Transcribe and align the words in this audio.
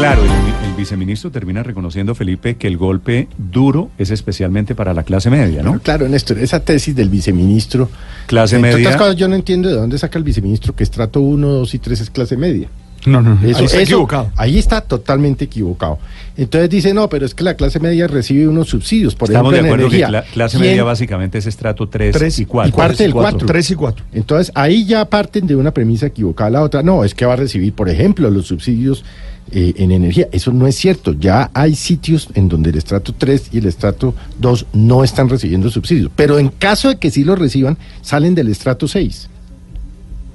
Claro, 0.00 0.22
el, 0.24 0.30
el 0.70 0.74
viceministro 0.76 1.30
termina 1.30 1.62
reconociendo, 1.62 2.14
Felipe, 2.14 2.56
que 2.56 2.66
el 2.66 2.78
golpe 2.78 3.28
duro 3.36 3.90
es 3.98 4.10
especialmente 4.10 4.74
para 4.74 4.94
la 4.94 5.02
clase 5.02 5.28
media, 5.28 5.62
¿no? 5.62 5.78
Claro, 5.80 6.08
Néstor, 6.08 6.38
esa 6.38 6.60
tesis 6.60 6.96
del 6.96 7.10
viceministro. 7.10 7.90
Clase 8.26 8.56
entre 8.56 8.72
media. 8.76 8.88
otras 8.88 8.96
cosas, 9.00 9.16
yo 9.16 9.28
no 9.28 9.34
entiendo 9.34 9.68
de 9.68 9.74
dónde 9.74 9.98
saca 9.98 10.16
el 10.16 10.24
viceministro 10.24 10.74
que 10.74 10.84
estrato 10.84 11.20
1, 11.20 11.46
2 11.46 11.74
y 11.74 11.78
3 11.78 12.00
es 12.00 12.10
clase 12.10 12.36
media. 12.38 12.68
No, 13.06 13.20
no, 13.20 13.34
no. 13.34 13.46
Eso- 13.46 13.58
Ahí 13.58 13.64
está 13.66 13.76
eso- 13.76 13.80
equivocado. 13.94 14.30
Ahí 14.36 14.58
está 14.58 14.80
totalmente 14.80 15.44
equivocado. 15.44 15.98
Entonces 16.36 16.70
dice, 16.70 16.94
no, 16.94 17.08
pero 17.10 17.26
es 17.26 17.34
que 17.34 17.44
la 17.44 17.54
clase 17.54 17.78
media 17.78 18.06
recibe 18.06 18.48
unos 18.48 18.68
subsidios, 18.68 19.14
por 19.14 19.28
Estamos 19.28 19.52
de 19.52 19.58
ejemplo, 19.58 19.74
en 19.74 19.80
acuerdo 19.80 19.90
que 19.90 20.02
energía. 20.02 20.22
cla- 20.22 20.32
clase 20.32 20.56
¿Quién- 20.58 20.70
media 20.70 20.84
básicamente 20.84 21.38
es 21.38 21.46
estrato 21.46 21.88
3, 21.90 22.14
Tres 22.16 22.38
y 22.38 22.46
4. 22.46 22.68
y 22.70 22.72
parte 22.72 23.02
del 23.02 23.12
cuatro. 23.12 23.46
Tres 23.46 23.70
y 23.70 23.74
cuatro. 23.74 24.04
Entonces 24.14 24.50
ahí 24.54 24.86
ya 24.86 25.04
parten 25.04 25.46
de 25.46 25.56
una 25.56 25.72
premisa 25.72 26.06
equivocada. 26.06 26.48
La 26.50 26.62
otra, 26.62 26.82
no, 26.82 27.04
es 27.04 27.14
que 27.14 27.26
va 27.26 27.34
a 27.34 27.36
recibir, 27.36 27.74
por 27.74 27.90
ejemplo, 27.90 28.30
los 28.30 28.46
subsidios 28.46 29.04
eh, 29.52 29.74
en 29.76 29.90
energía. 29.90 30.28
Eso 30.32 30.52
no 30.52 30.66
es 30.66 30.76
cierto. 30.76 31.12
Ya 31.12 31.50
hay 31.54 31.74
sitios 31.74 32.28
en 32.34 32.48
donde 32.48 32.70
el 32.70 32.76
estrato 32.78 33.14
3 33.16 33.48
y 33.52 33.58
el 33.58 33.66
estrato 33.66 34.14
2 34.38 34.66
no 34.74 35.02
están 35.04 35.28
recibiendo 35.28 35.70
subsidios. 35.70 36.10
Pero 36.16 36.38
en 36.38 36.48
caso 36.48 36.88
de 36.88 36.98
que 36.98 37.10
sí 37.10 37.24
los 37.24 37.38
reciban, 37.38 37.76
salen 38.02 38.34
del 38.34 38.48
estrato 38.48 38.86
6. 38.88 39.28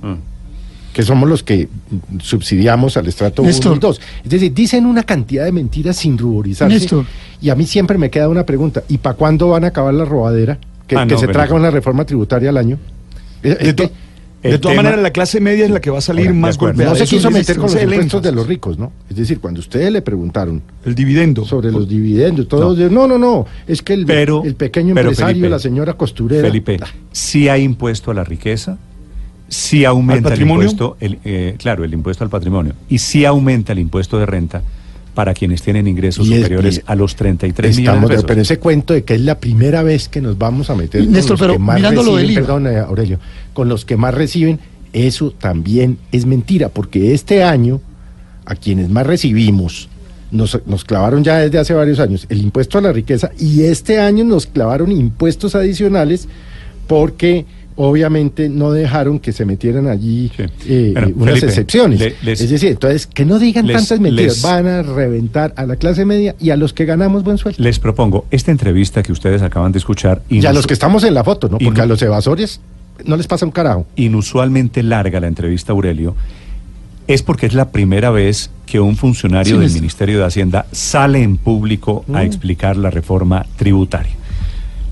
Mm. 0.01 0.13
que 0.93 1.03
somos 1.03 1.27
los 1.27 1.43
que 1.43 1.67
subsidiamos 2.21 2.95
al 2.95 3.07
estrato 3.07 3.41
1 3.41 3.51
Néstor. 3.51 3.75
y 3.75 3.79
2. 3.79 4.01
Es 4.23 4.29
decir, 4.29 4.53
dicen 4.53 4.85
una 4.85 5.03
cantidad 5.03 5.43
de 5.43 5.51
mentiras 5.51 5.97
sin 5.97 6.17
ruborizarse. 6.17 6.73
Néstor. 6.73 7.05
Y 7.41 7.49
a 7.49 7.55
mí 7.55 7.65
siempre 7.65 7.97
me 7.97 8.09
queda 8.09 8.29
una 8.29 8.45
pregunta, 8.45 8.81
¿y 8.87 8.97
para 8.99 9.15
cuándo 9.17 9.49
van 9.49 9.65
a 9.65 9.67
acabar 9.67 9.93
la 9.93 10.05
robadera? 10.05 10.57
Que, 10.87 10.95
Ah, 10.95 11.05
que 11.05 11.15
no, 11.15 11.19
se 11.19 11.27
pero- 11.27 11.33
traga 11.39 11.53
una 11.55 11.69
reforma 11.69 12.05
tributaria 12.05 12.49
al 12.49 12.55
año. 12.57 12.77
Es- 13.43 13.57
es 13.59 13.75
de 14.51 14.57
todas 14.59 14.73
tema- 14.77 14.83
maneras, 14.83 15.03
la 15.03 15.11
clase 15.11 15.39
media 15.39 15.65
es 15.65 15.71
la 15.71 15.79
que 15.81 15.89
va 15.89 15.97
a 15.97 16.01
salir 16.01 16.27
Ahora, 16.27 16.33
de 16.35 16.39
más 16.39 16.57
golpeada. 16.57 16.91
no 16.91 16.95
se 16.97 17.05
quiso 17.05 17.31
meter 17.31 17.57
con 17.57 17.71
los 17.71 17.81
impuestos 17.81 18.21
de 18.23 18.31
los 18.31 18.47
ricos, 18.47 18.77
¿no? 18.79 18.91
Es 19.09 19.15
decir, 19.15 19.39
cuando 19.39 19.59
ustedes 19.59 19.91
le 19.91 20.01
preguntaron 20.01 20.61
El 20.85 20.95
dividendo. 20.95 21.45
sobre 21.45 21.71
los 21.71 21.87
dividendos, 21.87 22.47
todos 22.47 22.77
no, 22.77 22.89
no, 22.89 23.07
no, 23.07 23.17
no, 23.17 23.45
es 23.67 23.81
que 23.81 23.93
el, 23.93 24.05
Pero- 24.05 24.43
el 24.43 24.55
pequeño 24.55 24.93
pero, 24.95 25.09
empresario, 25.09 25.33
Felipe, 25.35 25.49
la 25.49 25.59
señora 25.59 25.93
costurera... 25.93 26.47
Felipe, 26.47 26.79
si 27.11 27.49
hay 27.49 27.63
impuesto 27.63 28.11
a 28.11 28.13
la 28.13 28.23
riqueza, 28.23 28.77
si 29.47 29.85
aumenta 29.85 30.29
el 30.29 30.33
patrimonio? 30.33 30.63
impuesto, 30.69 30.97
el, 30.99 31.19
eh, 31.23 31.55
claro, 31.57 31.83
el 31.83 31.93
impuesto 31.93 32.23
al 32.23 32.29
patrimonio, 32.29 32.73
y 32.89 32.97
si 32.97 33.25
aumenta 33.25 33.73
el 33.73 33.79
impuesto 33.79 34.17
de 34.17 34.25
renta 34.25 34.61
para 35.15 35.33
quienes 35.33 35.61
tienen 35.63 35.87
ingresos 35.87 36.27
Y 36.27 36.35
superiores 36.35 36.81
a 36.85 36.93
los 36.93 37.15
33 37.15 37.77
millones 37.77 37.87
Estamos 37.95 38.09
de 38.09 38.15
de- 38.15 38.17
pesos. 38.17 38.27
pero 38.27 38.41
ese 38.41 38.59
cuento 38.59 38.93
de 38.93 39.03
que 39.03 39.15
es 39.15 39.21
la 39.21 39.39
primera 39.39 39.81
vez 39.81 40.07
que 40.09 40.21
nos 40.21 40.37
vamos 40.37 40.69
a 40.69 40.75
meter 40.75 41.07
Néstor, 41.07 41.37
con 41.39 41.39
los 41.39 41.39
pero 41.39 41.53
que 41.53 41.59
más 41.59 41.81
reciben, 41.81 42.35
perdón, 42.35 42.67
eh, 42.67 42.77
Aurelio, 42.77 43.19
con 43.53 43.67
los 43.69 43.85
que 43.85 43.97
más 43.97 44.13
reciben, 44.13 44.59
eso 44.93 45.31
también 45.31 45.97
es 46.11 46.25
mentira, 46.25 46.69
porque 46.69 47.13
este 47.13 47.43
año 47.43 47.81
a 48.45 48.55
quienes 48.55 48.89
más 48.89 49.07
recibimos 49.07 49.89
nos, 50.31 50.59
nos 50.65 50.83
clavaron 50.83 51.23
ya 51.23 51.37
desde 51.37 51.57
hace 51.59 51.73
varios 51.73 51.99
años 51.99 52.25
el 52.29 52.39
impuesto 52.41 52.77
a 52.77 52.81
la 52.81 52.91
riqueza 52.91 53.31
y 53.39 53.61
este 53.63 53.99
año 53.99 54.23
nos 54.25 54.45
clavaron 54.45 54.91
impuestos 54.91 55.55
adicionales 55.55 56.27
porque 56.87 57.45
obviamente 57.77 58.47
no 58.47 58.71
dejaron 58.71 59.19
que 59.19 59.33
se 59.33 59.45
metieran 59.45 59.87
allí 59.87 60.31
Sí. 60.35 60.43
eh, 60.67 60.91
Bueno, 60.93 61.07
unas 61.15 61.29
Felipe, 61.31 61.47
excepciones. 61.47 61.99
le- 61.99 62.15
les- 62.23 62.39
es 62.41 62.49
decir, 62.49 62.69
entonces 62.69 63.05
que 63.07 63.25
no 63.25 63.37
digan 63.37 63.67
les- 63.67 63.75
tantas 63.77 63.99
mentiras, 63.99 64.35
les- 64.35 64.41
van 64.41 64.65
a 64.67 64.81
reventar 64.81 65.53
a 65.57 65.65
la 65.65 65.75
clase 65.75 66.05
media 66.05 66.35
y 66.39 66.51
a 66.51 66.55
los 66.57 66.71
que 66.73 66.85
ganamos 66.85 67.23
buen 67.23 67.37
sueldo. 67.37 67.61
Les 67.61 67.79
propongo 67.79 68.25
esta 68.31 68.51
entrevista 68.51 69.03
que 69.03 69.11
ustedes 69.11 69.41
acaban 69.41 69.71
de 69.73 69.79
escuchar, 69.79 70.21
Y 70.29 70.45
a 70.45 70.53
los 70.53 70.67
que 70.67 70.73
estamos 70.73 71.03
en 71.03 71.13
la 71.13 71.23
foto, 71.23 71.49
¿no? 71.49 71.57
Porque 71.57 71.81
a 71.81 71.85
los 71.85 72.01
evasores 72.01 72.61
no 73.05 73.17
les 73.17 73.27
pasa 73.27 73.45
un 73.45 73.51
carajo. 73.51 73.85
inusualmente 73.97 74.81
larga 74.81 75.19
la 75.19 75.27
entrevista, 75.27 75.73
Aurelio, 75.73 76.15
es 77.07 77.23
porque 77.23 77.45
es 77.45 77.53
la 77.53 77.71
primera 77.71 78.09
vez 78.09 78.49
que 78.65 78.79
un 78.79 78.95
funcionario 78.95 79.57
Sí, 79.57 79.61
del. 79.61 79.71
Ministerio 79.73 80.19
de 80.19 80.25
Hacienda 80.25 80.65
sale 80.71 81.21
en 81.21 81.35
público 81.37 82.05
a 82.07 82.19
Mm. 82.23 82.25
explicar 82.25 82.77
la 82.77 82.89
reforma 82.89 83.45
tributaria. 83.57 84.13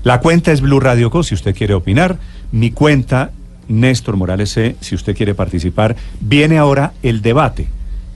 La 0.04 0.20
cuenta 0.20 0.52
es 0.52 0.60
Blue 0.60 0.80
Radio 0.80 1.10
Co, 1.10 1.22
si 1.22 1.34
usted 1.34 1.56
quiere 1.56 1.72
opinar. 1.72 2.18
Mi 2.54 2.70
cuenta, 2.70 3.32
Néstor 3.66 4.16
Morales 4.16 4.52
C, 4.52 4.76
si 4.80 4.94
usted 4.94 5.16
quiere 5.16 5.34
participar. 5.34 5.96
Viene 6.20 6.56
ahora 6.56 6.92
el 7.02 7.20
debate. 7.20 7.66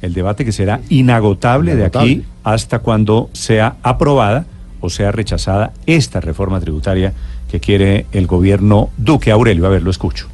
El 0.01 0.15
debate 0.15 0.45
que 0.45 0.53
será 0.53 0.81
inagotable, 0.91 1.75
de 1.75 1.87
aquí 1.87 1.99
Inagotable. 1.99 2.25
hasta 2.45 2.79
cuando 2.79 3.31
sea 3.33 3.79
aprobada 3.83 4.47
o 4.81 4.91
sea 4.91 5.11
rechazada 5.11 5.73
esta 5.87 6.21
reforma 6.21 6.61
tributaria 6.61 7.13
que 7.51 7.59
quiere 7.59 8.07
el 8.13 8.29
gobierno 8.29 8.91
Duque. 8.97 9.33
Aurelio, 9.33 9.67
a 9.67 9.71
ver, 9.71 9.83
lo 9.83 9.91
escucho. 9.91 10.29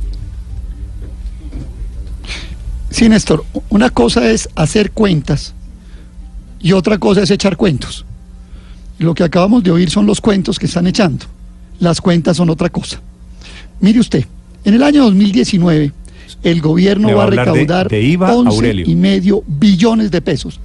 Sí, 2.90 3.08
Néstor, 3.08 3.42
una 3.70 3.88
cosa 3.88 4.30
es 4.30 4.50
hacer 4.54 4.90
cuentas 4.90 5.54
y 6.60 6.72
otra 6.72 6.98
cosa 6.98 7.22
es 7.22 7.30
echar 7.30 7.56
cuentos. 7.56 8.04
Lo 8.98 9.14
que 9.14 9.24
acabamos 9.24 9.64
de 9.64 9.70
oír 9.70 9.88
son 9.88 10.04
los 10.04 10.20
cuentos 10.20 10.58
que 10.58 10.66
están 10.66 10.86
echando. 10.86 11.24
Las 11.80 12.02
cuentas 12.02 12.36
son 12.36 12.50
otra 12.50 12.68
cosa. 12.68 13.00
Mire 13.80 14.00
usted, 14.00 14.24
en 14.64 14.74
el 14.74 14.82
año 14.82 15.04
2019 15.04 15.92
el 16.42 16.60
gobierno 16.60 17.08
va 17.08 17.14
va 17.14 17.24
a 17.24 17.30
de- 17.30 17.36
recaudar 17.36 17.88
de 17.88 18.02
IVA, 18.02 18.34
11 18.34 18.54
Aurelio. 18.56 18.86
y 18.88 18.94
medio 18.94 19.42
billones 19.46 20.10
de 20.10 20.20
pesos 20.22 20.60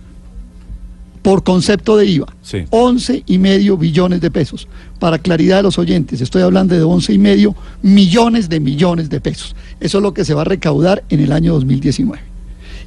por 1.22 1.44
concepto 1.44 1.98
de 1.98 2.06
IVA. 2.06 2.28
Sí. 2.42 2.64
11 2.70 3.24
y 3.26 3.38
medio 3.40 3.78
billones 3.78 4.22
de 4.22 4.32
pesos. 4.32 4.68
Para 5.00 5.20
claridad 5.20 5.58
de 5.58 5.64
los 5.64 5.78
oyentes, 5.78 6.22
estoy 6.22 6.42
hablando 6.44 6.76
de 6.76 6.82
11 6.84 7.14
y 7.14 7.18
medio 7.18 7.56
millones 7.82 8.48
de 8.50 8.60
millones 8.60 9.10
de 9.10 9.20
pesos. 9.20 9.56
Eso 9.80 9.98
es 9.98 10.02
lo 10.02 10.14
que 10.14 10.24
se 10.24 10.34
va 10.34 10.42
a 10.42 10.46
recaudar 10.46 11.04
en 11.10 11.20
el 11.20 11.32
año 11.34 11.54
2019. 11.54 12.22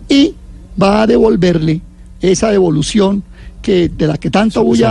Y 0.08 0.34
va 0.80 1.02
a 1.02 1.06
devolverle 1.06 1.82
esa 2.22 2.50
devolución 2.50 3.22
que 3.60 3.88
de 3.90 4.06
la 4.06 4.16
que 4.16 4.30
tanto 4.30 4.64
bulla 4.64 4.88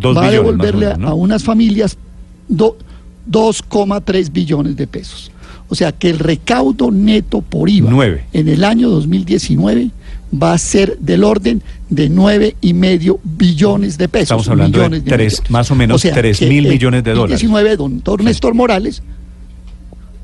dos 0.00 0.16
va 0.16 0.26
a 0.26 0.30
devolverle 0.30 0.86
menos, 0.86 0.98
¿no? 0.98 1.08
a 1.08 1.14
unas 1.14 1.42
familias 1.44 1.96
do- 2.48 2.76
2,3 3.30 4.32
billones 4.32 4.76
de 4.76 4.86
pesos. 4.86 5.30
O 5.68 5.74
sea 5.74 5.92
que 5.92 6.10
el 6.10 6.18
recaudo 6.18 6.90
neto 6.90 7.42
por 7.42 7.68
IVA 7.70 7.90
en 8.32 8.48
el 8.48 8.64
año 8.64 8.90
2019 8.90 9.90
va 10.32 10.52
a 10.52 10.58
ser 10.58 10.98
del 10.98 11.22
orden 11.24 11.62
de 11.88 12.08
nueve 12.08 12.56
y 12.60 12.72
medio 12.74 13.20
billones 13.22 13.96
de 13.98 14.08
pesos. 14.08 14.24
Estamos 14.24 14.48
hablando 14.48 14.78
de 14.88 15.00
tres- 15.00 15.42
más 15.48 15.70
o 15.70 15.74
menos 15.76 16.02
tres 16.02 16.40
mil 16.42 16.66
millones 16.68 17.04
de 17.04 17.12
dólares. 17.12 17.40
2019, 17.40 17.76
doctor 17.76 18.22
Néstor 18.24 18.54
Morales, 18.54 19.02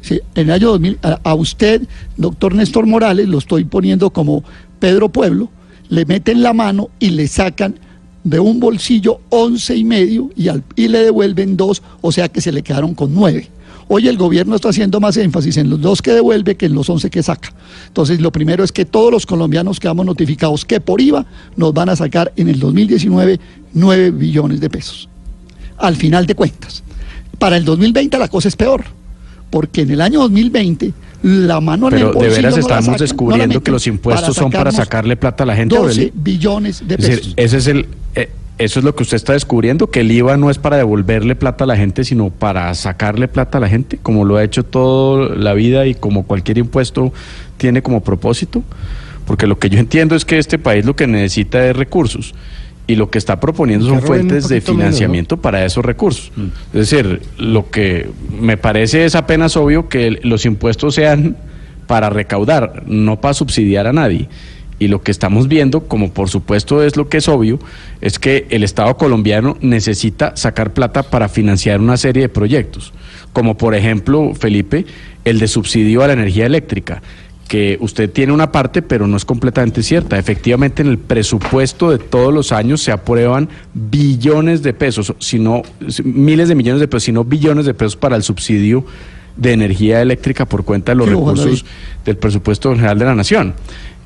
sí, 0.00 0.20
en 0.34 0.48
el 0.48 0.50
año 0.52 0.68
2000, 0.70 0.98
a, 1.02 1.18
a 1.22 1.34
usted, 1.34 1.82
doctor 2.16 2.54
Néstor 2.54 2.86
Morales, 2.86 3.28
lo 3.28 3.38
estoy 3.38 3.64
poniendo 3.64 4.10
como 4.10 4.42
Pedro 4.80 5.08
Pueblo, 5.10 5.48
le 5.88 6.04
meten 6.06 6.42
la 6.42 6.52
mano 6.52 6.90
y 6.98 7.10
le 7.10 7.26
sacan 7.28 7.76
de 8.28 8.40
un 8.40 8.58
bolsillo 8.58 9.20
once 9.30 9.76
y 9.76 9.84
medio 9.84 10.30
y, 10.36 10.48
al- 10.48 10.64
y 10.74 10.88
le 10.88 10.98
devuelven 11.04 11.56
dos, 11.56 11.80
o 12.00 12.10
sea 12.10 12.28
que 12.28 12.40
se 12.40 12.50
le 12.50 12.62
quedaron 12.62 12.92
con 12.94 13.14
nueve. 13.14 13.48
Hoy 13.88 14.08
el 14.08 14.16
gobierno 14.18 14.56
está 14.56 14.70
haciendo 14.70 14.98
más 14.98 15.16
énfasis 15.16 15.56
en 15.58 15.70
los 15.70 15.80
dos 15.80 16.02
que 16.02 16.10
devuelve 16.12 16.56
que 16.56 16.66
en 16.66 16.74
los 16.74 16.90
once 16.90 17.08
que 17.08 17.22
saca. 17.22 17.52
Entonces, 17.86 18.20
lo 18.20 18.32
primero 18.32 18.64
es 18.64 18.72
que 18.72 18.84
todos 18.84 19.12
los 19.12 19.26
colombianos 19.26 19.78
quedamos 19.78 20.04
notificados 20.04 20.64
que 20.64 20.80
por 20.80 21.00
IVA 21.00 21.24
nos 21.56 21.72
van 21.72 21.88
a 21.90 21.94
sacar 21.94 22.32
en 22.36 22.48
el 22.48 22.58
2019 22.58 23.38
nueve 23.74 24.10
billones 24.10 24.60
de 24.60 24.68
pesos. 24.70 25.08
Al 25.78 25.94
final 25.94 26.26
de 26.26 26.34
cuentas. 26.34 26.82
Para 27.38 27.56
el 27.56 27.64
2020 27.64 28.18
la 28.18 28.26
cosa 28.26 28.48
es 28.48 28.56
peor, 28.56 28.82
porque 29.50 29.82
en 29.82 29.92
el 29.92 30.00
año 30.00 30.18
2020 30.20 30.92
la 31.22 31.60
mano 31.60 31.86
en 31.88 31.94
el 31.94 31.98
Pero 32.00 32.08
de 32.08 32.14
bolsillo 32.14 32.36
veras 32.36 32.54
no 32.54 32.60
estamos 32.60 32.88
no 32.88 32.96
descubriendo 32.98 33.46
meten 33.48 33.60
que 33.62 33.70
los 33.70 33.86
impuestos 33.86 34.34
son 34.34 34.50
para 34.50 34.72
sacarle 34.72 35.16
plata 35.16 35.44
a 35.44 35.46
la 35.46 35.54
gente, 35.54 35.76
12 35.76 35.88
Aurelio. 35.90 36.12
billones 36.14 36.82
de 36.88 36.94
Es 36.96 37.00
decir, 37.02 37.18
pesos. 37.20 37.34
ese 37.36 37.56
es 37.58 37.66
el, 37.68 37.86
eh, 38.16 38.30
eso 38.58 38.78
es 38.78 38.84
lo 38.84 38.94
que 38.96 39.02
usted 39.02 39.16
está 39.16 39.34
descubriendo, 39.34 39.90
que 39.90 40.00
el 40.00 40.10
IVA 40.10 40.38
no 40.38 40.50
es 40.50 40.56
para 40.56 40.78
devolverle 40.78 41.36
plata 41.36 41.64
a 41.64 41.66
la 41.66 41.76
gente, 41.76 42.04
sino 42.04 42.30
para 42.30 42.74
sacarle 42.74 43.28
plata 43.28 43.58
a 43.58 43.60
la 43.60 43.68
gente, 43.68 43.98
como 44.02 44.24
lo 44.24 44.36
ha 44.36 44.44
hecho 44.44 44.64
toda 44.64 45.36
la 45.36 45.52
vida 45.52 45.86
y 45.86 45.94
como 45.94 46.24
cualquier 46.24 46.58
impuesto 46.58 47.12
tiene 47.58 47.82
como 47.82 48.02
propósito. 48.02 48.62
Porque 49.26 49.46
lo 49.46 49.58
que 49.58 49.68
yo 49.68 49.78
entiendo 49.78 50.14
es 50.14 50.24
que 50.24 50.38
este 50.38 50.58
país 50.58 50.86
lo 50.86 50.96
que 50.96 51.06
necesita 51.06 51.68
es 51.68 51.76
recursos. 51.76 52.34
Y 52.86 52.94
lo 52.94 53.10
que 53.10 53.18
está 53.18 53.40
proponiendo 53.40 53.86
son 53.86 54.00
fuentes 54.00 54.48
de 54.48 54.60
menos, 54.60 54.70
financiamiento 54.70 55.36
para 55.36 55.64
esos 55.64 55.84
recursos. 55.84 56.30
Es 56.72 56.88
decir, 56.88 57.20
lo 57.36 57.68
que 57.68 58.08
me 58.40 58.56
parece 58.56 59.04
es 59.04 59.16
apenas 59.16 59.56
obvio 59.56 59.88
que 59.88 60.20
los 60.22 60.46
impuestos 60.46 60.94
sean 60.94 61.36
para 61.88 62.10
recaudar, 62.10 62.84
no 62.86 63.20
para 63.20 63.34
subsidiar 63.34 63.88
a 63.88 63.92
nadie. 63.92 64.28
Y 64.78 64.88
lo 64.88 65.02
que 65.02 65.10
estamos 65.10 65.48
viendo, 65.48 65.88
como 65.88 66.12
por 66.12 66.28
supuesto 66.28 66.82
es 66.82 66.96
lo 66.96 67.08
que 67.08 67.18
es 67.18 67.28
obvio, 67.28 67.58
es 68.00 68.18
que 68.18 68.46
el 68.50 68.62
Estado 68.62 68.96
colombiano 68.96 69.56
necesita 69.60 70.36
sacar 70.36 70.74
plata 70.74 71.04
para 71.04 71.28
financiar 71.28 71.80
una 71.80 71.96
serie 71.96 72.24
de 72.24 72.28
proyectos, 72.28 72.92
como 73.32 73.56
por 73.56 73.74
ejemplo, 73.74 74.34
Felipe, 74.34 74.84
el 75.24 75.38
de 75.38 75.48
subsidio 75.48 76.02
a 76.02 76.08
la 76.08 76.12
energía 76.12 76.46
eléctrica 76.46 77.02
que 77.48 77.78
usted 77.80 78.10
tiene 78.10 78.32
una 78.32 78.50
parte, 78.50 78.82
pero 78.82 79.06
no 79.06 79.16
es 79.16 79.24
completamente 79.24 79.82
cierta. 79.82 80.18
Efectivamente, 80.18 80.82
en 80.82 80.88
el 80.88 80.98
presupuesto 80.98 81.90
de 81.90 81.98
todos 81.98 82.34
los 82.34 82.52
años 82.52 82.82
se 82.82 82.92
aprueban 82.92 83.48
billones 83.72 84.62
de 84.62 84.72
pesos, 84.72 85.14
sino 85.18 85.62
miles 86.02 86.48
de 86.48 86.54
millones 86.54 86.80
de 86.80 86.88
pesos, 86.88 87.04
sino 87.04 87.24
billones 87.24 87.66
de 87.66 87.74
pesos 87.74 87.96
para 87.96 88.16
el 88.16 88.22
subsidio 88.22 88.84
de 89.36 89.52
energía 89.52 90.00
eléctrica 90.00 90.46
por 90.46 90.64
cuenta 90.64 90.92
de 90.92 90.96
los 90.96 91.08
recursos 91.08 91.64
del 92.04 92.16
presupuesto 92.16 92.74
general 92.74 92.98
de 92.98 93.04
la 93.04 93.14
nación. 93.14 93.54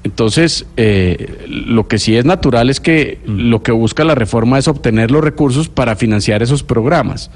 Entonces, 0.03 0.65
eh, 0.77 1.45
lo 1.49 1.87
que 1.87 1.99
sí 1.99 2.17
es 2.17 2.25
natural 2.25 2.71
es 2.71 2.81
que 2.81 3.19
Mm. 3.27 3.51
lo 3.51 3.63
que 3.63 3.73
busca 3.73 4.03
la 4.05 4.15
reforma 4.15 4.59
es 4.59 4.67
obtener 4.67 5.11
los 5.11 5.23
recursos 5.23 5.69
para 5.69 5.95
financiar 5.97 6.43
esos 6.43 6.63
programas. 6.63 7.31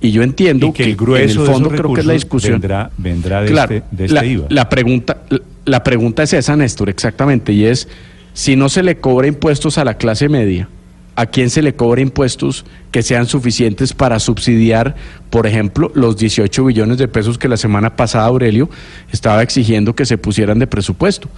Y 0.00 0.10
yo 0.12 0.22
entiendo 0.22 0.68
Y 0.68 0.72
que 0.72 0.84
el 0.84 0.96
grueso 0.96 1.40
en 1.42 1.46
el 1.46 1.52
fondo 1.52 1.68
creo 1.70 1.92
que 1.94 2.00
es 2.00 2.06
la 2.06 2.12
discusión. 2.14 2.60
vendrá- 2.60 2.90
vendrá 2.96 3.42
de 3.42 3.48
Claro, 3.50 3.74
este- 3.74 3.88
de 3.96 4.04
este 4.06 4.14
la, 4.14 4.24
IVA. 4.24 4.46
La 4.50 4.68
pregunta, 4.68 5.18
la 5.64 5.82
pregunta 5.82 6.22
es 6.22 6.32
esa, 6.32 6.56
Néstor, 6.56 6.88
exactamente, 6.88 7.52
y 7.52 7.64
es 7.64 7.88
si 8.32 8.56
no 8.56 8.68
se 8.68 8.82
le 8.82 8.96
cobra 8.98 9.26
impuestos 9.26 9.78
a 9.78 9.84
la 9.84 9.94
clase 9.94 10.28
media, 10.28 10.68
¿a 11.16 11.26
quién 11.26 11.48
se 11.50 11.62
le 11.62 11.74
cobra 11.74 12.00
impuestos 12.02 12.64
que 12.96 13.02
sean 13.02 13.26
suficientes 13.26 13.92
para 13.92 14.18
subsidiar, 14.18 14.96
por 15.28 15.46
ejemplo, 15.46 15.92
los 15.94 16.16
18 16.16 16.64
billones 16.64 16.96
de 16.96 17.08
pesos 17.08 17.36
que 17.36 17.46
la 17.46 17.58
semana 17.58 17.94
pasada 17.94 18.24
Aurelio 18.24 18.70
estaba 19.12 19.42
exigiendo 19.42 19.94
que 19.94 20.06
se 20.06 20.16
pusieran 20.16 20.58
de 20.58 20.66
presupuesto? 20.66 21.28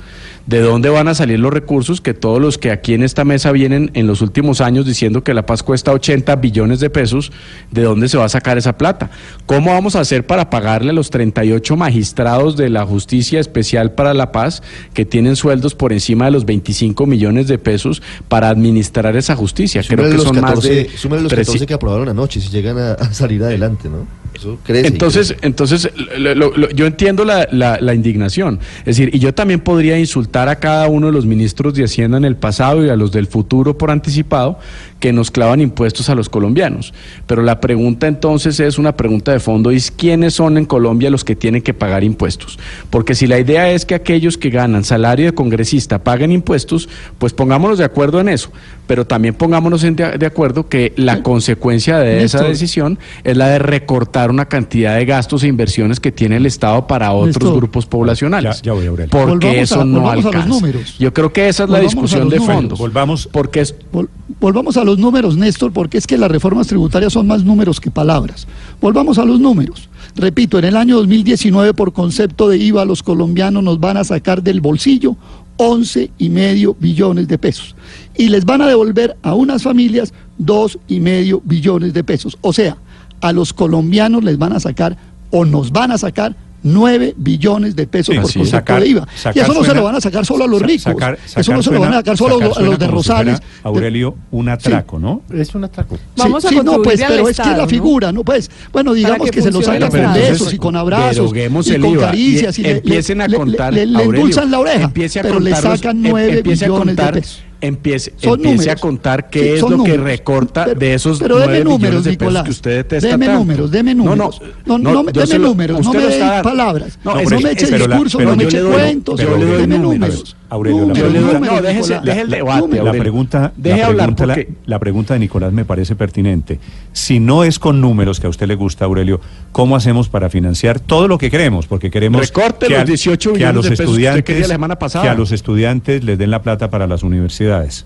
¿De 0.46 0.60
dónde 0.60 0.88
van 0.88 1.08
a 1.08 1.14
salir 1.14 1.40
los 1.40 1.52
recursos 1.52 2.00
que 2.00 2.14
todos 2.14 2.40
los 2.40 2.58
que 2.58 2.70
aquí 2.70 2.94
en 2.94 3.02
esta 3.02 3.24
mesa 3.24 3.50
vienen 3.50 3.90
en 3.94 4.06
los 4.06 4.22
últimos 4.22 4.60
años 4.60 4.86
diciendo 4.86 5.24
que 5.24 5.34
la 5.34 5.46
paz 5.46 5.64
cuesta 5.64 5.92
80 5.92 6.36
billones 6.36 6.78
de 6.78 6.90
pesos? 6.90 7.32
¿De 7.72 7.82
dónde 7.82 8.08
se 8.08 8.16
va 8.16 8.24
a 8.26 8.28
sacar 8.28 8.56
esa 8.56 8.78
plata? 8.78 9.10
¿Cómo 9.46 9.72
vamos 9.72 9.96
a 9.96 10.00
hacer 10.00 10.26
para 10.26 10.50
pagarle 10.50 10.90
a 10.90 10.94
los 10.94 11.10
38 11.10 11.76
magistrados 11.76 12.56
de 12.56 12.70
la 12.70 12.86
Justicia 12.86 13.40
Especial 13.40 13.92
para 13.92 14.14
la 14.14 14.30
Paz 14.30 14.62
que 14.94 15.04
tienen 15.04 15.34
sueldos 15.34 15.74
por 15.74 15.92
encima 15.92 16.26
de 16.26 16.30
los 16.30 16.46
25 16.46 17.04
millones 17.04 17.48
de 17.48 17.58
pesos 17.58 18.00
para 18.28 18.48
administrar 18.48 19.16
esa 19.16 19.34
justicia? 19.34 19.82
Creo 19.86 20.08
que 20.08 20.18
son 20.18 20.40
más 20.40 20.52
14, 20.52 20.74
de 20.74 20.90
súmale 20.96 21.22
los 21.22 21.30
300 21.30 21.47
14 21.52 21.66
que 21.66 21.74
aprobaron 21.74 22.08
anoche, 22.08 22.40
si 22.40 22.48
llegan 22.48 22.78
a, 22.78 22.92
a 22.92 23.12
salir 23.12 23.42
adelante, 23.42 23.88
¿no? 23.88 24.06
Eso 24.38 24.58
crece. 24.64 24.88
y 24.88 24.92
Entonces, 24.92 25.28
crece. 25.32 25.46
entonces 25.46 25.90
lo- 26.18 26.34
lo- 26.34 26.56
lo- 26.56 26.70
yo 26.70 26.86
entiendo 26.86 27.24
la, 27.24 27.48
la- 27.50 27.78
la 27.80 27.94
indignación. 27.94 28.60
Es 28.80 28.96
decir, 28.96 29.10
y 29.12 29.18
yo 29.18 29.34
también 29.34 29.60
podría 29.60 29.98
insultar 29.98 30.48
a 30.48 30.56
cada 30.56 30.88
uno 30.88 31.06
de 31.08 31.12
los 31.12 31.26
ministros 31.26 31.74
de 31.74 31.84
Hacienda 31.84 32.16
en 32.18 32.24
el 32.24 32.36
pasado 32.36 32.84
y 32.84 32.88
a 32.88 32.96
los 32.96 33.12
del 33.12 33.26
futuro 33.26 33.76
por 33.76 33.90
anticipado 33.90 34.58
que 35.00 35.12
nos 35.12 35.30
clavan 35.30 35.60
impuestos 35.60 36.08
a 36.08 36.14
los 36.16 36.28
colombianos. 36.28 36.92
Pero 37.26 37.42
la 37.42 37.60
pregunta 37.60 38.08
entonces 38.08 38.58
es 38.58 38.78
una 38.78 38.96
pregunta 38.96 39.30
de 39.32 39.38
fondo, 39.40 39.70
es 39.70 39.90
quiénes 39.92 40.34
son 40.34 40.58
en 40.58 40.64
Colombia 40.64 41.08
los 41.10 41.24
que 41.24 41.36
tienen 41.36 41.62
que 41.62 41.72
pagar 41.74 42.02
impuestos. 42.02 42.58
Porque 42.90 43.14
si 43.14 43.26
la 43.28 43.38
idea 43.38 43.70
es 43.70 43.84
que 43.86 43.94
aquellos 43.94 44.36
que 44.36 44.50
ganan 44.50 44.82
salario 44.84 45.26
de 45.26 45.32
congresista 45.32 46.02
paguen 46.02 46.32
impuestos, 46.32 46.88
pues 47.18 47.32
pongámonos 47.32 47.78
de 47.78 47.84
acuerdo 47.84 48.20
en 48.20 48.28
eso. 48.28 48.50
Pero 48.88 49.06
también 49.06 49.34
pongámonos 49.34 49.82
de, 49.82 49.90
de 49.92 50.26
acuerdo 50.26 50.68
que 50.68 50.92
la 50.96 51.22
consecuencia 51.22 51.98
de 51.98 52.24
esa 52.24 52.42
decisión 52.42 52.98
es 53.22 53.36
la 53.36 53.48
de 53.48 53.58
recortar 53.58 54.27
una 54.30 54.46
cantidad 54.46 54.96
de 54.96 55.04
gastos 55.04 55.42
e 55.42 55.48
inversiones 55.48 56.00
que 56.00 56.12
tiene 56.12 56.36
el 56.36 56.46
Estado 56.46 56.86
para 56.86 57.12
otros 57.12 57.54
grupos 57.54 57.86
poblacionales. 57.86 58.56
Ya- 58.58 58.62
ya 58.66 58.72
voy, 58.72 58.86
Aurelio. 58.86 59.10
Porque 59.10 59.46
Volvamos 59.46 59.56
eso 59.56 59.80
a- 59.80 59.84
no 59.84 60.00
volvamos 60.00 60.24
a 60.24 60.28
los 60.46 60.62
alcanza. 60.62 60.94
Yo 60.98 61.12
creo 61.14 61.32
que 61.32 61.48
esa 61.48 61.64
es 61.64 61.70
la 61.70 61.78
Volvamos 61.78 61.92
discusión 61.94 62.28
de 62.28 62.40
fondo. 62.40 62.76
Volvamos. 62.76 63.28
Porque 63.30 63.60
es 63.60 63.74
Vol- 63.92 64.08
volvamos 64.40 64.76
a 64.76 64.84
los 64.84 64.98
números, 64.98 65.36
Néstor, 65.36 65.72
porque 65.72 65.98
es 65.98 66.06
que 66.06 66.18
las 66.18 66.30
reformas 66.30 66.66
tributarias 66.66 67.12
son 67.12 67.26
más 67.26 67.44
números 67.44 67.80
que 67.80 67.90
palabras. 67.90 68.46
Volvamos 68.80 69.18
a 69.18 69.24
los 69.24 69.40
números. 69.40 69.88
Repito, 70.16 70.58
en 70.58 70.64
el 70.64 70.76
año 70.76 70.96
2019, 70.96 71.74
por 71.74 71.92
concepto 71.92 72.48
de 72.48 72.58
IVA, 72.58 72.84
los 72.84 73.02
colombianos 73.02 73.62
nos 73.62 73.78
van 73.80 73.96
a 73.96 74.04
sacar 74.04 74.42
del 74.42 74.60
bolsillo 74.60 75.16
11 75.56 76.10
y 76.18 76.28
medio 76.28 76.76
billones 76.78 77.26
de 77.28 77.36
pesos. 77.38 77.74
Y 78.16 78.28
les 78.28 78.44
van 78.44 78.62
a 78.62 78.66
devolver 78.68 79.16
a 79.22 79.34
unas 79.34 79.62
familias 79.62 80.12
dos 80.38 80.78
y 80.88 81.00
medio 81.00 81.40
billones 81.44 81.92
de 81.94 82.04
pesos. 82.04 82.38
O 82.42 82.52
sea, 82.52 82.76
a 83.20 83.32
los 83.32 83.52
colombianos 83.52 84.22
les 84.24 84.38
van 84.38 84.52
a 84.52 84.60
sacar 84.60 84.96
o 85.30 85.44
nos 85.44 85.70
van 85.72 85.92
a 85.92 85.98
sacar 85.98 86.34
9 86.60 87.14
billones 87.16 87.76
de 87.76 87.86
pesos 87.86 88.12
Sí, 88.16 88.20
por 88.20 88.30
sí, 88.32 88.38
concepto 88.40 88.58
sacar- 88.58 88.82
de 88.82 88.88
IVA. 88.88 89.06
y 89.32 89.38
eso 89.38 89.54
no 89.54 89.62
se 89.62 89.74
lo 89.74 89.84
van 89.84 89.94
a 89.94 90.00
sacar 90.00 90.26
solo 90.26 90.42
a 90.44 90.46
los 90.48 90.60
ricos. 90.60 90.82
sacar- 90.92 91.16
eso 91.36 91.52
no 91.52 91.62
se 91.62 91.70
lo 91.70 91.78
van 91.80 91.92
a 91.92 91.96
sacar 91.98 92.16
solo 92.16 92.34
a 92.34 92.38
sacar 92.38 92.48
los- 92.48 92.56
a 92.56 92.60
suena 92.60 92.70
los 92.70 92.78
de 92.80 92.86
Rosales. 92.88 93.40
Aurelio, 93.62 94.16
un 94.32 94.48
atraco, 94.48 94.98
¿no? 94.98 95.22
Es 95.32 95.54
un 95.54 95.64
atraco. 95.64 95.96
Vamos 96.16 96.44
a 96.44 96.48
sí, 96.48 96.56
no, 96.64 96.82
pues, 96.82 97.00
al 97.00 97.08
pero 97.12 97.28
es 97.28 97.36
que 97.38 97.50
la 97.56 97.66
figura, 97.68 98.10
¿no? 98.10 98.24
Pues, 98.24 98.50
bueno, 98.72 98.92
digamos 98.92 99.26
que 99.30 99.36
que, 99.36 99.42
se 99.42 99.52
lo 99.52 99.62
sacan 99.62 99.88
con 99.88 100.12
besos 100.14 100.52
y 100.52 100.58
con 100.58 100.74
abrazos 100.74 101.32
y 101.34 101.70
el 101.74 101.80
con 101.80 101.90
IVA 101.92 102.06
caricias 102.06 102.58
y, 102.58 102.62
le- 102.62 102.70
empiecen 102.72 103.20
a 103.20 103.28
le- 103.28 103.36
contar 103.36 103.72
le, 103.72 103.86
le 103.86 103.96
Aurelio, 103.98 104.16
endulzan 104.16 104.50
la 104.50 104.58
oreja, 104.58 104.92
pero 105.22 105.38
le 105.38 105.54
sacan 105.54 106.04
em- 106.04 106.10
9 106.10 106.38
empiece 106.38 106.64
a 106.64 106.68
billones 106.68 106.86
contar, 106.96 107.14
de 107.14 107.20
pesos. 107.20 107.42
Empiece, 107.60 108.12
empiece 108.22 108.70
a 108.70 108.76
contar 108.76 109.28
qué 109.30 109.40
Sí, 109.42 109.48
es 109.48 109.60
lo 109.62 109.82
que 109.82 109.96
recorta 109.96 110.64
Pero- 110.66 110.78
de 110.78 110.94
esos 110.94 111.18
pero 111.18 111.38
deme 111.38 111.54
9 111.60 111.64
números, 111.64 112.04
de 112.04 112.10
pesos 112.10 112.20
Nicolás. 112.20 112.44
que 112.44 112.50
usted 112.50 112.70
detesta 112.76 113.08
Deme 113.08 113.26
tanto. 113.26 113.40
números, 113.40 113.70
deme 113.72 113.94
números. 113.96 114.40
no, 114.64 114.78
No, 114.78 114.92
no, 114.92 115.04
yo 115.06 115.10
deme 115.12 115.26
se 115.26 115.38
lo- 115.40 115.48
números, 115.48 115.80
no 115.82 115.90
usted 115.90 115.98
me 115.98 116.04
lo 116.04 116.08
dé 116.08 116.14
está 116.14 116.26
dando. 116.34 116.42
palabras. 116.50 116.98
No, 117.02 117.14
No, 117.14 117.18
pero 117.24 117.40
me 117.40 117.50
es- 117.52 117.62
eche 117.62 117.76
discursos, 117.76 118.22
no 118.22 118.36
me 118.36 118.44
eche 118.44 118.62
cuentos, 118.62 119.18
deme 119.18 119.78
números. 119.78 120.36
Aurelio, 120.50 120.80
la 120.86 120.94
no, 120.94 120.94
déjese- 120.94 121.40
Nicolás. 121.40 122.04
deje 122.04 122.20
el 122.22 122.30
debate. 122.30 122.82
La 122.82 122.92
pregunta, 122.92 123.52
Deje 123.56 123.78
la, 123.80 123.86
hablar 123.86 124.06
pregunta 124.14 124.26
la- 124.26 124.34
porque- 124.34 124.52
la 124.66 124.78
pregunta 124.78 125.14
de 125.14 125.20
Nicolás 125.20 125.52
me 125.52 125.64
parece 125.66 125.94
pertinente. 125.94 126.58
Si 126.92 127.20
no 127.20 127.44
es 127.44 127.58
con 127.58 127.80
números 127.82 128.18
que 128.18 128.26
a 128.26 128.30
usted 128.30 128.46
le 128.48 128.54
gusta, 128.54 128.86
Aurelio, 128.86 129.20
¿cómo 129.52 129.76
hacemos 129.76 130.08
para 130.08 130.30
financiar 130.30 130.80
todo 130.80 131.06
lo 131.06 131.18
que 131.18 131.30
queremos? 131.30 131.66
Porque 131.66 131.90
queremos 131.90 132.20
Recorte 132.22 132.66
que 132.66 132.72
los 132.72 132.82
a, 132.82 132.84
18 132.86 133.32
que 133.32 133.44
a 133.44 133.50
billones 133.50 133.54
los 133.56 133.64
de 133.64 133.70
pesos 133.70 133.86
estudiantes 133.86 134.24
quería 134.24 134.42
la 134.48 134.54
semana 134.54 134.76
pasada. 134.78 135.04
que 135.04 135.10
a 135.10 135.14
los 135.14 135.32
estudiantes 135.32 136.02
les 136.04 136.16
den 136.18 136.30
la 136.30 136.40
plata 136.42 136.70
para 136.70 136.86
las 136.86 137.02
universidades. 137.02 137.84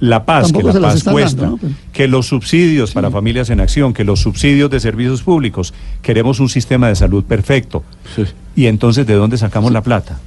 La 0.00 0.24
paz, 0.24 0.44
Tampoco 0.44 0.72
que 0.72 0.80
la 0.80 0.88
paz 0.88 1.04
cuesta, 1.04 1.42
dando, 1.42 1.56
¿no? 1.56 1.58
Pero- 1.60 1.74
que 1.92 2.08
los 2.08 2.26
subsidios 2.26 2.92
para 2.92 3.10
familias 3.10 3.50
en 3.50 3.60
acción, 3.60 3.92
que 3.92 4.02
los 4.02 4.18
subsidios 4.20 4.70
de 4.70 4.80
servicios 4.80 5.22
públicos, 5.22 5.74
queremos 6.00 6.40
un 6.40 6.48
sistema 6.48 6.88
de 6.88 6.96
salud 6.96 7.22
perfecto. 7.22 7.84
Sí. 8.16 8.24
Y 8.56 8.66
entonces, 8.66 9.06
¿de 9.06 9.12
dónde 9.14 9.36
sacamos 9.36 9.70
la 9.72 9.82
plata? 9.82 10.18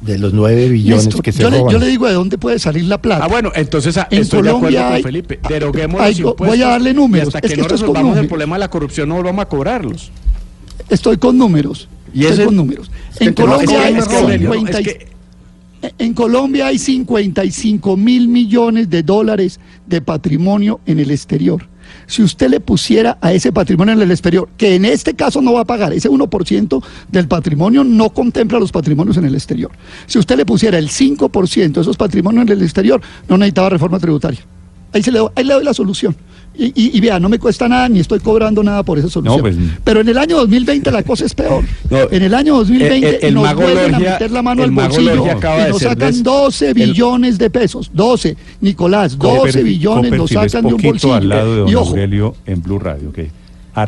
De 0.00 0.16
los 0.18 0.32
9 0.32 0.68
billones 0.68 1.06
Néstor, 1.06 1.22
que 1.22 1.32
se 1.32 1.42
yo, 1.42 1.50
le, 1.50 1.58
roban. 1.58 1.72
yo 1.72 1.78
le 1.80 1.86
digo 1.88 2.06
de 2.06 2.12
dónde 2.14 2.38
puede 2.38 2.58
salir 2.58 2.84
la 2.84 3.02
plata. 3.02 3.24
Ah, 3.24 3.28
bueno, 3.28 3.50
entonces 3.54 3.96
ah, 3.98 4.06
En 4.10 4.22
estoy 4.22 4.42
de 4.42 4.50
Colombia 4.52 4.68
acuerdo 4.80 4.86
con 4.88 4.94
hay- 4.96 5.02
Felipe. 5.02 5.40
hay- 5.42 5.52
Deroguemos 5.54 6.00
hay- 6.00 6.14
los 6.14 6.36
voy 6.36 6.62
a 6.62 6.68
darle 6.68 6.90
y 6.90 6.94
números. 6.94 7.34
hasta 7.34 7.38
Es 7.40 7.42
que, 7.42 7.48
que 7.48 7.56
no 7.56 7.62
es 7.66 7.68
con 7.72 7.80
resolvamos 7.80 8.16
el 8.18 8.28
problema 8.28 8.56
de 8.56 8.60
la 8.60 8.70
corrupción, 8.70 9.08
no 9.08 9.16
volvamos 9.16 9.42
a 9.42 9.48
cobrarlos. 9.48 10.10
Estoy 10.88 11.16
con 11.16 11.36
números. 11.36 11.88
Y 12.14 12.20
Estoy 12.22 12.32
ese- 12.34 12.44
con 12.46 12.56
números. 12.56 12.90
En 13.20 13.34
Colombia, 13.34 13.82
hay 13.84 13.94
es 13.96 14.06
que, 14.08 14.16
Aurelio, 14.16 14.52
50 14.52 14.78
es 14.78 14.86
y- 14.86 14.90
que- 14.90 15.08
en 15.98 16.14
Colombia 16.14 16.66
hay 16.68 16.78
55 16.78 17.96
mil 17.96 18.28
millones 18.28 18.88
de 18.90 19.02
dólares 19.02 19.58
de 19.86 20.00
patrimonio 20.00 20.80
en 20.86 21.00
el 21.00 21.10
exterior. 21.10 21.66
Si 22.08 22.22
usted 22.22 22.48
le 22.48 22.58
pusiera 22.58 23.18
a 23.20 23.32
ese 23.34 23.52
patrimonio 23.52 23.92
en 23.92 24.00
el 24.00 24.10
exterior, 24.10 24.48
que 24.56 24.74
en 24.74 24.86
este 24.86 25.14
caso 25.14 25.42
no 25.42 25.52
va 25.52 25.60
a 25.60 25.64
pagar, 25.64 25.92
ese 25.92 26.08
1% 26.08 26.82
del 27.12 27.28
patrimonio 27.28 27.84
no 27.84 28.10
contempla 28.10 28.58
los 28.58 28.72
patrimonios 28.72 29.18
en 29.18 29.26
el 29.26 29.34
exterior. 29.34 29.70
Si 30.06 30.18
usted 30.18 30.36
le 30.36 30.46
pusiera 30.46 30.78
el 30.78 30.88
5% 30.88 31.72
de 31.72 31.80
esos 31.82 31.98
patrimonios 31.98 32.46
en 32.46 32.52
el 32.52 32.62
exterior, 32.62 33.00
no 33.28 33.36
necesitaba 33.36 33.68
reforma 33.68 33.98
tributaria. 34.00 34.40
Ahí, 34.92 35.02
se 35.02 35.12
le, 35.12 35.20
ahí 35.34 35.44
le 35.44 35.52
doy 35.52 35.64
la 35.64 35.74
solución. 35.74 36.16
Y, 36.60 36.66
y- 36.74 36.90
y 36.96 37.00
vea, 37.00 37.20
no 37.20 37.28
me 37.28 37.38
cuesta 37.38 37.68
nada 37.68 37.88
ni 37.88 38.00
estoy 38.00 38.18
cobrando 38.18 38.64
nada 38.64 38.82
por 38.82 38.98
esa 38.98 39.08
solución. 39.08 39.40
pues, 39.40 39.56
Pero 39.84 40.00
en 40.00 40.08
el 40.08 40.18
año 40.18 40.36
2020 40.38 40.90
la 40.90 41.04
cosa 41.04 41.24
es 41.24 41.32
peor. 41.34 41.62
No, 41.90 41.98
en 42.10 42.22
el 42.22 42.34
año 42.34 42.56
2020 42.56 43.08
el- 43.08 43.24
el 43.26 43.34
nos 43.34 43.44
mago 43.44 43.60
vuelven 43.62 43.92
Lorgia- 43.92 44.08
a 44.08 44.12
meter 44.14 44.30
la 44.32 44.42
mano 44.42 44.64
el 44.64 44.70
al 44.70 44.74
bolsillo 44.74 45.12
y 45.14 45.70
nos 45.70 45.80
sacan 45.82 46.10
des- 46.10 46.22
12 46.24 46.68
el- 46.68 46.74
billones 46.74 47.38
de 47.38 47.48
pesos. 47.50 47.90
12, 47.94 48.36
Nicolás, 48.60 49.16
12 49.16 49.38
Copperfield- 49.60 49.64
billones 49.64 50.10
nos 50.10 50.18
Copperfield 50.30 50.44
es 50.46 50.52
sacan 50.52 50.68
de 50.68 50.74
un 50.74 50.82
bolsillo. 50.82 51.14
al 51.14 51.28
lado 51.28 51.52
de 51.54 51.60
don 51.60 51.68
y 51.68 51.74
ojo, 51.76 51.90
Aurelio 51.90 52.34
en 52.44 52.62
Blue 52.62 52.78
Radio, 52.80 53.12
que 53.12 53.30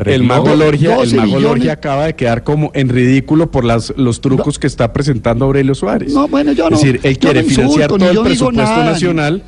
El 0.05 0.23
mago 0.23 0.55
Lorgia, 0.55 0.93
el 0.93 0.99
12 0.99 1.17
mago. 1.17 1.39
Lorgia 1.41 1.73
acaba 1.73 2.05
de 2.05 2.15
quedar 2.15 2.45
como 2.45 2.71
en 2.73 2.87
ridículo 2.87 3.51
por 3.51 3.65
las, 3.65 3.93
los 3.97 4.21
trucos 4.21 4.57
que 4.57 4.67
está 4.67 4.93
presentando 4.93 5.43
Aurelio 5.43 5.75
Suárez. 5.75 6.13
No, 6.13 6.29
bueno, 6.29 6.53
yo 6.53 6.69
no- 6.69 6.77
Es 6.77 6.81
decir, 6.81 7.01
él 7.03 7.17
quiere 7.19 7.43
no 7.43 7.49
financiar 7.49 7.91
insulto, 7.91 7.97
ni 7.97 8.11
todo 8.13 8.21
el 8.21 8.27
presupuesto 8.29 8.61
nada, 8.63 8.85
ni- 8.85 8.91
nacional. 8.93 9.43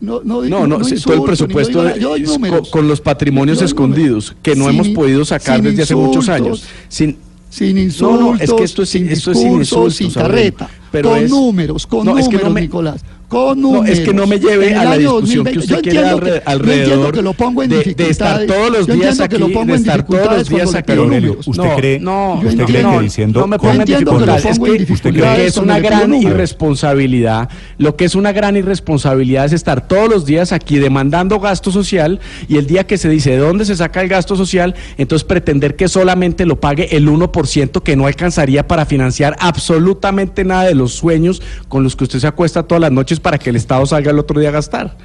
No, 0.00 0.20
no, 0.24 0.42
No, 0.42 0.66
no, 0.66 0.76
sí, 0.84 0.96
todo 0.96 1.14
el 1.14 1.20
insulto, 1.20 1.24
presupuesto 1.24 1.78
de- 1.82 1.88
nada, 1.90 1.96
yo 1.98 2.08
doy 2.10 2.22
es 2.22 2.28
co- 2.28 2.34
números. 2.34 2.68
con 2.70 2.88
los 2.88 3.00
patrimonios 3.00 3.60
escondidos 3.62 4.30
números. 4.30 4.36
que 4.42 4.56
no 4.56 4.64
Sin 4.66 4.74
hemos 4.74 4.88
podido 4.88 5.24
sacar 5.24 5.60
desde 5.62 5.82
hace 5.82 5.94
muchos 5.94 6.26
insultos, 6.28 6.28
años. 6.28 6.64
Sin, 6.88 7.16
Sin 7.50 7.74
No, 7.74 7.82
insultos, 7.82 8.20
no, 8.20 8.34
es 8.36 8.52
que 8.52 8.62
esto 8.62 8.82
es- 8.84 8.88
sin 8.90 9.08
esto 9.08 9.32
es 9.32 9.38
sin 9.40 9.52
insultos, 9.54 9.96
sin 9.96 10.10
carreta, 10.12 10.70
pero 10.92 11.10
con 11.10 11.18
es- 11.18 11.30
números, 11.30 11.84
con 11.84 12.06
No, 12.06 12.16
es 12.16 12.26
que 12.26 12.34
números, 12.34 12.48
no 12.48 12.54
me- 12.54 12.60
Nicolás, 12.60 13.00
con 13.30 13.60
No, 13.60 13.84
es 13.84 14.00
que 14.00 14.12
no 14.12 14.26
me 14.26 14.38
lleve 14.40 14.70
En 14.72 14.76
a 14.78 14.84
la 14.84 14.98
discusión 14.98 15.44
que 15.46 15.52
2020, 15.54 15.58
usted 15.60 15.74
yo 15.76 15.80
quiere 15.82 15.96
yo 16.10 16.42
alrededor 16.44 16.78
entiendo 16.82 17.12
que 17.12 17.22
lo 17.22 17.32
pongo 17.32 17.62
en 17.62 17.70
de- 17.70 17.76
de 17.76 18.10
estar 18.10 18.40
dificultades. 18.40 18.46
todos 18.48 18.70
los 18.78 18.86
Yo 18.88 18.94
días 18.94 19.18
que 19.28 19.38
lo 19.38 19.46
aquí, 19.46 19.54
pongo 19.54 19.66
de 19.66 19.72
en 19.74 19.78
estar 19.80 20.02
todos 20.04 20.32
los 20.36 20.48
días 20.48 20.74
aquí. 20.74 20.92
Aurelio. 20.92 21.36
¿usted 21.46 21.62
No, 21.62 21.76
cree, 21.76 22.00
no, 22.00 22.34
usted 22.34 22.56
yo 22.58 22.66
cree 22.66 22.82
que 22.82 23.00
diciendo 23.00 23.40
no 23.40 23.46
me 23.46 23.56
lo 23.56 23.84
dificultades, 23.84 24.44
es 24.44 24.58
en 24.58 24.64
que, 24.64 24.72
dificultades 24.78 25.14
lo 25.30 25.36
que 25.36 25.46
es 25.46 25.56
una 25.58 25.78
gran 25.78 26.12
irresponsabilidad, 26.14 27.48
lo 27.78 27.96
que 27.96 28.04
es 28.04 28.14
una 28.16 28.32
gran 28.32 28.56
irresponsabilidad 28.56 29.44
es 29.46 29.52
estar 29.52 29.86
todos 29.86 30.08
los 30.10 30.26
días 30.26 30.50
aquí 30.52 30.78
demandando 30.78 31.38
gasto 31.38 31.70
social 31.70 32.18
y 32.48 32.56
el 32.56 32.66
día 32.66 32.84
que 32.84 32.98
se 32.98 33.08
dice 33.08 33.30
de 33.30 33.38
dónde 33.38 33.64
se 33.64 33.76
saca 33.76 34.00
el 34.02 34.08
gasto 34.08 34.34
social, 34.34 34.74
entonces 34.98 35.24
pretender 35.24 35.76
que 35.76 35.86
solamente 35.88 36.46
lo 36.46 36.58
pague 36.60 36.96
el 36.96 37.08
1% 37.08 37.82
que 37.82 37.94
no 37.94 38.06
alcanzaría 38.06 38.66
para 38.66 38.86
financiar 38.86 39.36
absolutamente 39.38 40.44
nada 40.44 40.64
de 40.64 40.74
los 40.74 40.94
sueños 40.94 41.40
con 41.68 41.84
los 41.84 41.94
que 41.94 42.04
usted 42.04 42.18
se 42.18 42.26
acuesta 42.26 42.64
todas 42.64 42.80
las 42.80 42.90
noches 42.92 43.19
para 43.20 43.38
que 43.38 43.50
el 43.50 43.56
Estado 43.56 43.84
salga 43.86 44.10
el 44.10 44.18
otro 44.18 44.40
día 44.40 44.48
a 44.48 44.52
gastar. 44.52 44.96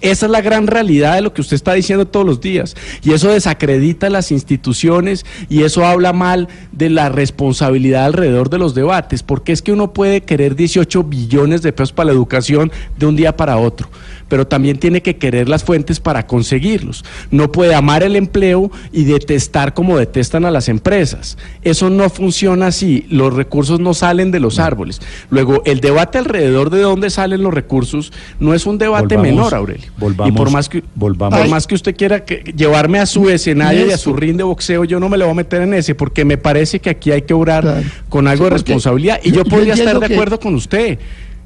Esa 0.00 0.26
es 0.26 0.32
la 0.32 0.40
gran 0.40 0.66
realidad 0.66 1.14
de 1.14 1.20
lo 1.22 1.32
que 1.32 1.40
usted 1.40 1.56
está 1.56 1.74
diciendo 1.74 2.06
todos 2.06 2.24
los 2.26 2.40
días. 2.40 2.76
Y 3.02 3.12
eso 3.12 3.28
desacredita 3.30 4.10
las 4.10 4.32
instituciones 4.32 5.24
y 5.48 5.62
eso 5.62 5.84
habla 5.84 6.12
mal 6.12 6.48
de 6.72 6.90
la 6.90 7.08
responsabilidad 7.08 8.04
alrededor 8.04 8.50
de 8.50 8.58
los 8.58 8.74
debates, 8.74 9.22
porque 9.22 9.52
es 9.52 9.62
que 9.62 9.72
uno 9.72 9.92
puede 9.92 10.22
querer 10.22 10.56
18 10.56 11.04
billones 11.04 11.62
de 11.62 11.72
pesos 11.72 11.92
para 11.92 12.06
la 12.06 12.12
educación 12.12 12.72
de 12.98 13.06
un 13.06 13.16
día 13.16 13.36
para 13.36 13.56
otro 13.58 13.88
pero 14.30 14.46
también 14.46 14.78
tiene 14.78 15.02
que 15.02 15.16
querer 15.16 15.48
las 15.48 15.64
fuentes 15.64 15.98
para 15.98 16.26
conseguirlos. 16.28 17.04
No 17.32 17.50
puede 17.50 17.74
amar 17.74 18.04
el 18.04 18.14
empleo 18.14 18.70
y 18.92 19.02
detestar 19.02 19.74
como 19.74 19.98
detestan 19.98 20.44
a 20.44 20.52
las 20.52 20.68
empresas. 20.68 21.36
Eso 21.62 21.90
no 21.90 22.08
funciona 22.08 22.68
así. 22.68 23.04
Los 23.10 23.34
recursos 23.34 23.80
no 23.80 23.92
salen 23.92 24.30
de 24.30 24.38
los 24.38 24.60
árboles. 24.60 25.00
Luego, 25.30 25.62
el 25.66 25.80
debate 25.80 26.18
alrededor 26.18 26.70
de 26.70 26.80
dónde 26.80 27.10
salen 27.10 27.42
los 27.42 27.52
recursos 27.52 28.12
no 28.38 28.54
es 28.54 28.66
un 28.66 28.78
debate 28.78 29.16
Volvamos- 29.16 29.22
menor, 29.22 29.54
Aurelio. 29.54 29.89
Volvamos- 30.00 30.34
y 30.34 30.36
por 30.36 30.50
más 30.50 30.68
que 30.68 30.82
volvamos- 30.94 31.38
por 31.38 31.48
más 31.48 31.66
que 31.66 31.74
usted 31.76 31.94
quiera 31.94 32.24
que- 32.24 32.52
llevarme 32.56 32.98
a 32.98 33.06
su 33.06 33.28
escenario 33.28 33.86
y 33.86 33.90
a 33.92 33.98
su 33.98 34.12
ring 34.14 34.36
de 34.36 34.42
boxeo, 34.42 34.84
yo 34.84 34.98
no 34.98 35.08
me 35.08 35.16
le 35.18 35.24
voy 35.24 35.32
a 35.32 35.34
meter 35.36 35.62
en 35.62 35.74
ese, 35.74 35.94
porque 35.94 36.24
me 36.24 36.38
parece 36.38 36.80
que 36.80 36.90
aquí 36.90 37.12
hay 37.12 37.22
que 37.22 37.34
obrar 37.34 37.62
Claro. 37.62 37.82
con 38.08 38.26
algo 38.26 38.44
Sí, 38.44 38.50
de 38.50 38.50
responsabilidad. 38.56 39.20
Y 39.22 39.28
yo- 39.30 39.36
yo, 39.36 39.44
yo 39.44 39.50
podría 39.50 39.74
estar 39.74 40.00
de 40.00 40.06
que- 40.08 40.14
acuerdo 40.14 40.40
con 40.40 40.54
usted. 40.54 40.98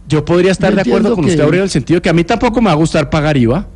Yo 0.08 0.24
podría 0.24 0.52
estar 0.52 0.70
Yo 0.70 0.76
de 0.76 0.82
acuerdo 0.82 1.14
con 1.14 1.24
que- 1.24 1.30
usted, 1.30 1.42
Aurelio, 1.42 1.62
en 1.62 1.64
el 1.64 1.70
sentido 1.70 2.00
que 2.00 2.08
a 2.08 2.12
mí 2.12 2.24
tampoco 2.24 2.60
me 2.60 2.66
va 2.66 2.72
a 2.72 2.76
gustar 2.76 3.10
pagar 3.10 3.36
IVA. 3.36 3.66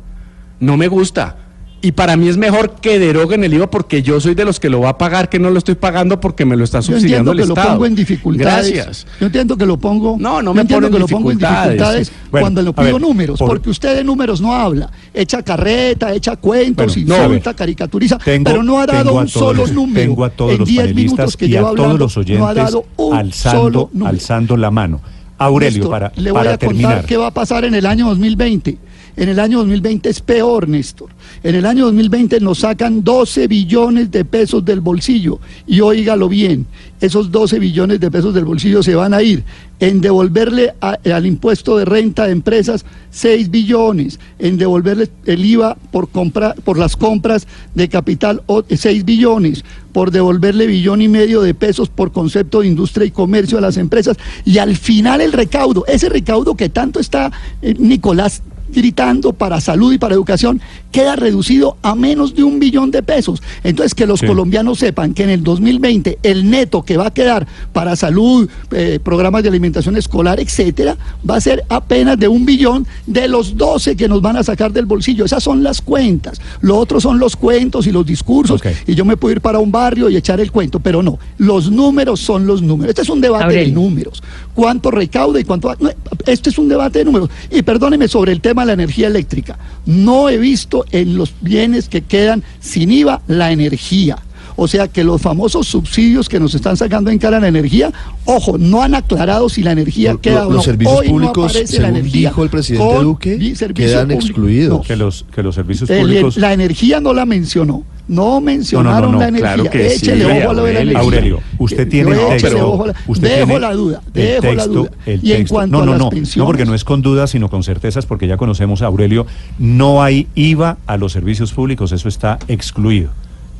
No 0.59 0.77
me 0.77 0.87
gusta. 0.87 1.35
Y 1.81 1.93
para 1.93 2.17
mí 2.17 2.27
es 2.27 2.35
mejor 2.35 2.75
que 2.81 2.99
deroguen 2.99 3.41
el 3.45 3.53
IVA 3.53 3.69
porque 3.71 4.01
yo 4.03 4.19
soy 4.19 4.35
de 4.35 4.43
los 4.43 4.59
que 4.59 4.69
lo 4.69 4.81
va 4.81 4.89
a 4.89 4.97
pagar, 4.97 5.29
que 5.29 5.39
no 5.39 5.49
lo 5.49 5.57
estoy 5.59 5.75
pagando 5.75 6.19
porque 6.19 6.43
me 6.43 6.57
lo 6.57 6.65
está 6.65 6.79
Yo 6.79 6.91
subsidiando 6.93 7.31
entiendo 7.31 7.53
el 7.53 7.55
que 7.55 7.61
lo 7.61 7.69
pongo 7.69 7.85
en 7.85 7.95
dificultades. 7.95 8.73
Gracias. 8.73 9.07
Yo 9.19 9.27
entiendo 9.27 9.55
que 9.55 9.65
lo 9.65 9.77
pongo. 9.77 10.17
No, 10.19 10.41
no 10.41 10.51
yo 10.51 10.53
me 10.55 10.61
entiendo 10.61 10.91
que 10.91 10.99
lo 10.99 11.07
pongo 11.07 11.31
en 11.31 11.37
dificultades. 11.37 12.11
Bueno, 12.31 12.43
cuando 12.43 12.61
le 12.63 12.69
a 12.71 12.73
pido 12.73 12.93
ver, 12.93 13.01
números, 13.01 13.39
por- 13.39 13.47
porque 13.47 13.69
usted 13.69 13.95
de 13.95 14.03
números 14.03 14.41
no 14.41 14.53
habla. 14.53 14.91
Echa 15.13 15.41
carreta, 15.41 16.13
echa 16.13 16.35
cuentos, 16.35 16.95
Bueno, 16.97 17.23
insulta, 17.23 17.53
caricaturiza, 17.53 18.17
Tengo- 18.17 18.43
pero 18.51 18.61
no 18.61 18.81
ha 18.81 18.85
dado 18.85 19.13
un 19.13 19.27
todos 19.27 19.31
solo 19.31 19.67
número. 19.67 20.01
Tengo 20.05 20.25
a 20.25 20.29
todos 20.31 20.51
en 20.51 20.57
los 20.59 20.67
10 20.67 20.81
panelistas 20.81 21.11
minutos 21.17 21.37
que 21.37 21.45
y 21.45 21.47
a 21.47 21.51
lleva 21.59 21.69
todos 21.69 21.79
hablando, 21.79 21.97
los 22.05 22.17
oyentes 22.17 22.39
no 22.39 22.47
ha 22.47 22.53
dado 22.53 22.85
un 22.97 23.15
alzando, 23.15 23.61
solo 23.61 23.89
número. 23.93 24.09
alzando 24.09 24.57
la 24.57 24.69
mano. 24.71 25.01
Aurelio, 25.41 25.89
para, 25.89 26.11
le 26.17 26.31
voy 26.31 26.39
para 26.41 26.55
a 26.55 26.57
contar 26.57 27.05
qué 27.05 27.15
va 27.15 27.27
a 27.27 27.33
pasar 27.33 27.63
en 27.63 27.73
el 27.73 27.85
año 27.85 28.09
2020. 28.09 28.77
En 29.19 29.27
el 29.27 29.37
año 29.37 29.57
2020 29.57 30.07
es 30.07 30.21
peor, 30.21 30.69
Néstor. 30.69 31.09
En 31.43 31.53
el 31.53 31.65
año 31.65 31.83
2020 31.87 32.39
nos 32.39 32.59
sacan 32.59 33.03
12 33.03 33.49
billones 33.49 34.09
de 34.11 34.23
pesos 34.23 34.63
del 34.63 34.79
bolsillo. 34.79 35.39
Y 35.67 35.81
óigalo 35.81 36.29
bien, 36.29 36.65
esos 37.01 37.29
12 37.29 37.59
billones 37.59 37.99
de 37.99 38.09
pesos 38.09 38.33
del 38.33 38.45
bolsillo 38.45 38.81
se 38.81 38.95
van 38.95 39.13
a 39.13 39.21
ir 39.21 39.43
en 39.81 39.99
devolverle 39.99 40.73
al 40.81 41.25
impuesto 41.25 41.77
de 41.77 41.83
renta 41.83 42.25
de 42.27 42.31
empresas 42.31 42.85
6 43.11 43.49
billones, 43.51 44.19
en 44.39 44.57
devolverle 44.57 45.09
el 45.25 45.43
IVA 45.45 45.75
por, 45.91 46.09
compra, 46.09 46.53
por 46.63 46.77
las 46.77 46.95
compras 46.95 47.45
de 47.75 47.89
capital 47.89 48.41
o- 48.45 48.63
6 48.69 49.03
billones, 49.05 49.63
por 49.93 50.11
devolverle 50.11 50.67
billón 50.67 51.01
y 51.01 51.07
medio 51.07 51.41
de 51.41 51.53
pesos 51.53 51.89
por 51.89 52.11
concepto 52.11 52.61
de 52.61 52.67
industria 52.67 53.05
y 53.05 53.11
comercio 53.11 53.57
a 53.57 53.61
las 53.61 53.77
empresas 53.77 54.17
y 54.45 54.59
al 54.59 54.75
final 54.77 55.19
el 55.21 55.31
recaudo, 55.33 55.85
ese 55.87 56.09
recaudo 56.09 56.55
que 56.55 56.69
tanto 56.69 56.99
está 56.99 57.31
eh, 57.61 57.73
Nicolás 57.79 58.43
gritando 58.71 59.33
para 59.33 59.61
salud 59.61 59.93
y 59.93 59.97
para 59.97 60.15
educación, 60.15 60.61
queda 60.91 61.15
reducido 61.15 61.77
a 61.81 61.95
menos 61.95 62.35
de 62.35 62.43
un 62.43 62.59
billón 62.59 62.91
de 62.91 63.03
pesos. 63.03 63.41
Entonces, 63.63 63.93
que 63.93 64.07
los 64.07 64.19
Sí. 64.19 64.25
colombianos 64.27 64.79
sepan 64.79 65.13
que 65.13 65.23
en 65.23 65.29
el 65.29 65.43
2020 65.43 66.17
el 66.23 66.49
neto 66.49 66.83
que 66.83 66.97
va 66.97 67.07
a 67.07 67.13
quedar 67.13 67.47
para 67.73 67.95
salud, 67.95 68.49
eh, 68.71 68.99
programas 69.03 69.43
de 69.43 69.49
alimentación 69.49 69.95
escolar, 69.97 70.39
etcétera, 70.39 70.97
va 71.27 71.35
a 71.35 71.41
ser 71.41 71.63
apenas 71.69 72.17
de 72.17 72.27
un 72.27 72.45
billón 72.45 72.87
de 73.05 73.27
los 73.27 73.55
12 73.57 73.95
que 73.95 74.07
nos 74.07 74.21
van 74.21 74.37
a 74.37 74.43
sacar 74.43 74.71
del 74.73 74.85
bolsillo. 74.85 75.25
Esas 75.25 75.43
son 75.43 75.63
las 75.63 75.81
cuentas. 75.81 76.41
Lo 76.61 76.77
otro 76.77 76.99
son 76.99 77.19
los 77.19 77.35
cuentos 77.35 77.87
y 77.87 77.91
los 77.91 78.05
discursos. 78.05 78.61
Y 78.87 78.95
yo 78.95 79.05
me 79.05 79.17
puedo 79.17 79.33
ir 79.33 79.41
para 79.41 79.59
un 79.59 79.71
barrio 79.71 80.09
y 80.09 80.17
echar 80.17 80.39
el 80.39 80.51
cuento, 80.51 80.79
pero 80.79 81.03
no. 81.03 81.19
Los 81.37 81.71
números 81.71 82.19
son 82.19 82.45
los 82.45 82.61
números. 82.61 82.89
Este 82.89 83.01
es 83.03 83.09
un 83.09 83.21
debate 83.21 83.53
de 83.53 83.67
números. 83.67 84.21
¿Cuánto 84.59 84.91
recauda 84.91 85.39
y 85.39 85.45
cuánto.? 85.45 85.73
no, 85.79 85.89
este 86.25 86.49
es 86.49 86.57
un 86.57 86.67
debate 86.67 86.99
de 86.99 87.05
números. 87.05 87.29
Y 87.49 87.61
perdóneme 87.61 88.09
sobre 88.09 88.33
el 88.33 88.41
tema 88.41 88.63
de 88.63 88.67
la 88.67 88.73
energía 88.73 89.07
eléctrica. 89.07 89.57
No 89.85 90.27
he 90.27 90.37
visto 90.37 90.83
en 90.91 91.15
los 91.15 91.33
bienes 91.39 91.87
que 91.87 92.01
quedan 92.01 92.43
sin 92.59 92.91
IVA 92.91 93.21
la 93.27 93.53
energía. 93.53 94.17
O 94.61 94.67
sea 94.67 94.87
que 94.89 95.03
los 95.03 95.21
famosos 95.21 95.67
subsidios 95.67 96.27
que 96.27 96.39
nos 96.39 96.53
están 96.53 96.75
sacando 96.75 97.09
en 97.09 97.17
cara 97.17 97.37
a 97.37 97.39
la 97.39 97.47
energía, 97.47 97.91
ojo, 98.25 98.57
no 98.57 98.83
han 98.83 98.93
aclarado 98.93 99.47
si 99.47 99.63
la 99.63 99.71
energía 99.71 100.11
Lo- 100.13 100.21
queda 100.21 100.41
lo- 100.41 100.47
o 100.47 100.49
no. 100.49 100.55
los 100.55 100.65
servicios 100.65 100.97
Hoy 100.99 101.07
no 101.07 101.13
públicos, 101.13 101.51
aparece 101.51 101.73
la 101.79 101.85
según 101.87 101.97
energía. 101.97 102.29
dijo 102.29 102.43
el 102.43 102.49
presidente 102.49 102.85
Con 102.95 103.03
Duque, 103.05 103.53
quedan 103.73 104.07
público. 104.07 104.25
excluidos. 104.25 104.77
No. 104.79 104.81
Que 104.83 104.95
los, 104.97 105.25
que 105.33 105.43
los 105.43 105.55
servicios 105.55 105.89
El- 105.89 106.01
públicos... 106.01 106.37
la 106.37 106.51
energía 106.53 106.99
no 106.99 107.13
la 107.13 107.25
mencionó. 107.25 107.83
No 108.09 108.41
mencionaron 108.41 109.11
no, 109.11 109.19
la 109.19 109.27
energía. 109.27 109.53
claro 109.53 109.69
que 109.69 109.89
sí, 109.91 109.97
Échele 110.07 110.25
ojo 110.25 110.49
a 110.49 110.53
lo 110.55 110.63
de 110.63 110.73
la 110.73 110.79
Aurelio. 110.79 110.81
energía. 110.81 110.99
Aurelio, 110.99 111.39
usted 111.59 111.87
tiene 111.87 112.11
el 112.13 112.27
texto. 112.41 112.71
ojo 112.71 112.83
a 112.85 112.87
la- 112.87 112.95
usted 113.05 113.27
dejo 113.35 113.45
tiene 113.45 113.59
la 113.59 113.73
duda, 113.73 114.01
el 114.07 114.13
dejo 114.13 114.41
la 114.45 114.49
texto, 114.49 114.69
duda. 114.73 114.91
el 115.05 115.19
y 115.23 115.31
en 115.31 115.37
texto. 115.37 115.53
cuanto 115.53 115.77
no, 115.77 115.85
no, 115.85 115.91
a 115.91 115.93
las 115.93 115.99
no, 116.05 116.09
pensiones, 116.09 116.37
no, 116.37 116.45
porque 116.47 116.65
no 116.65 116.73
es 116.73 116.83
con 116.83 117.01
dudas, 117.03 117.29
sino 117.29 117.49
con 117.51 117.61
certezas, 117.63 118.07
porque 118.07 118.25
ya 118.27 118.35
conocemos 118.37 118.81
a 118.81 118.87
Aurelio. 118.87 119.27
No 119.59 120.01
hay 120.01 120.27
IVA 120.33 120.77
a 120.87 120.97
los 120.97 121.11
servicios 121.11 121.53
públicos, 121.53 121.91
eso 121.91 122.09
está 122.09 122.39
excluido. 122.47 123.11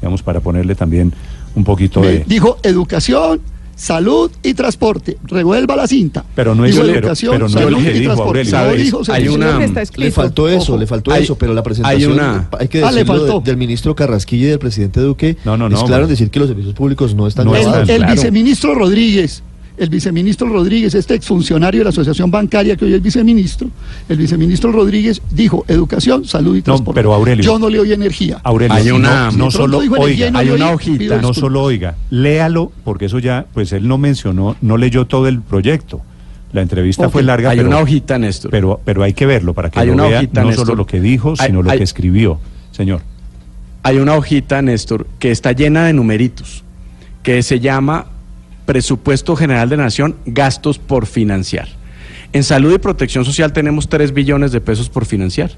Digamos, 0.01 0.23
para 0.23 0.39
ponerle 0.39 0.75
también 0.75 1.13
un 1.55 1.63
poquito 1.63 1.99
me 2.01 2.07
de. 2.07 2.23
dijo 2.27 2.57
educación, 2.63 3.41
salud 3.75 4.29
y 4.43 4.53
transporte. 4.53 5.17
Revuelva 5.23 5.75
la 5.75 5.87
cinta. 5.87 6.25
Pero 6.35 6.53
no 6.55 6.65
es 6.65 6.73
Dijo 6.73 6.85
lo 6.85 6.93
educación, 6.93 7.31
pero 7.33 7.39
no 7.41 7.47
es 7.47 7.53
salud 7.53 7.69
lo 7.71 7.77
que 7.77 7.89
y 7.95 7.99
dijo 7.99 8.13
transporte. 8.13 8.43
No 8.43 8.49
¿Sabes? 8.49 8.83
dijo 8.83 9.01
Hay 9.09 9.27
una- 9.29 9.51
Lo 9.59 10.03
Le 10.03 10.11
faltó 10.11 10.49
eso, 10.49 10.73
Ojo. 10.73 10.77
le 10.77 10.87
faltó 10.87 11.11
Hay- 11.11 11.23
eso, 11.23 11.37
pero 11.37 11.53
la 11.53 11.59
hay 11.61 11.63
presentación, 11.63 12.11
una- 12.13 12.49
hay 12.59 12.67
que 12.67 12.83
Ah, 12.83 12.91
le 12.91 12.99
decirlo 13.03 13.23
de- 13.23 13.31
faltó. 13.31 13.41
del 13.45 13.57
ministro 13.57 13.95
Carrasquilla 13.95 14.45
y 14.47 14.49
del 14.49 14.59
presidente 14.59 14.99
Duque, 15.01 15.37
No, 15.45 15.57
no, 15.57 15.69
no, 15.69 15.75
es 15.77 15.83
claro 15.83 16.01
bueno. 16.03 16.07
decir 16.07 16.29
que 16.29 16.39
los 16.39 16.47
servicios 16.49 16.73
públicos 16.75 17.15
no 17.15 17.25
están 17.27 17.45
No 17.45 17.55
el, 17.55 17.61
están, 17.61 17.89
el 17.89 17.97
claro. 17.97 18.13
viceministro 18.13 18.75
Rodríguez, 18.75 19.43
el 19.79 19.89
viceministro 19.89 20.47
Rodríguez, 20.49 20.93
este 20.93 21.15
exfuncionario 21.15 21.79
de 21.79 21.83
la 21.85 21.89
Asociación 21.91 22.29
Bancaria 22.29 22.75
que 22.75 22.85
hoy 22.85 22.93
es 22.93 23.01
viceministro, 23.01 23.69
el 24.07 24.17
viceministro 24.17 24.71
Rodríguez 24.71 25.21
dijo 25.31 25.65
educación, 25.67 26.25
salud 26.25 26.55
y 26.57 26.61
transporte. 26.61 26.99
pero 26.99 27.13
Aurelio- 27.13 27.43
Yo 27.43 27.57
no 27.57 27.69
le 27.69 27.79
oí 27.79 27.93
energía. 27.93 28.39
Aurelio, 28.43 28.75
Hay 28.75 28.87
no- 28.87 28.95
una- 28.95 29.25
no, 29.31 29.37
pronto 29.37 29.51
solo 29.51 29.77
oiga, 29.79 30.31
no 30.31 30.39
hay 30.39 30.49
una 30.49 30.67
oí, 30.69 30.75
hojita, 30.75 31.21
no 31.21 31.33
solo 31.33 31.63
oiga, 31.63 31.95
léalo, 32.09 32.71
porque 32.83 33.05
eso 33.05 33.19
ya, 33.19 33.45
pues 33.53 33.71
él 33.73 33.87
no 33.87 33.97
mencionó, 33.97 34.55
no 34.61 34.77
leyó 34.77 35.05
todo 35.07 35.27
el 35.27 35.41
proyecto. 35.41 36.01
La 36.51 36.61
entrevista 36.61 37.09
fue 37.09 37.21
larga, 37.23 37.51
Hay 37.51 37.57
pero, 37.57 37.69
una 37.69 37.77
hojita, 37.79 38.17
Néstor. 38.17 38.49
pero, 38.51 38.81
pero 38.83 39.03
hay 39.03 39.13
que 39.13 39.25
verlo 39.27 39.53
para 39.53 39.69
que 39.69 39.79
Hay 39.79 39.87
lo 39.87 39.93
una 39.93 40.07
vea 40.07 40.17
hojita, 40.19 40.41
no 40.41 40.47
Néstor. 40.47 40.65
solo 40.65 40.77
lo 40.77 40.85
que 40.87 40.99
dijo, 40.99 41.35
Hay- 41.37 41.47
sino 41.47 41.61
lo 41.61 41.69
hay- 41.69 41.77
que 41.77 41.83
escribió, 41.83 42.39
señor. 42.71 43.01
hay 43.83 43.97
una 43.99 44.15
hojita, 44.15 44.61
Néstor, 44.61 45.05
que 45.19 45.31
está 45.31 45.51
llena 45.51 45.85
de 45.85 45.93
numeritos, 45.93 46.63
que 47.23 47.43
se 47.43 47.59
llama 47.59 48.07
Presupuesto 48.69 49.35
General 49.35 49.67
de 49.67 49.77
Nación, 49.77 50.15
gastos 50.27 50.77
por 50.77 51.07
financiar. 51.07 51.69
En 52.33 52.43
salud 52.43 52.71
y 52.71 52.77
protección 52.77 53.25
social 53.25 53.51
tenemos 53.51 53.89
3 53.89 54.13
billones 54.13 54.51
de 54.51 54.61
pesos 54.61 54.89
por 54.89 55.07
financiar. 55.07 55.49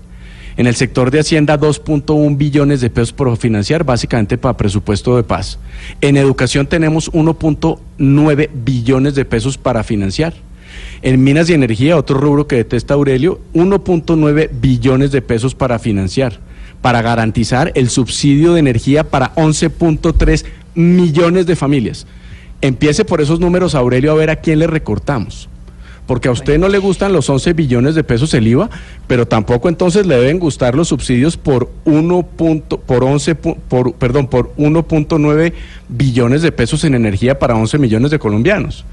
En 0.55 0.65
el 0.65 0.77
sector 0.77 1.11
de 1.11 1.19
Hacienda, 1.19 1.59
2.1 1.59 2.37
billones 2.37 2.79
de 2.79 2.89
pesos 2.89 3.11
por 3.11 3.35
financiar, 3.35 3.83
básicamente 3.83 4.37
para 4.37 4.55
presupuesto 4.55 5.17
de 5.17 5.23
paz. 5.23 5.59
En 5.99 6.15
educación 6.15 6.67
tenemos 6.67 7.11
1.9 7.11 8.49
billones 8.53 9.13
de 9.13 9.25
pesos 9.25 9.57
para 9.57 9.83
financiar. 9.83 10.33
En 11.01 11.21
minas 11.21 11.49
y 11.49 11.53
energía, 11.53 11.97
otro 11.97 12.17
rubro 12.17 12.47
que 12.47 12.55
detesta 12.55 12.93
Aurelio, 12.93 13.41
1.9 13.53 14.51
billones 14.53 15.11
de 15.11 15.21
pesos 15.21 15.53
para 15.53 15.79
financiar, 15.79 16.39
para 16.81 17.01
garantizar 17.01 17.73
el 17.75 17.89
subsidio 17.89 18.53
de 18.53 18.61
energía 18.61 19.03
para 19.03 19.35
11.3 19.35 20.45
millones 20.75 21.45
de 21.45 21.57
familias. 21.57 22.07
Empiece 22.61 23.05
por 23.05 23.21
esos 23.21 23.39
números, 23.39 23.73
Aurelio, 23.75 24.11
a 24.11 24.15
ver 24.15 24.29
a 24.29 24.35
quién 24.37 24.59
le 24.59 24.67
recortamos. 24.67 25.49
Porque 26.07 26.27
a 26.27 26.31
usted 26.31 26.59
no 26.59 26.67
le 26.67 26.77
gustan 26.77 27.13
los 27.13 27.29
11 27.29 27.53
billones 27.53 27.95
de 27.95 28.03
pesos 28.03 28.33
el 28.33 28.47
IVA, 28.47 28.69
pero 29.07 29.27
tampoco 29.27 29.69
entonces 29.69 30.05
le 30.05 30.15
deben 30.17 30.39
gustar 30.39 30.75
los 30.75 30.89
subsidios 30.89 31.37
por 31.37 31.71
1. 31.85 32.23
punto- 32.23 32.79
por 32.79 33.03
11 33.03 33.39
pu- 33.39 33.55
por 33.69 33.93
perdón, 33.93 34.27
por 34.27 34.51
1.9 34.57 35.53
billones 35.87 36.41
de 36.41 36.51
pesos 36.51 36.83
en 36.83 36.95
energía 36.95 37.39
para 37.39 37.55
11 37.55 37.77
millones 37.77 38.11
de 38.11 38.19
colombianos. 38.19 38.83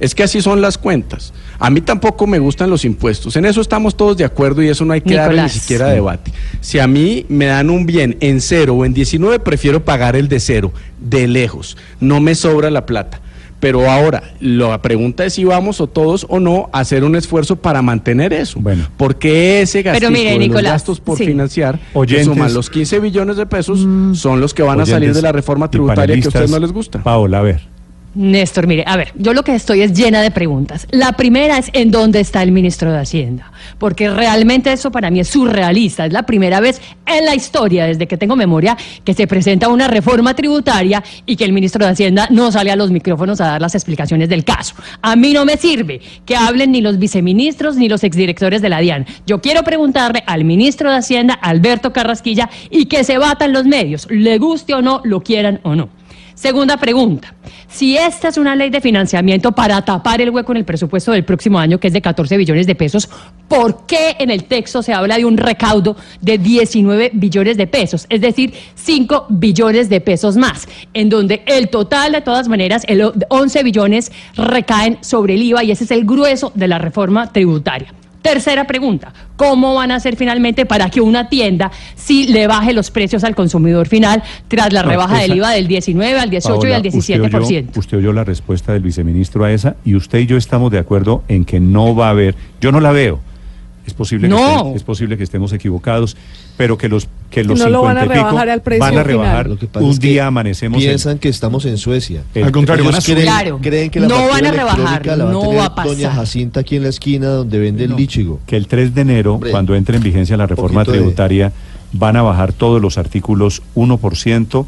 Es 0.00 0.14
que 0.14 0.22
así 0.22 0.40
son 0.40 0.60
las 0.60 0.78
cuentas. 0.78 1.32
A 1.58 1.70
mí 1.70 1.80
tampoco 1.80 2.26
me 2.26 2.38
gustan 2.38 2.70
los 2.70 2.84
impuestos. 2.84 3.34
En 3.36 3.44
eso 3.44 3.60
estamos 3.60 3.96
todos 3.96 4.16
de 4.16 4.24
acuerdo 4.24 4.62
y 4.62 4.68
eso 4.68 4.84
no 4.84 4.92
hay 4.92 5.00
que 5.00 5.14
darle 5.14 5.36
ni 5.38 5.42
Nicolás. 5.42 5.52
siquiera 5.60 5.88
debate. 5.88 6.32
Si 6.60 6.78
a 6.78 6.86
mí 6.86 7.26
me 7.28 7.46
dan 7.46 7.68
un 7.70 7.84
bien 7.86 8.16
en 8.20 8.40
cero 8.40 8.74
o 8.74 8.84
en 8.84 8.94
19, 8.94 9.40
prefiero 9.40 9.84
pagar 9.84 10.14
el 10.14 10.28
de 10.28 10.38
cero, 10.40 10.72
de 11.00 11.26
lejos. 11.26 11.76
No 12.00 12.20
me 12.20 12.34
sobra 12.34 12.70
la 12.70 12.86
plata. 12.86 13.20
Pero 13.60 13.90
ahora, 13.90 14.22
la 14.38 14.80
pregunta 14.82 15.24
es 15.24 15.32
si 15.34 15.42
vamos 15.42 15.80
o 15.80 15.88
todos 15.88 16.26
o 16.28 16.38
no 16.38 16.70
a 16.72 16.78
hacer 16.78 17.02
un 17.02 17.16
esfuerzo 17.16 17.56
para 17.56 17.82
mantener 17.82 18.32
eso. 18.32 18.60
Bueno. 18.60 18.86
Porque 18.96 19.62
ese 19.62 19.82
gasto 19.82 20.12
mire, 20.12 20.26
de 20.30 20.30
los 20.38 20.38
Nicolás, 20.46 20.72
gastos 20.74 21.00
por 21.00 21.18
sí. 21.18 21.26
financiar, 21.26 21.76
que 21.76 21.98
Oyentes- 21.98 22.24
suman 22.26 22.54
los 22.54 22.70
15 22.70 23.00
billones 23.00 23.36
de 23.36 23.46
pesos, 23.46 23.80
son 24.16 24.40
los 24.40 24.54
que 24.54 24.62
van 24.62 24.80
a 24.80 24.86
salir 24.86 25.12
de 25.12 25.22
la 25.22 25.32
reforma 25.32 25.68
tributaria 25.68 26.14
que 26.14 26.24
a 26.26 26.28
ustedes 26.28 26.50
no 26.52 26.60
les 26.60 26.70
gusta. 26.70 27.02
Paola, 27.02 27.40
a 27.40 27.42
ver, 27.42 27.62
Néstor, 28.14 28.66
mire, 28.66 28.84
a 28.86 28.96
ver, 28.96 29.12
yo 29.16 29.34
lo 29.34 29.44
que 29.44 29.54
estoy 29.54 29.82
es 29.82 29.92
llena 29.92 30.22
de 30.22 30.30
preguntas. 30.30 30.86
La 30.90 31.12
primera 31.12 31.58
es 31.58 31.70
en 31.72 31.90
dónde 31.90 32.20
está 32.20 32.42
el 32.42 32.52
ministro 32.52 32.90
de 32.90 32.98
Hacienda, 32.98 33.52
porque 33.78 34.10
realmente 34.10 34.72
eso 34.72 34.90
para 34.90 35.10
mí 35.10 35.20
es 35.20 35.28
surrealista. 35.28 36.06
Es 36.06 36.12
la 36.12 36.24
primera 36.24 36.58
vez 36.60 36.80
en 37.06 37.26
la 37.26 37.34
historia, 37.34 37.86
desde 37.86 38.08
que 38.08 38.16
tengo 38.16 38.34
memoria, 38.34 38.76
que 39.04 39.12
se 39.14 39.26
presenta 39.26 39.68
una 39.68 39.88
reforma 39.88 40.34
tributaria 40.34 41.04
y 41.26 41.36
que 41.36 41.44
el 41.44 41.52
ministro 41.52 41.84
de 41.84 41.92
Hacienda 41.92 42.28
no 42.30 42.50
sale 42.50 42.70
a 42.70 42.76
los 42.76 42.90
micrófonos 42.90 43.40
a 43.40 43.46
dar 43.46 43.60
las 43.60 43.74
explicaciones 43.74 44.28
del 44.28 44.44
caso. 44.44 44.74
A 45.02 45.14
mí 45.14 45.32
no 45.32 45.44
me 45.44 45.56
sirve 45.56 46.00
que 46.24 46.34
hablen 46.34 46.72
ni 46.72 46.80
los 46.80 46.98
viceministros 46.98 47.76
ni 47.76 47.88
los 47.88 48.04
exdirectores 48.04 48.62
de 48.62 48.70
la 48.70 48.80
DIAN. 48.80 49.06
Yo 49.26 49.40
quiero 49.40 49.62
preguntarle 49.64 50.24
al 50.26 50.44
ministro 50.44 50.90
de 50.90 50.96
Hacienda, 50.96 51.34
Alberto 51.34 51.92
Carrasquilla, 51.92 52.48
y 52.70 52.86
que 52.86 53.04
se 53.04 53.18
batan 53.18 53.52
los 53.52 53.66
medios, 53.66 54.06
le 54.10 54.38
guste 54.38 54.74
o 54.74 54.82
no, 54.82 55.02
lo 55.04 55.20
quieran 55.20 55.60
o 55.62 55.74
no. 55.74 55.97
Segunda 56.38 56.76
pregunta. 56.76 57.34
Si 57.66 57.96
esta 57.96 58.28
es 58.28 58.38
una 58.38 58.54
ley 58.54 58.70
de 58.70 58.80
financiamiento 58.80 59.50
para 59.50 59.84
tapar 59.84 60.20
el 60.20 60.30
hueco 60.30 60.52
en 60.52 60.58
el 60.58 60.64
presupuesto 60.64 61.10
del 61.10 61.24
próximo 61.24 61.58
año, 61.58 61.80
que 61.80 61.88
es 61.88 61.92
de 61.92 62.00
14 62.00 62.36
billones 62.36 62.64
de 62.68 62.76
pesos, 62.76 63.08
¿por 63.48 63.86
qué 63.86 64.14
en 64.20 64.30
el 64.30 64.44
texto 64.44 64.80
se 64.80 64.92
habla 64.92 65.16
de 65.16 65.24
un 65.24 65.36
recaudo 65.36 65.96
de 66.20 66.38
19 66.38 67.10
billones 67.12 67.56
de 67.56 67.66
pesos? 67.66 68.06
Es 68.08 68.20
decir, 68.20 68.54
5 68.76 69.26
billones 69.30 69.88
de 69.88 70.00
pesos 70.00 70.36
más, 70.36 70.68
en 70.94 71.08
donde 71.08 71.42
el 71.44 71.70
total, 71.70 72.12
de 72.12 72.20
todas 72.20 72.46
maneras, 72.46 72.84
el 72.86 73.02
11 73.28 73.62
billones 73.64 74.12
recaen 74.36 74.98
sobre 75.00 75.34
el 75.34 75.42
IVA 75.42 75.64
y 75.64 75.72
ese 75.72 75.82
es 75.82 75.90
el 75.90 76.04
grueso 76.04 76.52
de 76.54 76.68
la 76.68 76.78
reforma 76.78 77.32
tributaria. 77.32 77.92
Tercera 78.32 78.66
pregunta, 78.66 79.12
¿cómo 79.36 79.74
van 79.74 79.90
a 79.90 79.94
hacer 79.96 80.14
finalmente 80.16 80.66
para 80.66 80.90
que 80.90 81.00
una 81.00 81.28
tienda 81.30 81.70
sí 81.94 82.26
le 82.26 82.46
baje 82.46 82.74
los 82.74 82.90
precios 82.90 83.24
al 83.24 83.34
consumidor 83.34 83.88
final 83.88 84.22
tras 84.48 84.70
la 84.72 84.82
No, 84.82 84.90
rebaja 84.90 85.18
del 85.20 85.36
IVA 85.36 85.50
del 85.52 85.66
19 85.66 86.18
al 86.20 86.28
18 86.28 86.66
y 86.68 86.72
al 86.72 86.86
usted 86.86 87.00
17%? 87.20 87.70
oyó- 87.72 87.78
Usted 87.80 87.96
oyó 87.98 88.12
la 88.12 88.24
respuesta 88.24 88.72
del 88.74 88.82
viceministro 88.82 89.44
a 89.44 89.52
esa 89.52 89.76
y 89.84 89.94
usted 89.94 90.18
y 90.18 90.26
yo 90.26 90.36
estamos 90.36 90.70
de 90.70 90.78
acuerdo 90.78 91.22
en 91.28 91.44
que 91.46 91.58
no 91.58 91.94
va 91.96 92.08
a 92.08 92.10
haber, 92.10 92.34
yo 92.60 92.70
no 92.70 92.80
la 92.80 92.92
veo. 92.92 93.20
Es 93.88 93.94
posible, 93.94 94.28
que, 94.28 94.34
No. 94.34 94.58
estén- 94.66 94.76
es 94.76 94.82
posible 94.82 95.16
que 95.16 95.24
estemos 95.24 95.50
equivocados, 95.54 96.14
pero 96.58 96.76
que 96.76 96.88
los 96.90 97.08
que 97.30 97.42
los 97.42 97.58
no 97.58 97.68
lo 97.70 97.82
van 97.82 97.96
a 97.96 98.00
50 98.02 98.14
y 98.14 98.18
pico 98.18 98.28
rebajar 98.28 98.48
al 98.50 98.62
precio 98.62 98.80
van 98.84 98.98
a 98.98 99.02
rebajar. 99.02 99.48
Lo 99.48 99.58
que 99.58 99.66
pasa 99.66 99.84
Un 99.84 99.92
es 99.92 99.98
que 99.98 100.08
día 100.08 100.26
amanecemos 100.26 100.82
en- 100.82 100.88
Piensan 100.88 101.18
que 101.18 101.28
estamos 101.30 101.64
en 101.64 101.78
Suecia. 101.78 102.22
el- 102.34 102.44
Al 102.44 102.52
contrario, 102.52 102.84
van 102.84 102.94
a 102.96 103.00
creen, 103.00 103.22
Claro. 103.22 103.58
creen 103.62 103.90
que 103.90 104.00
la 104.00 104.08
No 104.08 104.28
van 104.28 104.44
a 104.46 104.50
rebajar, 104.50 105.06
la 105.06 105.24
va 105.24 105.32
no 105.32 105.38
a 105.38 105.42
tener 105.42 105.58
va 105.58 105.64
a 105.64 105.74
pasar. 105.74 105.92
Doña 105.92 106.10
Jacinta 106.12 106.60
aquí 106.60 106.76
en 106.76 106.82
la 106.82 106.88
esquina 106.90 107.28
donde 107.28 107.58
vende 107.58 107.84
el 107.84 107.96
lichigo. 107.96 108.40
que 108.46 108.56
el 108.56 108.66
3 108.66 108.94
de 108.94 109.00
enero, 109.00 109.34
Hombre, 109.34 109.50
cuando 109.50 109.74
entre 109.74 109.96
en 109.96 110.02
vigencia 110.02 110.36
la 110.36 110.46
reforma 110.46 110.80
poquito 110.84 110.92
de- 110.92 110.98
tributaria, 110.98 111.52
van 111.92 112.16
a 112.16 112.22
bajar 112.22 112.52
todos 112.52 112.82
los 112.82 112.98
artículos 112.98 113.62
1%. 113.74 114.66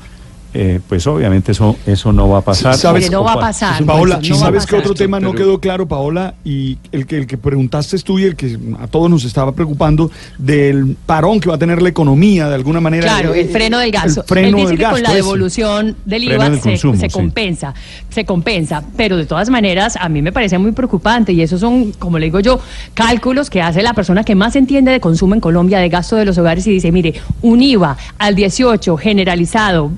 Eh, 0.52 0.80
pues 0.88 1.06
obviamente 1.06 1.52
eso, 1.52 1.76
eso 1.86 2.12
no 2.12 2.28
va 2.28 2.38
a 2.38 2.40
pasar. 2.42 2.76
¿Sabes? 2.76 3.10
No 3.10 3.22
va 3.22 3.34
a 3.34 3.40
pasar. 3.40 3.84
Paola, 3.84 4.16
Wilson, 4.16 4.30
no 4.30 4.36
va 4.36 4.42
a 4.42 4.46
¿sabes 4.46 4.66
qué 4.66 4.76
otro 4.76 4.94
tema 4.94 5.20
no 5.20 5.32
quedó 5.32 5.60
claro, 5.60 5.86
Paola? 5.86 6.34
Y 6.44 6.78
el 6.92 7.06
que, 7.06 7.18
el 7.18 7.26
que 7.26 7.38
preguntaste 7.38 7.98
tú 7.98 8.18
y 8.18 8.24
el 8.24 8.36
que 8.36 8.58
a 8.80 8.86
todos 8.86 9.10
nos 9.10 9.24
estaba 9.24 9.52
preocupando 9.52 10.10
del 10.38 10.96
parón 11.06 11.40
que 11.40 11.48
va 11.48 11.54
a 11.54 11.58
tener 11.58 11.82
la 11.82 11.88
economía 11.88 12.48
de 12.48 12.54
alguna 12.54 12.80
manera. 12.80 13.04
Claro, 13.04 13.34
el 13.34 13.48
freno 13.48 13.78
del 13.78 13.90
gasto. 13.90 14.22
El 14.22 14.26
freno 14.26 14.48
Él 14.48 14.54
dice 14.56 14.68
del 14.68 14.78
que 14.78 14.84
con 14.84 15.02
la 15.02 15.08
ese. 15.10 15.16
devolución 15.16 15.96
del 16.04 16.24
IVA 16.24 16.50
del 16.50 16.60
se, 16.60 16.70
consumo, 16.70 16.94
se 16.94 17.08
sí. 17.08 17.12
compensa, 17.12 17.74
se 18.08 18.24
compensa. 18.24 18.82
Pero 18.96 19.16
de 19.16 19.26
todas 19.26 19.50
maneras, 19.50 19.96
a 20.00 20.08
mí 20.08 20.22
me 20.22 20.32
parece 20.32 20.58
muy 20.58 20.72
preocupante 20.72 21.32
y 21.32 21.42
esos 21.42 21.60
son, 21.60 21.92
como 21.92 22.18
le 22.18 22.26
digo 22.26 22.40
yo, 22.40 22.60
cálculos 22.94 23.50
que 23.50 23.62
hace 23.62 23.82
la 23.82 23.94
persona 23.94 24.24
que 24.24 24.34
más 24.34 24.56
entiende 24.56 24.90
de 24.90 25.00
consumo 25.00 25.34
en 25.34 25.40
Colombia, 25.40 25.78
de 25.78 25.88
gasto 25.88 26.16
de 26.16 26.24
los 26.24 26.38
hogares 26.38 26.66
y 26.66 26.70
dice, 26.70 26.90
mire, 26.92 27.14
un 27.42 27.62
IVA 27.62 27.96
al 28.18 28.34
18 28.34 28.96
generalizado, 28.96 29.90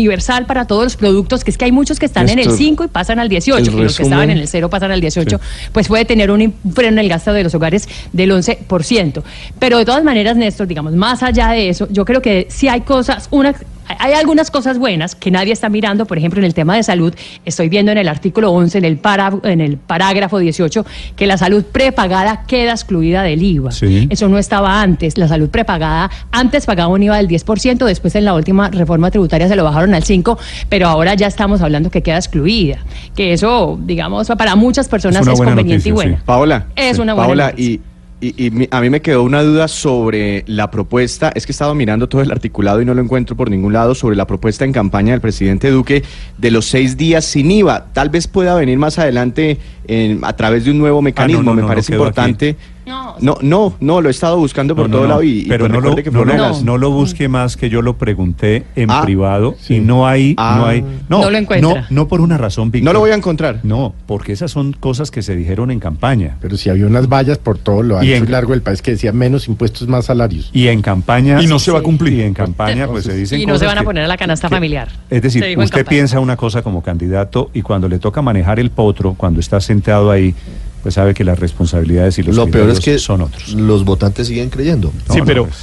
universal 0.00 0.46
para 0.46 0.66
todos 0.66 0.84
los 0.84 0.96
productos, 0.96 1.44
que 1.44 1.50
es 1.50 1.58
que 1.58 1.66
hay 1.66 1.72
muchos 1.72 1.98
que 1.98 2.06
están 2.06 2.28
en 2.28 2.38
el 2.38 2.46
Néstor, 2.46 2.56
5 2.56 2.84
y 2.84 2.88
pasan 2.88 3.18
al 3.18 3.28
18, 3.28 3.70
el 3.70 3.78
y 3.78 3.82
los 3.82 3.96
que 3.96 4.02
estaban 4.02 4.30
en 4.30 4.38
el 4.38 4.48
0 4.48 4.70
pasan 4.70 4.90
al 4.90 5.00
18, 5.00 5.40
pues 5.72 5.88
puede 5.88 6.04
tener 6.04 6.30
un 6.30 6.54
freno 6.74 6.94
en 6.94 6.98
el 6.98 7.08
gasto 7.08 7.32
de 7.32 7.44
los 7.44 7.54
hogares 7.54 7.88
del 8.12 8.30
11%. 8.32 9.22
Pero 9.58 9.78
de 9.78 9.84
todas 9.84 10.04
maneras, 10.04 10.36
Néstor, 10.36 10.66
digamos, 10.66 10.94
más 10.94 11.22
allá 11.22 11.50
de 11.50 11.68
eso, 11.68 11.86
yo 11.90 12.04
creo 12.04 12.22
que 12.22 12.46
sí 12.50 12.68
hay 12.68 12.80
cosas, 12.82 13.28
una, 13.30 13.54
hay 13.98 14.12
algunas 14.14 14.50
cosas 14.50 14.78
buenas 14.78 15.14
que 15.14 15.30
nadie 15.30 15.52
está 15.52 15.68
mirando, 15.68 16.06
por 16.06 16.18
ejemplo, 16.18 16.38
en 16.40 16.44
el 16.44 16.54
tema 16.54 16.76
de 16.76 16.82
salud, 16.82 17.14
estoy 17.44 17.68
viendo 17.68 17.92
en 17.92 17.98
el 17.98 18.08
artículo 18.08 18.52
11, 18.52 18.78
en 18.78 18.84
el, 18.84 18.96
para- 18.98 19.32
en 19.44 19.60
el 19.60 19.76
parágrafo 19.76 20.38
18, 20.38 20.84
que 21.16 21.26
la 21.26 21.36
salud 21.36 21.64
prepagada 21.64 22.44
queda 22.46 22.72
excluida 22.72 23.22
del 23.22 23.42
IVA. 23.42 23.72
Sí. 23.72 24.06
Eso 24.10 24.28
no 24.28 24.38
estaba 24.38 24.80
antes. 24.82 25.18
La 25.18 25.28
salud 25.28 25.48
prepagada 25.48 26.10
antes 26.32 26.66
pagaba 26.66 26.88
un 26.92 27.02
IVA 27.02 27.16
del 27.16 27.28
10%, 27.28 27.84
después 27.86 28.14
en 28.14 28.24
la 28.24 28.34
última 28.34 28.68
reforma 28.70 29.10
tributaria 29.10 29.48
se 29.48 29.56
lo 29.56 29.64
bajaron 29.64 29.94
al 29.94 30.04
5%, 30.04 30.38
pero 30.68 30.88
ahora 30.88 31.14
ya 31.14 31.26
estamos 31.26 31.60
hablando 31.62 31.90
que 31.90 32.02
queda 32.02 32.16
excluida. 32.16 32.78
Que 33.16 33.32
eso, 33.32 33.78
digamos, 33.82 34.28
para 34.38 34.56
muchas 34.56 34.88
personas 34.88 35.26
Es 35.26 35.38
conveniente 35.40 35.88
y 35.88 35.92
bueno. 35.92 36.16
sí. 36.16 36.22
Paola, 36.24 36.66
Es 36.76 36.98
una 36.98 37.14
buena 37.14 37.26
Paola, 37.26 37.50
noticia. 37.50 37.72
y, 37.74 37.80
y- 38.20 38.34
y 38.48 38.68
a 38.70 38.80
mí 38.80 38.90
me 38.90 39.00
quedó 39.00 39.22
una 39.22 39.42
duda 39.42 39.66
sobre 39.68 40.44
la 40.46 40.70
propuesta, 40.70 41.32
es 41.34 41.46
que 41.46 41.52
he 41.52 41.54
estado 41.54 41.74
mirando 41.74 42.08
todo 42.08 42.20
el 42.22 42.30
articulado 42.30 42.80
y 42.82 42.84
no 42.84 42.92
lo 42.94 43.00
encuentro 43.02 43.36
por 43.36 43.50
ningún 43.50 43.72
lado, 43.72 43.94
sobre 43.94 44.16
la 44.16 44.26
propuesta 44.26 44.64
en 44.64 44.72
campaña 44.72 45.12
del 45.12 45.20
presidente 45.20 45.70
Duque 45.70 46.02
de 46.38 46.50
los 46.50 46.66
seis 46.66 46.96
días 46.96 47.24
sin 47.24 47.50
IVA. 47.50 47.86
Tal 47.92 48.10
vez 48.10 48.28
pueda 48.28 48.54
venir 48.54 48.78
más 48.78 48.98
adelante 48.98 49.58
en- 49.86 50.20
a 50.24 50.34
través 50.36 50.64
de 50.64 50.70
un 50.70 50.78
nuevo 50.78 51.00
mecanismo, 51.02 51.40
Ah, 51.40 51.44
no, 51.44 51.54
me 51.54 51.62
no, 51.62 51.68
parece 51.68 51.92
importante. 51.94 52.56
No, 52.90 53.14
No, 53.20 53.38
no, 53.42 53.74
no, 53.80 54.00
lo 54.00 54.08
he 54.08 54.10
estado 54.10 54.36
buscando 54.36 54.74
por 54.74 54.84
No, 54.84 54.88
no, 54.88 54.96
todo 54.96 55.02
no, 55.04 55.08
lado 55.10 55.22
y, 55.22 55.46
pero 55.48 55.68
no, 55.68 55.80
lo, 55.80 55.94
que 55.94 56.10
no, 56.10 56.24
No. 56.62 56.76
lo 56.78 56.90
busque 56.90 57.28
más 57.28 57.56
que 57.56 57.70
yo 57.70 57.82
lo 57.82 57.96
pregunté 57.96 58.64
en 58.76 58.90
Ah, 58.90 59.02
privado 59.02 59.54
y 59.68 59.78
no 59.78 60.06
hay, 60.06 60.34
Ah. 60.36 60.56
no 60.58 60.66
hay, 60.66 60.82
no, 61.08 61.20
No 61.22 61.30
lo 61.30 61.38
encuentra. 61.38 61.80
No, 61.82 61.86
no 61.90 62.08
por 62.08 62.20
una 62.20 62.36
razón, 62.36 62.70
Víctor. 62.70 62.84
No 62.86 62.92
lo 62.92 63.00
voy 63.00 63.10
a 63.10 63.14
encontrar. 63.14 63.60
No, 63.62 63.94
porque 64.06 64.32
esas 64.32 64.50
son 64.50 64.72
cosas 64.72 65.10
que 65.10 65.22
se 65.22 65.36
dijeron 65.36 65.70
en 65.70 65.78
campaña. 65.80 66.36
Pero 66.40 66.56
si 66.56 66.68
había 66.70 66.86
unas 66.86 67.08
vallas 67.08 67.38
por 67.38 67.58
todo 67.58 67.82
lo 67.82 67.94
Y 68.02 68.12
ancho 68.12 68.24
y, 68.24 68.26
en- 68.26 68.30
largo 68.32 68.52
del 68.52 68.62
país 68.62 68.82
que 68.82 68.92
decían 68.92 69.16
menos 69.16 69.46
impuestos, 69.48 69.86
más 69.88 70.06
salarios. 70.06 70.50
Y 70.52 70.68
en 70.68 70.82
campaña. 70.82 71.40
Y 71.42 71.46
no 71.46 71.58
se 71.58 71.70
va 71.70 71.78
a 71.78 71.82
cumplir. 71.82 72.14
Y 72.14 72.22
en 72.22 72.34
campaña, 72.34 72.86
pues 72.88 73.04
se 73.04 73.14
dicen 73.16 73.40
Y 73.40 73.46
no 73.46 73.56
se 73.58 73.66
van 73.66 73.78
a 73.78 73.82
poner 73.82 74.04
a 74.04 74.08
la 74.08 74.16
canasta 74.16 74.48
que- 74.48 74.54
familiar. 74.56 74.88
Es 75.08 75.22
decir, 75.22 75.44
usted 75.58 75.86
piensa 75.86 76.18
una 76.20 76.36
cosa 76.36 76.62
como 76.62 76.82
candidato 76.82 77.50
y 77.54 77.62
cuando 77.62 77.88
le 77.88 77.98
toca 77.98 78.22
manejar 78.22 78.58
el 78.58 78.70
potro, 78.70 79.14
cuando 79.16 79.40
está 79.40 79.60
sentado 79.60 80.10
ahí, 80.10 80.34
pues 80.82 80.94
sabe 80.94 81.14
que 81.14 81.24
las 81.24 81.38
responsabilidades 81.38 82.18
y 82.18 82.22
los 82.22 82.36
Lo 82.36 82.46
peor 82.48 82.70
es 82.70 82.80
que 82.80 82.98
son 82.98 83.22
otros. 83.22 83.52
los 83.54 83.84
votantes 83.84 84.26
siguen 84.28 84.50
creyendo. 84.50 84.92
No, 85.08 85.14
Sí, 85.14 85.20
no, 85.20 85.24
pero- 85.26 85.44
pues, 85.44 85.56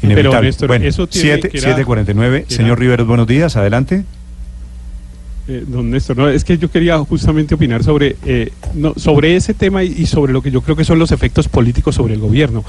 pero. 0.00 0.40
Néstor, 0.42 0.68
bueno, 0.68 0.84
eso 0.86 1.06
tiene 1.06 1.28
siete- 1.32 1.48
que 1.50 1.58
era- 1.58 1.68
749. 1.68 2.44
que 2.46 2.54
era- 2.54 2.62
Señor 2.62 2.78
Riveros, 2.78 3.06
buenos 3.06 3.26
días, 3.26 3.56
adelante. 3.56 4.04
Eh, 5.46 5.62
don 5.66 5.90
Néstor, 5.90 6.16
no, 6.16 6.28
es 6.28 6.42
que 6.42 6.56
yo 6.56 6.70
quería 6.70 6.98
justamente 7.00 7.54
opinar 7.54 7.84
sobre, 7.84 8.16
eh, 8.24 8.50
no, 8.74 8.94
sobre 8.96 9.36
ese 9.36 9.52
tema 9.52 9.84
y, 9.84 9.88
y 9.98 10.06
sobre 10.06 10.32
lo 10.32 10.40
que 10.40 10.50
yo 10.50 10.62
creo 10.62 10.74
que 10.74 10.84
son 10.84 10.98
los 10.98 11.12
efectos 11.12 11.48
políticos 11.48 11.94
sobre 11.96 12.14
el 12.14 12.20
gobierno. 12.20 12.64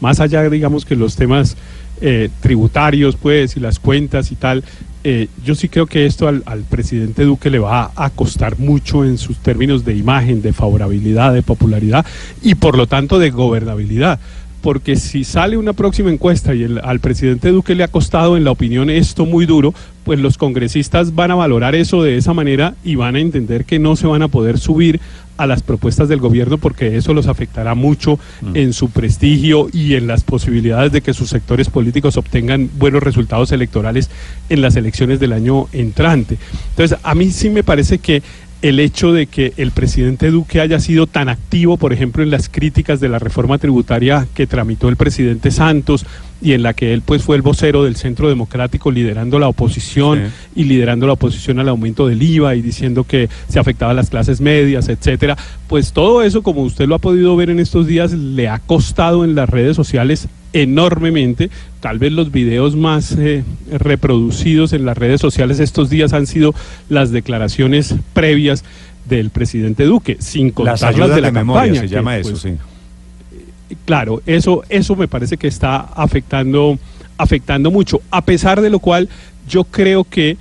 Más 0.00 0.18
allá, 0.18 0.48
digamos, 0.50 0.84
que 0.84 0.96
los 0.96 1.14
temas 1.14 1.56
eh, 2.00 2.28
tributarios, 2.40 3.16
pues, 3.16 3.56
y 3.56 3.60
las 3.60 3.78
cuentas 3.78 4.30
y 4.32 4.36
tal, 4.36 4.64
eh, 5.04 5.28
yo 5.44 5.54
sí 5.54 5.68
creo 5.68 5.86
que 5.86 6.04
esto 6.06 6.26
al, 6.26 6.42
al 6.46 6.62
presidente 6.62 7.22
Duque 7.24 7.48
le 7.48 7.58
va 7.60 7.92
a 7.94 8.10
costar 8.10 8.58
mucho 8.58 9.04
en 9.04 9.18
sus 9.18 9.36
términos 9.38 9.84
de 9.84 9.94
imagen, 9.94 10.42
de 10.42 10.52
favorabilidad, 10.52 11.32
de 11.32 11.42
popularidad 11.42 12.04
y 12.42 12.56
por 12.56 12.76
lo 12.76 12.86
tanto 12.86 13.18
de 13.18 13.30
gobernabilidad. 13.30 14.18
Porque 14.62 14.96
si 14.96 15.22
sale 15.22 15.56
una 15.56 15.74
próxima 15.74 16.10
encuesta 16.10 16.52
y 16.52 16.64
el- 16.64 16.80
al 16.82 16.98
presidente 16.98 17.50
Duque 17.50 17.76
le 17.76 17.84
ha 17.84 17.88
costado 17.88 18.36
en 18.36 18.42
la 18.42 18.50
opinión 18.50 18.90
esto 18.90 19.24
muy 19.24 19.46
duro, 19.46 19.72
pues 20.02 20.18
los 20.18 20.38
congresistas 20.38 21.14
van 21.14 21.30
a 21.30 21.36
valorar 21.36 21.76
eso 21.76 22.02
de 22.02 22.16
esa 22.16 22.34
manera 22.34 22.74
y 22.84 22.96
van 22.96 23.14
a 23.14 23.20
entender 23.20 23.64
que 23.64 23.78
no 23.78 23.94
se 23.94 24.08
van 24.08 24.22
a 24.22 24.28
poder 24.28 24.58
subir 24.58 24.98
a 25.36 25.46
las 25.46 25.62
propuestas 25.62 26.08
del 26.08 26.20
gobierno 26.20 26.58
porque 26.58 26.96
eso 26.96 27.14
los 27.14 27.26
afectará 27.26 27.74
mucho 27.74 28.18
en 28.54 28.72
su 28.72 28.90
prestigio 28.90 29.68
y 29.72 29.94
en 29.94 30.06
las 30.06 30.24
posibilidades 30.24 30.92
de 30.92 31.02
que 31.02 31.14
sus 31.14 31.30
sectores 31.30 31.68
políticos 31.68 32.16
obtengan 32.16 32.70
buenos 32.78 33.02
resultados 33.02 33.52
electorales 33.52 34.10
en 34.48 34.60
las 34.60 34.76
elecciones 34.76 35.20
del 35.20 35.32
año 35.32 35.66
entrante. 35.72 36.38
Entonces, 36.70 36.98
a 37.02 37.14
mí 37.14 37.30
sí 37.30 37.50
me 37.50 37.62
parece 37.62 37.98
que 37.98 38.22
el 38.68 38.80
hecho 38.80 39.12
de 39.12 39.26
que 39.26 39.52
el 39.58 39.70
presidente 39.70 40.30
Duque 40.30 40.60
haya 40.60 40.80
sido 40.80 41.06
tan 41.06 41.28
activo, 41.28 41.76
por 41.76 41.92
ejemplo, 41.92 42.22
en 42.22 42.30
las 42.30 42.48
críticas 42.48 42.98
de 42.98 43.08
la 43.08 43.18
reforma 43.20 43.58
tributaria 43.58 44.26
que 44.34 44.46
tramitó 44.48 44.88
el 44.88 44.96
presidente 44.96 45.52
Santos 45.52 46.04
y 46.42 46.52
en 46.52 46.62
la 46.62 46.74
que 46.74 46.92
él 46.92 47.00
pues 47.02 47.22
fue 47.22 47.36
el 47.36 47.42
vocero 47.42 47.84
del 47.84 47.96
Centro 47.96 48.28
Democrático 48.28 48.90
liderando 48.90 49.38
la 49.38 49.48
oposición 49.48 50.18
Sí. 50.54 50.62
y 50.62 50.64
liderando 50.64 51.06
la 51.06 51.12
oposición 51.14 51.60
al 51.60 51.68
aumento 51.68 52.08
del 52.08 52.22
IVA 52.22 52.56
y 52.56 52.62
diciendo 52.62 53.04
que 53.04 53.28
se 53.48 53.58
afectaba 53.58 53.92
a 53.92 53.94
las 53.94 54.10
clases 54.10 54.40
medias, 54.40 54.88
etcétera, 54.88 55.36
pues 55.68 55.92
todo 55.92 56.22
eso 56.22 56.42
como 56.42 56.62
usted 56.62 56.86
lo 56.88 56.96
ha 56.96 56.98
podido 56.98 57.36
ver 57.36 57.50
en 57.50 57.60
estos 57.60 57.86
días 57.86 58.12
le 58.12 58.48
ha 58.48 58.58
costado 58.58 59.24
en 59.24 59.34
las 59.34 59.48
redes 59.48 59.76
sociales 59.76 60.28
enormemente. 60.52 61.50
Tal 61.86 62.00
vez 62.00 62.10
los 62.10 62.32
videos 62.32 62.74
más 62.74 63.12
eh, 63.12 63.44
reproducidos 63.70 64.72
en 64.72 64.84
las 64.84 64.98
redes 64.98 65.20
sociales 65.20 65.60
estos 65.60 65.88
días 65.88 66.12
han 66.14 66.26
sido 66.26 66.52
las 66.88 67.12
declaraciones 67.12 67.94
previas 68.12 68.64
del 69.08 69.30
presidente 69.30 69.84
Duque, 69.84 70.16
sin 70.18 70.50
contar 70.50 70.72
Las 70.72 70.82
ayudas 70.82 71.10
de 71.10 71.14
de, 71.14 71.20
la 71.20 71.30
memoria 71.30 71.62
campaña, 71.62 71.80
se 71.82 71.86
que, 71.86 71.94
llama 71.94 72.18
eso, 72.18 72.30
pues, 72.30 72.42
sí. 72.42 73.76
Claro, 73.84 74.20
eso, 74.26 74.64
eso 74.68 74.96
me 74.96 75.06
parece 75.06 75.36
que 75.36 75.46
está 75.46 75.76
afectando, 75.76 76.76
afectando 77.18 77.70
mucho. 77.70 78.02
A 78.10 78.24
pesar 78.24 78.62
de 78.62 78.70
lo 78.70 78.80
cual, 78.80 79.08
yo 79.48 79.62
creo 79.62 80.02
que 80.02 80.36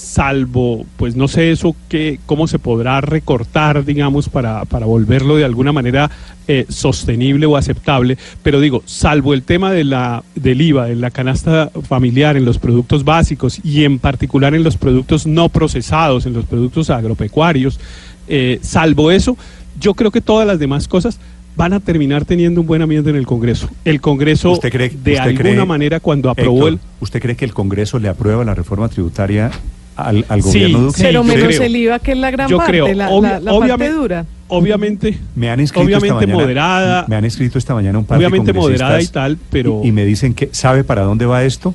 salvo, 0.00 0.86
pues 0.96 1.14
no 1.14 1.28
sé 1.28 1.50
eso, 1.52 1.76
que, 1.88 2.18
cómo 2.26 2.46
se 2.48 2.58
podrá 2.58 3.00
recortar, 3.00 3.84
digamos, 3.84 4.28
para, 4.28 4.64
para 4.64 4.86
volverlo 4.86 5.36
de 5.36 5.44
alguna 5.44 5.72
manera 5.72 6.10
eh, 6.48 6.64
sostenible 6.68 7.46
o 7.46 7.56
aceptable, 7.56 8.16
pero 8.42 8.60
digo, 8.60 8.82
salvo 8.86 9.34
el 9.34 9.42
tema 9.42 9.70
de 9.72 9.84
la, 9.84 10.24
del 10.34 10.62
IVA, 10.62 10.90
en 10.90 11.00
la 11.00 11.10
canasta 11.10 11.70
familiar, 11.86 12.36
en 12.36 12.44
los 12.44 12.58
productos 12.58 13.04
básicos 13.04 13.60
y 13.62 13.84
en 13.84 13.98
particular 13.98 14.54
en 14.54 14.64
los 14.64 14.76
productos 14.76 15.26
no 15.26 15.48
procesados, 15.48 16.26
en 16.26 16.32
los 16.32 16.46
productos 16.46 16.90
agropecuarios, 16.90 17.78
eh, 18.26 18.58
salvo 18.62 19.10
eso, 19.10 19.36
yo 19.78 19.94
creo 19.94 20.10
que 20.10 20.20
todas 20.20 20.46
las 20.46 20.58
demás 20.58 20.88
cosas 20.88 21.20
van 21.56 21.72
a 21.72 21.80
terminar 21.80 22.24
teniendo 22.24 22.62
un 22.62 22.66
buen 22.66 22.80
ambiente 22.80 23.10
en 23.10 23.16
el 23.16 23.26
Congreso. 23.26 23.68
El 23.84 24.00
Congreso, 24.00 24.52
¿Usted 24.52 24.72
cree- 24.72 24.90
de 24.90 25.12
usted 25.12 25.18
alguna 25.18 25.40
cree, 25.42 25.64
manera, 25.66 26.00
cuando 26.00 26.30
aprobó 26.30 26.68
Héctor, 26.68 26.72
el... 26.72 26.78
¿Usted 27.00 27.20
cree 27.20 27.36
que 27.36 27.44
el 27.44 27.52
Congreso 27.52 27.98
le 27.98 28.08
aprueba 28.08 28.44
la 28.44 28.54
reforma 28.54 28.88
tributaria 28.88 29.50
al, 29.96 30.24
al 30.28 30.42
Sí, 30.42 30.48
gobierno 30.48 30.78
Duque? 30.80 30.96
sí, 30.96 31.02
Pero 31.02 31.12
yo 31.20 31.24
menos 31.24 31.46
creo. 31.48 31.62
el 31.62 31.76
IVA, 31.76 31.98
que 31.98 32.12
es 32.12 32.18
la 32.18 32.30
gran 32.30 32.48
Yo 32.48 32.56
parte, 32.58 32.72
creo, 32.72 32.92
la, 32.94 33.10
obvia- 33.10 33.22
la- 33.22 33.40
la 33.40 33.44
parte 33.50 33.50
obviamente- 33.50 33.92
dura. 33.94 34.24
Obviamente, 34.52 35.16
Me 35.36 35.48
han 35.48 35.60
escrito 35.60 35.84
Obviamente 35.84 36.06
esta 36.08 36.14
mañana, 36.26 36.34
moderada. 36.40 37.04
Me 37.06 37.14
han 37.16 37.24
escrito 37.24 37.56
esta 37.58 37.72
mañana 37.74 37.98
un 37.98 38.04
par 38.04 38.18
de 38.18 38.26
obviamente 38.26 38.52
moderada 38.52 39.00
y 39.00 39.06
tal, 39.06 39.38
pero... 39.48 39.80
y, 39.84 39.88
y 39.88 39.92
me 39.92 40.04
dicen 40.04 40.34
que 40.34 40.48
sabe 40.52 40.82
para 40.82 41.02
dónde 41.02 41.24
va 41.26 41.44
esto. 41.44 41.72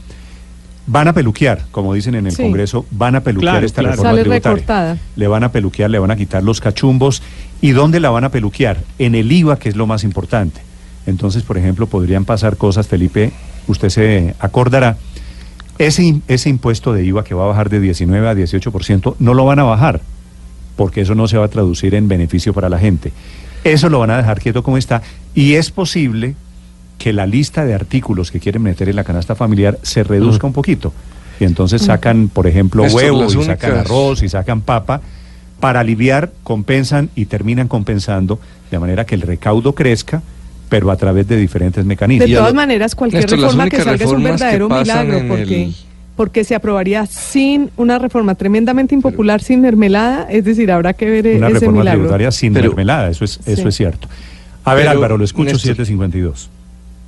Van 0.87 1.07
a 1.07 1.13
peluquear, 1.13 1.61
como 1.71 1.93
dicen 1.93 2.15
en 2.15 2.27
el 2.27 2.33
Sí. 2.33 2.43
Congreso, 2.43 2.85
van 2.91 3.15
a 3.15 3.21
peluquear 3.21 3.53
Claro, 3.53 3.65
esta 3.65 3.81
claro. 3.81 3.91
reforma 3.93 4.11
Sale 4.11 4.21
tributaria. 4.23 4.55
recortada. 4.55 4.97
Le 5.15 5.27
van 5.27 5.43
a 5.45 5.51
peluquear, 5.51 5.89
le 5.89 5.99
van 5.99 6.11
a 6.11 6.15
quitar 6.17 6.43
los 6.43 6.59
cachumbos. 6.61 7.23
¿Y 7.61 7.71
dónde 7.71 7.99
la 8.01 8.09
van 8.09 8.25
a 8.25 8.29
peluquear? 8.29 8.77
En 8.99 9.15
el 9.15 9.31
IVA, 9.31 9.57
que 9.57 9.69
es 9.69 9.75
lo 9.77 9.87
más 9.87 10.03
importante. 10.03 10.59
Entonces, 11.07 11.43
por 11.43 11.57
ejemplo, 11.57 11.87
podrían 11.87 12.25
pasar 12.25 12.57
cosas, 12.57 12.87
Felipe, 12.87 13.31
usted 13.67 13.89
se 13.89 14.35
acordará. 14.39 14.97
Ese, 15.77 16.21
ese 16.27 16.49
impuesto 16.49 16.93
de 16.93 17.05
IVA 17.05 17.23
que 17.23 17.33
va 17.33 17.43
a 17.43 17.47
bajar 17.47 17.69
de 17.69 17.79
19 17.79 18.27
a 18.27 18.33
18%, 18.33 19.15
no 19.19 19.33
lo 19.33 19.45
van 19.45 19.59
a 19.59 19.63
bajar, 19.63 20.01
porque 20.75 21.01
eso 21.01 21.15
no 21.15 21.27
se 21.27 21.37
va 21.37 21.45
a 21.45 21.49
traducir 21.49 21.95
en 21.95 22.07
beneficio 22.07 22.53
para 22.53 22.69
la 22.69 22.79
gente. 22.79 23.11
Eso 23.63 23.89
lo 23.89 23.99
van 23.99 24.11
a 24.11 24.17
dejar 24.17 24.39
quieto 24.39 24.63
como 24.63 24.77
está. 24.77 25.01
Y 25.33 25.55
es 25.55 25.71
posible 25.71 26.35
que 26.97 27.13
la 27.13 27.25
lista 27.25 27.65
de 27.65 27.73
artículos 27.73 28.31
que 28.31 28.39
quieren 28.39 28.61
meter 28.61 28.89
en 28.89 28.95
la 28.95 29.03
canasta 29.03 29.35
familiar 29.35 29.79
se 29.81 30.03
reduzca 30.03 30.47
un 30.47 30.53
poquito. 30.53 30.93
Y 31.39 31.43
entonces 31.43 31.81
sacan, 31.81 32.29
por 32.29 32.47
ejemplo, 32.47 32.83
Néstor, 32.83 33.03
huevo, 33.03 33.25
y 33.25 33.43
sacan 33.43 33.77
arroz, 33.77 34.23
y 34.23 34.29
sacan 34.29 34.61
papa. 34.61 35.01
Para 35.59 35.81
aliviar, 35.81 36.31
compensan 36.43 37.09
y 37.15 37.25
terminan 37.25 37.67
compensando 37.67 38.39
de 38.71 38.79
manera 38.79 39.05
que 39.05 39.15
el 39.15 39.21
recaudo 39.21 39.73
crezca, 39.73 40.21
pero 40.79 40.91
a 40.91 40.97
través 40.97 41.27
de 41.27 41.37
diferentes 41.37 41.85
mecanismos. 41.85 42.29
De 42.29 42.35
todas 42.35 42.51
lo- 42.51 42.55
maneras, 42.57 42.95
cualquier 42.95 43.23
Néstor, 43.23 43.39
reforma 43.39 43.69
que 43.69 43.77
salga 43.81 44.03
es 44.05 44.11
un 44.11 44.23
verdadero 44.23 44.67
milagro, 44.69 45.21
porque, 45.27 45.63
el- 45.63 45.75
porque 46.17 46.43
se 46.43 46.53
aprobaría 46.55 47.05
sin 47.05 47.69
una 47.77 47.97
reforma 47.97 48.35
tremendamente 48.35 48.93
impopular, 48.93 49.41
sin 49.41 49.61
mermelada, 49.61 50.27
es 50.29 50.43
decir, 50.43 50.69
habrá 50.71 50.93
que 50.93 51.09
ver 51.09 51.37
Una 51.37 51.47
ese 51.47 51.53
reforma 51.59 51.79
milagro. 51.79 51.99
tributaria 52.01 52.31
sin 52.31 52.53
Pero- 52.53 52.69
mermelada, 52.71 53.09
eso 53.09 53.23
es, 53.23 53.39
eso 53.45 53.67
es 53.69 53.75
cierto. 53.75 54.07
A 54.65 54.73
ver, 54.73 54.83
Pero, 54.83 54.91
Álvaro, 54.91 55.17
lo 55.17 55.23
escucho, 55.23 55.45
Néstor, 55.53 55.61
752. 55.61 56.49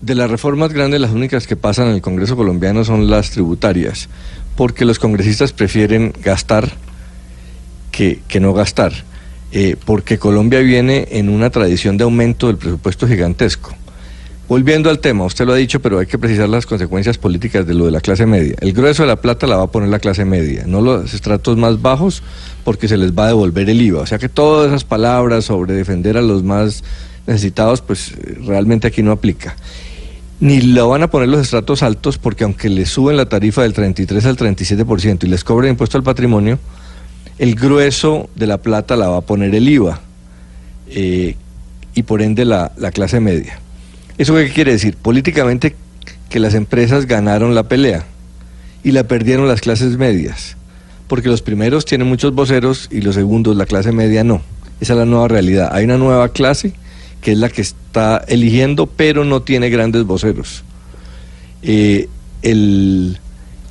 De 0.01 0.15
las 0.15 0.29
reformas 0.29 0.71
grandes, 0.71 1.01
las 1.01 1.11
únicas 1.11 1.47
que 1.47 1.55
pasan 1.55 1.87
en 1.87 1.95
el 1.95 2.01
Congreso 2.01 2.35
colombiano 2.37 2.85
son 2.85 3.09
las 3.09 3.31
tributarias, 3.31 4.07
porque 4.55 4.85
los 4.85 4.99
congresistas 4.99 5.51
prefieren 5.53 6.13
gastar 6.23 6.69
que, 7.91 8.19
que 8.27 8.39
no 8.39 8.53
gastar, 8.53 8.93
eh, 9.51 9.75
porque 9.85 10.17
Colombia 10.17 10.59
viene 10.59 11.07
en 11.11 11.29
una 11.29 11.49
tradición 11.49 11.97
de 11.97 12.03
aumento 12.03 12.47
del 12.47 12.57
presupuesto 12.57 13.07
gigantesco. 13.07 13.73
Volviendo 14.49 14.89
al 14.89 14.99
tema, 14.99 15.25
usted 15.25 15.45
lo 15.45 15.51
ha 15.51 15.57
dicho, 15.57 15.81
pero 15.81 15.99
hay 15.99 16.05
que 16.05 16.17
precisar 16.17 16.47
las 16.47 16.65
consecuencias 16.65 17.17
políticas 17.17 17.67
de 17.67 17.73
lo 17.73 17.85
de 17.85 17.91
la 17.91 17.99
clase 17.99 18.25
media. 18.25 18.55
El 18.61 18.71
grueso 18.71 19.03
de 19.03 19.07
la 19.07 19.17
plata 19.17 19.45
la 19.45 19.57
va 19.57 19.63
a 19.63 19.71
poner 19.71 19.89
la 19.89 19.99
clase 19.99 20.23
media, 20.23 20.63
no 20.65 20.79
los 20.79 21.13
estratos 21.13 21.57
más 21.57 21.81
bajos, 21.81 22.23
porque 22.63 22.87
se 22.87 22.95
les 22.95 23.11
va 23.11 23.25
a 23.25 23.27
devolver 23.27 23.69
el 23.69 23.81
IVA. 23.81 24.01
O 24.01 24.05
sea 24.05 24.19
que 24.19 24.29
todas 24.29 24.67
esas 24.67 24.85
palabras 24.85 25.43
sobre 25.43 25.73
defender 25.73 26.15
a 26.15 26.21
los 26.21 26.43
más 26.43 26.85
necesitados, 27.25 27.81
pues 27.81 28.13
eh, 28.13 28.37
realmente 28.45 28.87
aquí 28.87 29.03
no 29.03 29.11
aplica. 29.11 29.57
Ni 30.39 30.61
lo 30.61 30.87
van 30.87 31.03
a 31.03 31.09
poner 31.09 31.27
los 31.27 31.41
estratos 31.41 31.83
altos, 31.83 32.17
porque 32.17 32.45
aunque 32.45 32.69
les 32.69 32.87
suben 32.87 33.17
la 33.17 33.27
tarifa 33.27 33.63
del 33.63 33.73
33 33.73 34.25
al 34.27 34.37
37% 34.37 35.25
y 35.25 35.27
les 35.27 35.43
cobren 35.43 35.71
impuesto 35.71 35.97
al 35.97 36.03
patrimonio, 36.03 36.57
el 37.39 37.55
grueso 37.55 38.29
de 38.35 38.47
la 38.47 38.57
plata 38.57 38.95
la 38.95 39.09
va 39.09 39.17
a 39.17 39.21
poner 39.21 39.53
el 39.53 39.67
IVA 39.67 39.99
eh, 40.89 41.35
y 41.93 42.03
por 42.03 42.21
ende 42.21 42.45
la, 42.45 42.71
la 42.77 42.91
clase 42.91 43.19
media. 43.19 43.59
¿Eso 44.17 44.35
qué 44.35 44.49
quiere 44.49 44.71
decir? 44.71 44.95
Políticamente 44.95 45.75
que 46.29 46.39
las 46.39 46.53
empresas 46.53 47.05
ganaron 47.05 47.55
la 47.55 47.63
pelea 47.63 48.05
y 48.83 48.91
la 48.91 49.03
perdieron 49.03 49.47
las 49.47 49.61
clases 49.61 49.97
medias, 49.97 50.57
porque 51.07 51.29
los 51.29 51.41
primeros 51.41 51.85
tienen 51.85 52.07
muchos 52.07 52.33
voceros 52.33 52.89
y 52.91 53.01
los 53.01 53.15
segundos, 53.15 53.55
la 53.55 53.65
clase 53.65 53.91
media, 53.91 54.23
no. 54.23 54.41
Esa 54.79 54.93
es 54.93 54.99
la 54.99 55.05
nueva 55.05 55.27
realidad. 55.27 55.69
Hay 55.71 55.85
una 55.85 55.97
nueva 55.97 56.29
clase 56.29 56.73
que 57.21 57.31
es 57.31 57.37
la 57.37 57.49
que 57.49 57.61
está 57.61 58.23
eligiendo, 58.27 58.85
pero 58.85 59.25
no 59.25 59.41
tiene 59.41 59.69
grandes 59.69 60.03
voceros. 60.03 60.63
Eh, 61.63 62.07
el, 62.43 63.19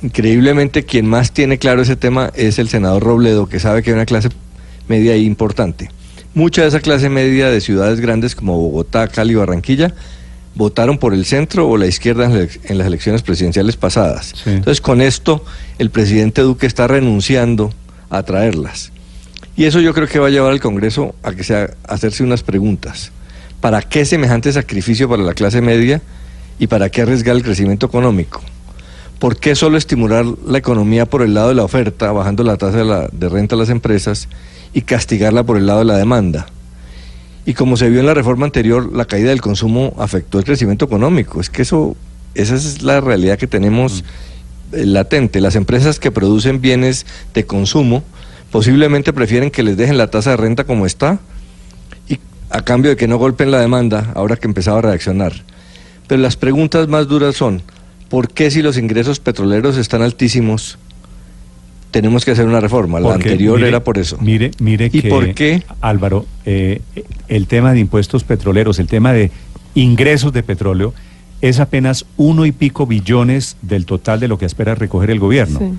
increíblemente, 0.01 0.83
quien 0.83 1.07
más 1.07 1.31
tiene 1.31 1.57
claro 1.57 1.81
ese 1.81 1.95
tema 1.95 2.31
es 2.35 2.59
el 2.59 2.69
senador 2.69 3.03
Robledo, 3.03 3.47
que 3.47 3.59
sabe 3.59 3.83
que 3.83 3.91
hay 3.91 3.95
una 3.95 4.05
clase 4.05 4.29
media 4.87 5.15
importante. 5.17 5.89
Mucha 6.33 6.61
de 6.61 6.67
esa 6.67 6.79
clase 6.79 7.09
media 7.09 7.49
de 7.49 7.61
ciudades 7.61 7.99
grandes 7.99 8.35
como 8.35 8.57
Bogotá, 8.57 9.07
Cali, 9.07 9.35
Barranquilla, 9.35 9.93
votaron 10.55 10.97
por 10.97 11.13
el 11.13 11.25
centro 11.25 11.67
o 11.67 11.77
la 11.77 11.87
izquierda 11.87 12.25
en, 12.25 12.77
las 12.77 12.87
elecciones 12.87 13.21
presidenciales 13.21 13.75
pasadas. 13.75 14.33
Sí. 14.43 14.51
Entonces, 14.51 14.81
con 14.81 15.01
esto, 15.01 15.43
el 15.77 15.89
presidente 15.89 16.41
Duque 16.41 16.67
está 16.67 16.87
renunciando 16.87 17.71
a 18.09 18.23
traerlas. 18.23 18.91
Y 19.55 19.65
eso 19.65 19.79
yo 19.79 19.93
creo 19.93 20.07
que 20.07 20.19
va 20.19 20.27
a 20.27 20.29
llevar 20.29 20.51
al 20.51 20.59
Congreso 20.59 21.15
a 21.23 21.33
que 21.33 21.43
sea 21.43 21.71
a 21.87 21.93
hacerse 21.93 22.23
unas 22.23 22.43
preguntas. 22.43 23.11
¿Para 23.59 23.81
qué 23.81 24.05
semejante 24.05 24.53
sacrificio 24.53 25.09
para 25.09 25.23
la 25.23 25.33
clase 25.33 25.61
media 25.61 26.01
y 26.59 26.67
para 26.67 26.89
qué 26.89 27.01
arriesgar 27.01 27.35
el 27.35 27.43
crecimiento 27.43 27.87
económico? 27.87 28.41
¿Por 29.19 29.37
qué 29.37 29.55
solo 29.55 29.77
estimular 29.77 30.25
la 30.45 30.59
economía 30.59 31.07
por 31.07 31.23
el 31.23 31.33
lado 31.33 31.49
de 31.49 31.55
la 31.55 31.63
oferta, 31.63 32.11
bajando 32.11 32.43
la 32.43 32.57
tasa 32.57 33.07
de, 33.11 33.29
renta 33.29 33.55
a 33.55 33.57
las 33.57 33.69
empresas 33.69 34.29
y 34.73 34.81
castigarla 34.81 35.43
por 35.43 35.57
el 35.57 35.65
lado 35.65 35.79
de 35.79 35.85
la 35.85 35.97
demanda? 35.97 36.45
Y 37.43 37.55
como 37.55 37.77
se 37.77 37.89
vio 37.89 37.99
en 37.99 38.05
la 38.05 38.13
reforma 38.13 38.45
anterior, 38.45 38.93
la 38.93 39.05
caída 39.05 39.29
del 39.29 39.41
consumo 39.41 39.93
afectó 39.97 40.37
el 40.37 40.45
crecimiento 40.45 40.85
económico. 40.85 41.41
Es 41.41 41.49
que 41.49 41.63
eso, 41.63 41.95
esa 42.35 42.53
es 42.53 42.83
la 42.83 43.01
realidad 43.01 43.39
que 43.39 43.47
tenemos 43.47 44.03
eh, 44.71 44.85
latente. 44.85 45.41
Las 45.41 45.55
empresas 45.55 45.99
que 45.99 46.11
producen 46.11 46.61
bienes 46.61 47.07
de 47.33 47.45
consumo 47.45 48.03
posiblemente 48.51 49.13
prefieren 49.13 49.49
que 49.49 49.63
les 49.63 49.77
dejen 49.77 49.97
la 49.97 50.11
tasa 50.11 50.31
de 50.31 50.37
renta 50.37 50.65
como 50.65 50.85
está 50.85 51.19
y 52.07 52.19
a 52.51 52.61
cambio 52.61 52.91
de 52.91 52.97
que 52.97 53.07
no 53.07 53.17
golpeen 53.17 53.49
la 53.49 53.61
demanda, 53.61 54.11
ahora 54.13 54.35
que 54.35 54.47
empezaba 54.47 54.77
a 54.77 54.81
reaccionar. 54.83 55.33
Pero 56.07 56.21
las 56.21 56.35
preguntas 56.35 56.87
más 56.87 57.07
duras 57.07 57.35
son, 57.35 57.63
¿por 58.09 58.29
qué 58.29 58.51
si 58.51 58.61
los 58.61 58.77
ingresos 58.77 59.19
petroleros 59.19 59.77
están 59.77 60.01
altísimos, 60.01 60.77
tenemos 61.91 62.25
que 62.25 62.31
hacer 62.31 62.45
una 62.45 62.59
reforma? 62.59 62.99
La 62.99 63.09
Porque, 63.09 63.29
anterior 63.29 63.57
mire, 63.57 63.69
era 63.69 63.83
por 63.83 63.97
eso. 63.97 64.17
Mire, 64.21 64.51
mire 64.59 64.89
¿Y 64.91 65.01
que, 65.01 65.09
por 65.09 65.33
qué? 65.33 65.63
Álvaro, 65.81 66.25
eh, 66.45 66.81
el 67.27 67.47
tema 67.47 67.73
de 67.73 67.79
impuestos 67.79 68.23
petroleros, 68.23 68.79
el 68.79 68.87
tema 68.87 69.13
de 69.13 69.31
ingresos 69.75 70.33
de 70.33 70.43
petróleo, 70.43 70.93
es 71.41 71.59
apenas 71.59 72.05
uno 72.17 72.45
y 72.45 72.51
pico 72.51 72.87
billones 72.87 73.57
del 73.61 73.85
total 73.85 74.19
de 74.19 74.27
lo 74.27 74.37
que 74.37 74.45
espera 74.45 74.75
recoger 74.75 75.11
el 75.11 75.19
gobierno. 75.19 75.59
Sí. 75.59 75.77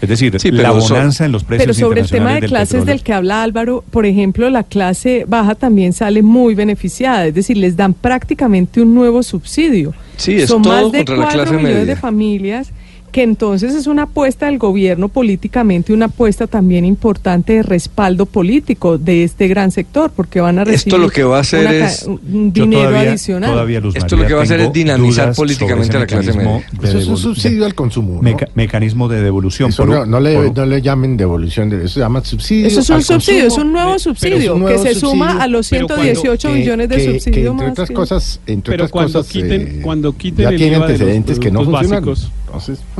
Es 0.00 0.08
decir, 0.08 0.38
Sí, 0.40 0.50
la 0.50 0.70
bonanza 0.70 1.24
en 1.26 1.32
los 1.32 1.44
precios 1.44 1.76
Pero 1.76 1.88
sobre 1.88 2.00
el 2.00 2.08
tema 2.08 2.34
de 2.34 2.40
del 2.42 2.50
clases 2.50 2.68
petróleo. 2.68 2.86
del 2.94 3.02
que 3.02 3.12
habla 3.12 3.42
Álvaro, 3.42 3.84
por 3.90 4.06
ejemplo, 4.06 4.48
la 4.50 4.62
clase 4.64 5.24
baja 5.28 5.54
también 5.54 5.92
sale 5.92 6.22
muy 6.22 6.54
beneficiada, 6.54 7.26
es 7.26 7.34
decir, 7.34 7.56
les 7.58 7.76
dan 7.76 7.92
prácticamente 7.92 8.80
un 8.80 8.94
nuevo 8.94 9.22
subsidio. 9.22 9.92
Sí, 10.16 10.36
es 10.36 10.48
Son 10.48 10.62
todo 10.62 10.72
más 10.72 10.92
de 10.92 10.98
contra 10.98 11.16
la 11.16 11.22
4 11.24 11.38
clase 11.42 11.56
millones 11.56 11.76
media. 11.80 11.94
de 11.94 12.00
familias 12.00 12.72
que 13.10 13.22
entonces 13.22 13.74
es 13.74 13.86
una 13.86 14.02
apuesta 14.04 14.46
del 14.46 14.58
gobierno 14.58 15.08
políticamente, 15.08 15.92
una 15.92 16.06
apuesta 16.06 16.46
también 16.46 16.84
importante 16.84 17.54
de 17.54 17.62
respaldo 17.62 18.26
político 18.26 18.98
de 18.98 19.24
este 19.24 19.48
gran 19.48 19.70
sector, 19.70 20.10
porque 20.14 20.40
van 20.40 20.58
a 20.58 20.62
Esto 20.62 20.70
recibir 20.72 20.98
lo 21.00 21.08
que 21.10 21.24
va 21.24 21.38
a 21.38 21.40
hacer 21.40 21.66
es- 21.74 22.04
un 22.06 22.52
dinero 22.52 22.88
todavía- 22.88 23.10
adicional. 23.10 23.50
todavía, 23.50 23.80
Luz 23.80 23.96
Esto 23.96 24.16
María, 24.16 24.22
lo 24.22 24.28
que 24.28 24.34
va 24.34 24.40
a 24.40 24.44
hacer 24.44 24.60
es 24.60 24.72
dinamizar 24.72 25.34
políticamente 25.34 25.96
a 25.96 26.00
la 26.00 26.06
clase 26.06 26.32
media. 26.32 26.64
de 26.80 26.88
Eso 26.88 26.98
es 26.98 27.06
un 27.06 27.16
subsidio 27.16 27.60
de- 27.60 27.66
al 27.66 27.74
consumo. 27.74 28.14
¿no? 28.16 28.22
meca- 28.22 28.48
mecanismo 28.54 29.08
de 29.08 29.22
devolución. 29.22 29.70
Eso 29.70 29.84
por- 29.84 29.94
no, 29.94 30.06
no 30.06 30.20
le, 30.20 30.34
por- 30.34 30.56
no 30.56 30.66
le 30.66 30.82
llamen 30.82 31.16
devolución, 31.16 31.68
de, 31.70 31.78
eso 31.84 31.94
se 31.94 32.00
llama 32.00 32.24
subsidio. 32.24 32.66
Eso 32.66 32.80
es 32.80 32.88
un 32.90 32.96
al 32.96 33.02
subsidio, 33.04 33.46
es 33.46 33.58
un 33.58 33.72
nuevo 33.72 33.98
subsidio 33.98 34.36
es 34.36 34.48
un 34.48 34.60
nuevo 34.60 34.82
que 34.82 34.94
se 34.94 35.00
suma 35.00 35.42
a 35.42 35.46
los 35.48 35.68
pero 35.70 35.86
cuando- 35.86 36.04
118 36.04 36.48
que- 36.48 36.54
millones 36.54 36.88
de 36.88 36.96
que- 36.96 37.02
que 37.04 37.12
subsidio 37.20 37.50
entre 37.50 37.64
más 37.66 37.72
otras 37.72 37.88
que- 37.88 37.94
cosas, 37.94 38.40
entre 38.46 38.72
Pero 38.72 38.84
otras 38.84 38.90
cuando 38.92 39.12
cosas, 39.20 39.32
quiten- 39.32 39.60
eh, 39.60 39.80
cuando 39.82 40.16
quiten 40.16 40.42
ya 40.44 40.50
el 40.50 40.56
tiene 40.56 40.76
IVA 40.76 40.86
de 40.86 40.92
los 40.92 41.00
antecedentes 41.00 41.38
que 41.38 41.50
no 41.50 41.64
funcionan. 41.64 41.90
básicos. 42.04 42.30
Entonces, 42.46 42.78
mm. 42.96 42.99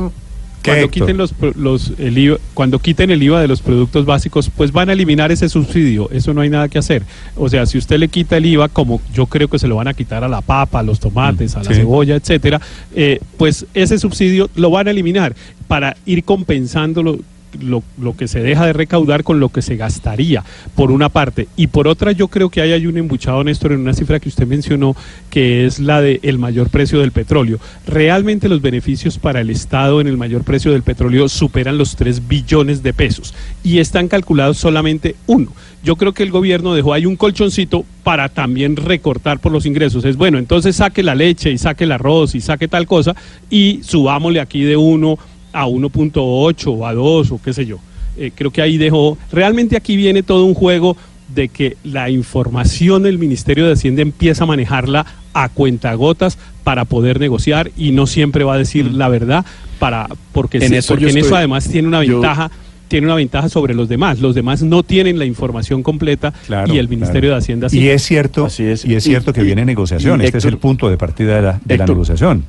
Cuando 0.63 0.85
Héctor? 0.85 1.07
quiten 1.07 1.17
los, 1.17 1.33
los 1.55 1.93
el 1.97 2.17
IVA, 2.17 2.37
cuando 2.53 2.79
quiten 2.79 3.11
el 3.11 3.21
IVA 3.23 3.41
de 3.41 3.47
los 3.47 3.61
productos 3.61 4.05
básicos, 4.05 4.49
pues 4.55 4.71
van 4.71 4.89
a 4.89 4.93
eliminar 4.93 5.31
ese 5.31 5.49
subsidio. 5.49 6.09
Eso 6.11 6.33
no 6.33 6.41
hay 6.41 6.49
nada 6.49 6.69
que 6.69 6.77
hacer. 6.77 7.03
O 7.35 7.49
sea, 7.49 7.65
si 7.65 7.77
usted 7.77 7.97
le 7.97 8.07
quita 8.07 8.37
el 8.37 8.45
IVA, 8.45 8.69
como 8.69 9.01
yo 9.13 9.25
creo 9.25 9.47
que 9.47 9.59
se 9.59 9.67
lo 9.67 9.75
van 9.75 9.87
a 9.87 9.93
quitar 9.93 10.23
a 10.23 10.27
la 10.27 10.41
papa, 10.41 10.79
a 10.79 10.83
los 10.83 10.99
tomates, 10.99 11.55
a 11.55 11.63
la 11.63 11.69
sí. 11.69 11.75
cebolla, 11.75 12.15
etcétera, 12.15 12.61
eh, 12.95 13.19
pues 13.37 13.65
ese 13.73 13.97
subsidio 13.97 14.49
lo 14.55 14.69
van 14.69 14.87
a 14.87 14.91
eliminar 14.91 15.35
para 15.67 15.95
ir 16.05 16.23
compensándolo 16.23 17.19
lo, 17.59 17.83
lo 17.99 18.15
que 18.15 18.27
se 18.27 18.41
deja 18.41 18.65
de 18.65 18.73
recaudar 18.73 19.23
con 19.23 19.39
lo 19.39 19.49
que 19.49 19.61
se 19.61 19.75
gastaría, 19.75 20.43
por 20.75 20.91
una 20.91 21.09
parte. 21.09 21.47
Y 21.55 21.67
por 21.67 21.87
otra, 21.87 22.11
yo 22.11 22.27
creo 22.27 22.49
que 22.49 22.61
ahí 22.61 22.71
hay 22.71 22.87
un 22.87 22.97
embuchado, 22.97 23.43
Néstor, 23.43 23.73
en 23.73 23.81
una 23.81 23.93
cifra 23.93 24.19
que 24.19 24.29
usted 24.29 24.47
mencionó, 24.47 24.95
que 25.29 25.65
es 25.65 25.79
la 25.79 26.01
del 26.01 26.19
el 26.23 26.37
mayor 26.37 26.69
precio 26.69 26.99
del 26.99 27.11
petróleo. 27.11 27.59
Realmente 27.87 28.49
los 28.49 28.61
beneficios 28.61 29.17
para 29.17 29.41
el 29.41 29.49
Estado 29.49 30.01
en 30.01 30.07
el 30.07 30.17
mayor 30.17 30.43
precio 30.43 30.71
del 30.71 30.83
petróleo 30.83 31.29
superan 31.29 31.77
los 31.77 31.95
3 31.95 32.27
billones 32.27 32.83
de 32.83 32.93
pesos 32.93 33.33
y 33.63 33.79
están 33.79 34.07
calculados 34.07 34.57
solamente 34.57 35.15
uno. 35.27 35.51
Yo 35.83 35.95
creo 35.95 36.13
que 36.13 36.21
el 36.21 36.29
gobierno 36.29 36.75
dejó 36.75 36.93
ahí 36.93 37.07
un 37.07 37.15
colchoncito 37.15 37.85
para 38.03 38.29
también 38.29 38.75
recortar 38.75 39.39
por 39.39 39.51
los 39.51 39.65
ingresos. 39.65 40.05
Es 40.05 40.15
bueno, 40.15 40.37
entonces 40.37 40.75
saque 40.75 41.01
la 41.01 41.15
leche 41.15 41.51
y 41.51 41.57
saque 41.57 41.85
el 41.85 41.91
arroz 41.91 42.35
y 42.35 42.41
saque 42.41 42.67
tal 42.67 42.85
cosa 42.85 43.15
y 43.49 43.79
subámosle 43.83 44.39
aquí 44.39 44.61
de 44.61 44.77
1 44.77 45.17
a 45.53 45.65
1.8 45.67 46.67
o 46.67 46.85
a 46.87 46.93
2 46.93 47.31
o 47.31 47.41
qué 47.43 47.53
sé 47.53 47.65
yo. 47.65 47.77
Eh, 48.17 48.31
creo 48.35 48.51
que 48.51 48.61
ahí 48.61 48.77
dejó, 48.77 49.17
realmente 49.31 49.75
aquí 49.77 49.95
viene 49.95 50.21
todo 50.23 50.45
un 50.45 50.53
juego 50.53 50.97
de 51.33 51.47
que 51.47 51.77
la 51.83 52.09
información 52.09 53.03
del 53.03 53.17
Ministerio 53.17 53.65
de 53.65 53.73
Hacienda 53.73 54.01
empieza 54.01 54.43
a 54.43 54.47
manejarla 54.47 55.05
a 55.33 55.47
cuentagotas 55.47 56.37
para 56.65 56.83
poder 56.83 57.19
negociar 57.21 57.71
y 57.77 57.91
no 57.91 58.05
siempre 58.05 58.43
va 58.43 58.55
a 58.55 58.57
decir 58.57 58.91
la 58.91 59.07
verdad 59.07 59.45
para 59.79 60.09
porque, 60.33 60.57
En 60.57 60.69
sí, 60.69 60.75
eso 60.75 60.93
porque 60.93 61.09
en 61.09 61.17
eso 61.17 61.35
además 61.35 61.67
tiene 61.69 61.87
una 61.87 62.03
yo- 62.03 62.19
ventaja 62.19 62.51
tiene 62.89 63.07
una 63.07 63.15
ventaja 63.15 63.47
sobre 63.47 63.73
los 63.73 63.87
demás 63.87 64.19
los 64.19 64.35
demás 64.35 64.61
no 64.61 64.83
tienen 64.83 65.17
la 65.17 65.23
información 65.23 65.81
completa 65.81 66.33
Claro, 66.45 66.73
y 66.73 66.77
el 66.77 66.89
Ministerio 66.89 67.29
claro. 67.29 67.35
de 67.35 67.37
Hacienda 67.37 67.69
sí 67.69 67.79
Y 67.79 67.87
es 67.87 68.03
cierto, 68.03 68.49
y 68.59 68.63
es 68.93 69.03
cierto 69.05 69.31
que 69.31 69.39
Y- 69.41 69.45
viene 69.45 69.63
negociación. 69.63 70.21
y 70.21 70.25
este 70.25 70.39
es 70.39 70.45
el 70.45 70.57
punto 70.57 70.89
de 70.89 70.97
partida 70.97 71.35
de 71.37 71.41
la, 71.41 71.61
de 71.63 71.77
la 71.77 71.85
negociación. 71.85 72.43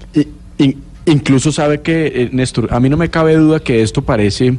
Incluso 1.06 1.50
sabe 1.52 1.80
que, 1.80 2.06
eh, 2.14 2.28
Néstor, 2.32 2.68
a 2.70 2.78
mí 2.80 2.88
no 2.88 2.96
me 2.96 3.10
cabe 3.10 3.34
duda 3.36 3.60
que 3.60 3.82
esto 3.82 4.02
parece 4.02 4.58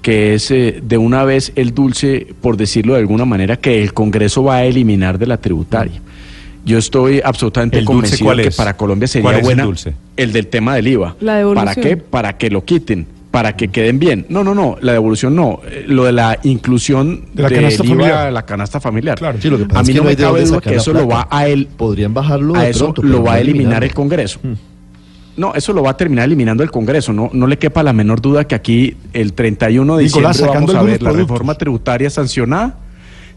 que 0.00 0.34
es 0.34 0.50
eh, 0.50 0.80
de 0.82 0.98
una 0.98 1.24
vez 1.24 1.52
el 1.56 1.74
dulce, 1.74 2.26
por 2.40 2.56
decirlo 2.56 2.94
de 2.94 3.00
alguna 3.00 3.24
manera, 3.24 3.56
que 3.56 3.82
el 3.82 3.92
Congreso 3.94 4.42
va 4.44 4.56
a 4.56 4.64
eliminar 4.64 5.18
de 5.18 5.26
la 5.26 5.36
tributaria. 5.38 6.00
Yo 6.64 6.78
estoy 6.78 7.20
absolutamente 7.24 7.78
¿El 7.78 7.84
dulce 7.84 7.94
convencido 8.18 8.24
cuál 8.26 8.42
que 8.42 8.48
es? 8.48 8.56
para 8.56 8.76
Colombia 8.76 9.08
sería 9.08 9.22
¿Cuál 9.24 9.34
es 9.36 9.40
el 9.40 9.44
buena 9.44 9.64
dulce? 9.64 9.94
el 10.16 10.32
del 10.32 10.46
tema 10.46 10.74
del 10.76 10.86
IVA. 10.88 11.16
La 11.20 11.36
devolución. 11.36 11.64
¿Para 11.66 11.80
qué? 11.80 11.96
Para 11.96 12.36
que 12.38 12.50
lo 12.50 12.64
quiten, 12.64 13.06
para 13.32 13.56
que 13.56 13.68
queden 13.68 13.98
bien. 13.98 14.26
No, 14.28 14.44
no, 14.44 14.54
no, 14.54 14.76
la 14.80 14.92
devolución 14.92 15.34
no. 15.34 15.60
Eh, 15.68 15.84
Lo 15.88 16.04
de 16.04 16.12
la 16.12 16.38
inclusión 16.44 17.24
De 17.34 17.42
la 17.42 17.48
del 17.48 17.58
canasta 17.58 17.84
IVA 17.84 17.94
familiar. 17.94 18.26
a 18.26 18.30
la 18.30 18.42
canasta 18.46 18.80
familiar. 18.80 19.18
Sí, 19.40 19.50
lo 19.50 19.58
que 19.58 19.64
pasa 19.66 19.78
a 19.78 19.82
es 19.82 19.88
mí 19.88 19.94
que 19.94 19.98
no 19.98 20.04
no 20.04 20.10
me 20.10 20.16
de 20.16 20.22
cabe 20.22 20.38
dónde 20.40 20.44
duda 20.50 20.54
sacar 20.58 20.70
que 20.70 20.76
la 20.76 20.82
eso 20.82 20.92
lo 20.92 21.00
va 21.08 21.28
plata. 21.28 21.36
a 21.38 21.48
él 21.48 21.68
Podrían 21.76 22.14
bajarlo 22.14 22.54
a 22.56 22.62
de 22.62 22.70
eso 22.70 22.84
pronto, 22.92 23.02
lo 23.02 23.18
va 23.22 23.24
no 23.24 23.30
a 23.36 23.40
eliminar 23.40 23.82
eliminarlo. 23.82 23.86
el 23.86 23.94
Congreso. 23.94 24.40
No, 25.36 25.54
eso 25.54 25.72
lo 25.72 25.82
va 25.82 25.90
a 25.92 25.96
terminar 25.96 26.26
eliminando 26.26 26.62
el 26.62 26.70
Congreso. 26.70 27.12
No, 27.12 27.30
no 27.32 27.46
le 27.46 27.58
quepa 27.58 27.82
la 27.82 27.92
menor 27.92 28.20
duda 28.20 28.44
que 28.46 28.54
aquí 28.54 28.96
el 29.14 29.32
31 29.32 29.96
de 29.96 30.04
Nicolás, 30.04 30.32
diciembre 30.36 30.54
vamos 30.54 30.70
sacando 30.72 30.78
a 30.78 30.90
ver 30.92 31.02
la 31.02 31.12
reforma 31.12 31.54
tributaria 31.54 32.10
sancionada 32.10 32.78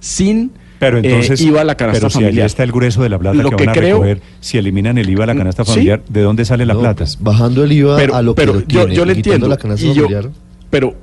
sin 0.01 0.51
Pero 0.77 0.97
entonces, 0.97 1.39
eh, 1.39 1.45
IVA 1.45 1.61
a 1.61 1.63
la 1.63 1.75
canasta 1.75 1.99
pero 2.01 2.09
si 2.09 2.17
allí 2.17 2.25
familiar. 2.25 2.45
está 2.47 2.63
el 2.63 2.71
grueso 2.73 3.01
de 3.01 3.09
la 3.09 3.17
plata 3.17 3.37
Lo 3.41 3.49
que, 3.49 3.55
que 3.55 3.65
van 3.65 3.69
a 3.69 3.79
creo- 3.79 3.95
recoger, 4.03 4.21
si 4.41 4.57
eliminan 4.57 4.97
el 4.97 5.09
IVA 5.09 5.23
a 5.23 5.27
la 5.27 5.35
canasta 5.35 5.63
Sí. 5.63 5.71
familiar, 5.71 6.01
¿de 6.09 6.21
dónde 6.21 6.43
sale 6.45 6.65
la 6.65 6.73
No, 6.73 6.81
plata? 6.81 6.97
pues, 7.05 7.17
bajando 7.21 7.63
el 7.63 7.71
IVA 7.71 7.95
pero, 7.95 8.15
a 8.15 8.21
lo 8.21 8.35
pero 8.35 8.51
que 8.53 8.57
lo 8.57 8.65
yo, 8.65 8.65
tiene, 8.81 8.95
yo 8.95 9.05
le 9.05 9.13
entiendo. 9.13 9.47
la 9.47 9.57
canasta 9.57 9.85
y 9.85 9.93
yo- 9.93 10.03
familiar. 10.03 10.29
pero 10.69 10.95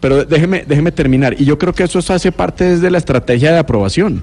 pero 0.00 0.24
déjeme, 0.24 0.64
déjeme 0.66 0.92
terminar. 0.92 1.34
Y 1.40 1.44
yo 1.44 1.58
creo 1.58 1.72
que 1.72 1.82
eso 1.82 1.98
hace 2.12 2.30
parte 2.30 2.62
desde 2.62 2.88
la 2.88 2.98
estrategia 2.98 3.50
de 3.50 3.58
aprobación. 3.58 4.22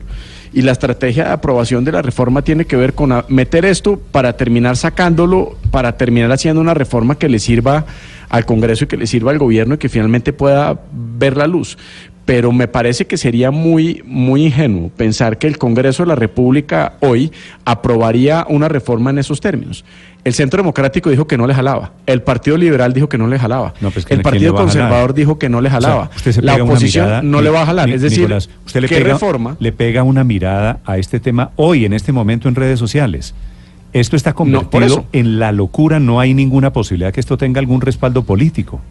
Y 0.55 0.61
la 0.61 0.71
estrategia 0.71 1.25
de 1.25 1.31
aprobación 1.31 1.83
de 1.83 1.91
la 1.91 2.01
reforma 2.01 2.41
tiene 2.41 2.63
que 2.63 2.77
ver 2.77 2.93
con 2.93 3.13
meter 3.27 3.65
esto 3.65 3.99
para 3.99 4.37
terminar 4.37 4.77
sacándolo, 4.77 5.57
para 5.69 5.97
terminar 5.97 6.31
haciendo 6.31 6.61
una 6.61 6.73
reforma 6.73 7.17
que 7.17 7.27
le 7.27 7.39
sirva 7.39 7.85
al 8.29 8.45
Congreso 8.45 8.85
y 8.85 8.87
que 8.87 8.95
le 8.95 9.05
sirva 9.05 9.31
al 9.31 9.37
gobierno 9.37 9.75
y 9.75 9.77
que 9.79 9.89
finalmente 9.89 10.31
pueda 10.31 10.79
ver 10.93 11.35
la 11.35 11.45
luz. 11.45 11.77
Pero 12.23 12.53
me 12.53 12.69
parece 12.69 13.05
que 13.05 13.17
sería 13.17 13.51
muy, 13.51 14.01
muy 14.05 14.45
ingenuo 14.45 14.91
pensar 14.95 15.37
que 15.39 15.47
el 15.47 15.57
Congreso 15.57 16.03
de 16.03 16.07
la 16.07 16.15
República 16.15 16.93
hoy 17.01 17.33
aprobaría 17.65 18.45
una 18.47 18.69
reforma 18.69 19.09
en 19.09 19.17
esos 19.17 19.41
términos. 19.41 19.83
El 20.25 20.33
Centro 20.33 20.57
Democrático 20.57 21.09
dijo 21.11 21.27
que 21.27 21.37
no 21.37 21.45
le 21.47 21.53
jalaba. 21.53 21.91
El 22.07 22.23
Partido 22.23 22.57
Liberal 22.57 22.91
dijo 22.93 23.07
que 23.07 23.17
no 23.17 23.27
le 23.27 23.37
jalaba. 23.39 23.75
No, 23.79 23.91
pues, 23.91 24.05
¿quién- 24.05 24.19
el 24.19 24.23
Partido? 24.23 24.55
Conservador 24.55 25.13
dijo 25.13 25.37
que 25.39 25.47
no 25.49 25.61
le 25.61 25.69
jalaba. 25.69 26.09
O 26.15 26.19
sea, 26.19 26.41
la 26.41 26.55
oposición 26.63 27.05
mirada, 27.05 27.21
no 27.21 27.41
le 27.41 27.49
va 27.51 27.61
a 27.61 27.65
jalar. 27.67 27.87
Ni- 27.87 27.93
Es 27.93 28.01
decir, 28.01 28.21
Nicolás, 28.21 28.49
usted 28.65 28.81
le 28.81 28.87
¿qué 28.89 28.95
pega, 28.97 29.13
reforma? 29.13 29.55
le 29.59 29.71
pega 29.71 30.01
una 30.03 30.23
mirada 30.23 30.79
a 30.83 30.97
este 30.97 31.19
tema 31.19 31.51
hoy, 31.57 31.85
en 31.85 31.93
este 31.93 32.11
momento, 32.11 32.49
en 32.49 32.55
redes 32.55 32.79
sociales. 32.79 33.35
Esto 33.93 34.15
está 34.15 34.31
por 34.33 34.37
convertido 34.51 34.85
eso. 34.85 35.05
en 35.13 35.37
la 35.39 35.51
locura, 35.51 35.99
no 35.99 36.19
hay 36.19 36.33
ninguna 36.33 36.73
posibilidad 36.73 37.13
que 37.13 37.19
esto 37.19 37.37
tenga 37.37 37.59
algún 37.59 37.79
respaldo 37.81 38.23
político. 38.23 38.81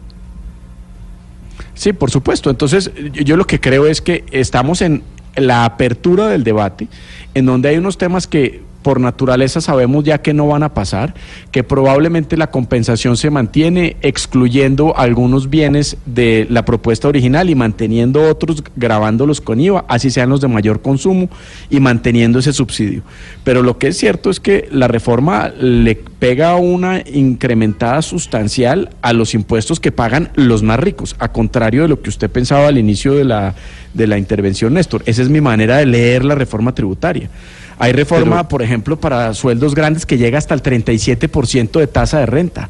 Sí, 1.73 1.91
por 1.93 2.11
supuesto. 2.11 2.49
Entonces, 2.49 2.91
yo 3.13 3.35
lo 3.37 3.45
que 3.45 3.59
creo 3.59 3.87
es 3.87 4.01
que 4.01 4.23
estamos 4.31 4.81
en 4.81 5.03
la 5.35 5.65
apertura 5.65 6.27
del 6.27 6.45
debate, 6.45 6.87
en 7.33 7.45
donde 7.45 7.67
hay 7.69 7.77
unos 7.77 7.97
temas 7.97 8.25
que 8.25 8.61
por 8.85 8.99
naturaleza 8.99 9.61
sabemos 9.61 10.03
ya 10.03 10.19
que 10.19 10.35
no 10.35 10.45
van 10.45 10.61
a 10.61 10.75
pasar, 10.75 11.15
que 11.49 11.63
probablemente 11.63 12.37
la 12.37 12.51
compensación 12.51 13.17
se 13.17 13.31
mantiene 13.31 13.97
excluyendo 14.03 14.95
algunos 14.95 15.49
bienes 15.49 15.97
de 16.05 16.45
la 16.51 16.65
propuesta 16.65 17.07
original 17.07 17.49
y 17.49 17.55
manteniendo 17.55 18.29
otros 18.29 18.63
grabándolos 18.75 19.41
con 19.41 19.59
IVA, 19.59 19.85
así 19.87 20.11
sean 20.11 20.29
los 20.29 20.39
de 20.39 20.49
mayor 20.49 20.83
consumo 20.83 21.29
y 21.71 21.79
manteniendo 21.79 22.37
ese 22.37 22.53
subsidio. 22.53 23.01
Pero 23.43 23.63
lo 23.63 23.79
que 23.79 23.87
es 23.87 23.97
cierto 23.97 24.29
es 24.29 24.39
que 24.39 24.69
la 24.71 24.87
reforma 24.87 25.49
le 25.49 25.95
pega 25.95 26.55
una 26.55 27.01
incrementada 27.11 28.03
sustancial 28.03 28.91
a 29.01 29.13
los 29.13 29.33
impuestos 29.33 29.79
que 29.79 29.91
pagan 29.91 30.29
los 30.35 30.61
más 30.61 30.79
ricos, 30.79 31.15
a 31.17 31.31
contrario 31.31 31.81
de 31.81 31.87
lo 31.87 32.03
que 32.03 32.09
usted 32.11 32.29
pensaba 32.29 32.67
al 32.67 32.77
inicio 32.77 33.15
de 33.15 33.23
la, 33.23 33.55
de 33.95 34.05
la 34.05 34.19
intervención, 34.19 34.75
Néstor. 34.75 35.01
Esa 35.07 35.23
es 35.23 35.29
mi 35.29 35.41
manera 35.41 35.77
de 35.77 35.87
leer 35.87 36.23
la 36.23 36.35
reforma 36.35 36.75
tributaria. 36.75 37.31
Hay 37.77 37.91
reforma, 37.91 38.37
Pero- 38.37 38.47
por 38.49 38.61
ejemplo, 38.61 38.97
para 38.99 39.33
sueldos 39.33 39.75
grandes 39.75 40.05
que 40.05 40.17
llega 40.17 40.37
hasta 40.37 40.53
el 40.53 40.61
37% 40.61 41.79
de 41.79 41.87
tasa 41.87 42.19
de 42.19 42.25
renta. 42.25 42.69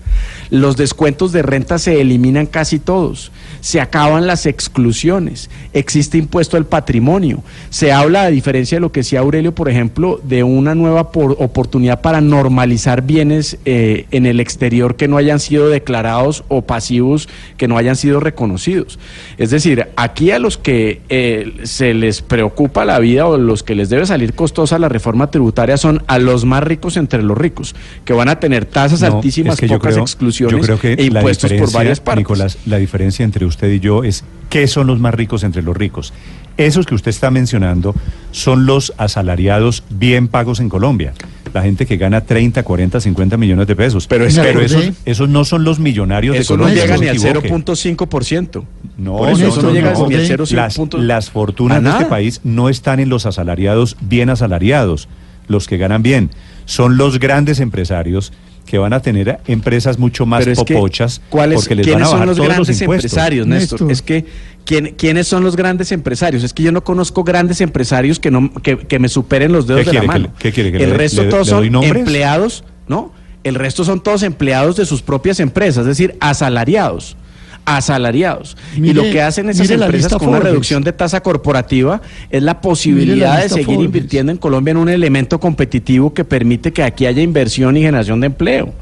Los 0.50 0.78
descuentos 0.78 1.32
de 1.32 1.42
renta 1.42 1.78
se 1.78 2.02
eliminan 2.02 2.46
casi 2.46 2.80
todos. 2.80 3.32
Se 3.62 3.82
acaban 3.82 4.28
las 4.28 4.46
exclusiones. 4.46 5.50
Existe 5.74 6.18
impuesto 6.18 6.58
al 6.58 6.66
patrimonio. 6.66 7.44
Se 7.70 7.92
habla, 7.92 8.24
a 8.24 8.30
diferencia 8.32 8.78
de 8.78 8.82
lo 8.82 8.92
que 8.92 9.00
decía 9.02 9.20
Aurelio, 9.20 9.54
por 9.54 9.70
ejemplo, 9.70 10.20
de 10.24 10.44
una 10.44 10.76
nueva 10.76 11.12
por- 11.12 11.36
oportunidad 11.40 12.02
para 12.02 12.22
normalizar 12.22 13.02
bienes 13.02 13.58
eh, 13.66 14.06
en 14.12 14.26
el 14.26 14.40
exterior 14.40 14.96
que 14.96 15.08
no 15.08 15.18
hayan 15.18 15.40
sido 15.40 15.70
declarados 15.70 16.44
o 16.48 16.62
pasivos 16.64 17.28
que 17.58 17.68
no 17.68 17.78
hayan 17.78 17.96
sido 17.96 18.20
reconocidos. 18.20 19.00
Es 19.38 19.50
decir, 19.52 19.88
aquí 19.96 20.32
a 20.32 20.40
los 20.40 20.58
que 20.58 21.02
eh, 21.10 21.54
se 21.64 21.94
les 21.94 22.22
preocupa 22.22 22.86
la 22.86 23.00
vida 23.00 23.28
o 23.28 23.38
los 23.38 23.64
que 23.64 23.76
les 23.76 23.90
debe 23.90 24.06
salir 24.06 24.34
costosa 24.34 24.78
la 24.80 24.90
reforma 24.96 25.30
tributaria 25.30 25.78
son 25.78 26.02
a 26.08 26.18
los 26.20 26.46
más 26.46 26.64
ricos 26.64 26.98
entre 26.98 27.22
los 27.22 27.38
ricos, 27.38 27.76
que 28.06 28.14
van 28.14 28.30
a 28.30 28.40
tener 28.40 28.66
tasas 28.66 29.02
No, 29.02 29.18
altísimas, 29.18 29.56
es 29.56 29.60
que 29.60 29.68
yo 29.68 29.76
pocas 29.76 29.94
creo- 29.94 30.04
exclusiones 30.04 30.56
yo 30.56 30.62
creo 30.78 30.80
que 30.80 30.94
e 31.02 31.06
impuestos 31.06 31.52
por 31.54 31.72
varias 31.72 32.00
partes. 32.00 32.20
Nicolás, 32.22 32.58
la 32.66 32.78
diferencia 32.78 33.24
entre 33.24 33.46
usted 33.46 33.70
y 33.72 33.80
yo 33.80 34.04
es 34.04 34.24
qué 34.50 34.68
son 34.68 34.88
los 34.88 35.00
más 35.00 35.14
ricos 35.14 35.44
entre 35.44 35.62
los 35.62 35.76
ricos. 35.76 36.14
Esos 36.58 36.86
que 36.86 36.96
usted 36.96 37.10
está 37.10 37.32
mencionando 37.32 37.94
son 38.32 38.66
los 38.66 38.94
asalariados 38.98 39.84
bien 39.90 40.28
pagos 40.28 40.60
en 40.60 40.70
Colombia. 40.70 41.14
La 41.54 41.62
gente 41.62 41.86
que 41.86 41.96
gana 41.98 42.22
30, 42.22 42.64
40, 42.64 43.00
50 43.00 43.38
millones 43.38 43.68
de 43.68 43.76
pesos. 43.76 44.08
Pero 44.08 44.26
es- 44.26 44.38
esos, 44.38 44.90
esos 45.06 45.30
no 45.30 45.46
son 45.46 45.64
los 45.64 45.80
millonarios 45.80 46.36
Eso 46.36 46.54
de 46.54 46.58
no 46.58 46.64
Colombia. 46.64 46.84
llega 46.84 46.96
no 46.96 47.02
ni 47.02 47.20
se 47.20 47.30
al 47.30 47.38
equivoque. 47.38 47.50
0.5%. 47.50 48.66
No, 48.98 49.18
Por 49.18 49.30
eso, 49.30 49.40
no, 49.42 49.48
eso 49.48 49.62
no, 49.62 49.68
no 49.70 49.74
llega 49.74 49.94
no. 49.94 50.08
ni 50.08 50.16
al 50.16 50.22
0.5%. 50.28 50.98
Las, 50.98 51.04
las 51.06 51.30
fortunas 51.30 51.84
de 51.84 51.90
este 51.90 52.06
país 52.06 52.42
no 52.44 52.70
están 52.70 53.00
en 53.00 53.10
los 53.10 53.26
asalariados 53.26 53.96
bien 54.02 54.30
asalariados, 54.30 55.08
los 55.48 55.68
que 55.68 55.78
ganan 55.78 56.04
bien. 56.04 56.30
Son 56.66 56.98
los 56.98 57.20
grandes 57.20 57.60
empresarios 57.60 58.34
que 58.66 58.78
van 58.78 58.94
a 58.94 59.00
tener 59.02 59.40
empresas 59.48 60.00
mucho 60.00 60.26
más 60.26 60.44
que, 60.46 60.56
popochas 60.56 61.22
¿cuáles- 61.30 61.58
porque 61.62 61.76
les 61.76 61.86
van 61.86 61.94
¿Quiénes 61.94 62.08
a 62.08 62.10
son 62.10 62.14
bajar 62.16 62.28
los 62.28 62.38
todos 62.38 62.50
grandes 62.50 62.68
los 62.70 62.82
impuestos. 62.82 63.12
empresarios, 63.12 63.48
Néstor? 63.48 63.82
Néstor. 63.82 63.92
Es 63.92 64.02
que, 64.02 64.26
¿quién- 64.66 64.96
¿quiénes 64.98 65.28
son 65.28 65.44
los 65.44 65.56
grandes 65.56 65.92
empresarios? 65.92 66.44
Es 66.44 66.54
que 66.54 66.64
yo 66.64 66.72
no 66.72 66.84
conozco 66.84 67.24
grandes 67.24 67.62
empresarios 67.62 68.20
que, 68.20 68.32
no, 68.32 68.52
que, 68.62 68.78
que 68.80 69.00
me 69.00 69.08
superen 69.10 69.52
los 69.52 69.68
dedos 69.68 69.82
¿Qué 69.84 69.90
de 69.92 69.94
la 69.94 70.00
quiere 70.02 70.06
que 70.06 70.08
mano. 70.08 70.26
le- 70.34 70.40
qué 70.40 70.52
quiere 70.52 70.72
que 70.72 70.84
El 70.84 70.90
le- 70.90 70.98
resto 70.98 71.24
le- 71.24 71.30
todos 71.30 71.48
le 71.48 71.52
son 71.72 71.84
empleados, 71.84 72.64
¿no? 72.88 73.14
El 73.44 73.54
resto 73.56 73.84
son 73.84 74.02
todos 74.02 74.24
empleados 74.24 74.76
de 74.78 74.86
sus 74.88 75.04
propias 75.04 75.40
empresas, 75.40 75.82
es 75.82 75.88
decir, 75.88 76.16
asalariados. 76.20 77.16
Asalariados. 77.66 78.56
y 78.76 78.82
Mire- 78.82 78.94
lo 78.94 79.04
que 79.04 79.22
hacen 79.22 79.50
esas 79.50 79.70
empresas 79.70 80.14
con 80.14 80.28
una 80.30 80.38
Forbes. 80.38 80.52
reducción 80.52 80.84
de 80.84 80.94
tasa 80.94 81.22
corporativa 81.22 82.02
es 82.30 82.44
la 82.44 82.62
posibilidad 82.62 83.42
de 83.42 83.50
seguir 83.50 83.66
Forbes. 83.66 83.86
invirtiendo 83.86 84.32
en 84.32 84.38
Colombia 84.38 84.72
en 84.72 84.78
un 84.78 84.90
elemento 84.90 85.40
competitivo 85.40 86.14
que 86.14 86.24
permite 86.24 86.72
que 86.74 86.84
aquí 86.84 87.06
haya 87.06 87.22
inversión 87.22 87.76
y 87.78 87.82
generación 87.82 88.20
de 88.22 88.28
empleo. 88.28 88.74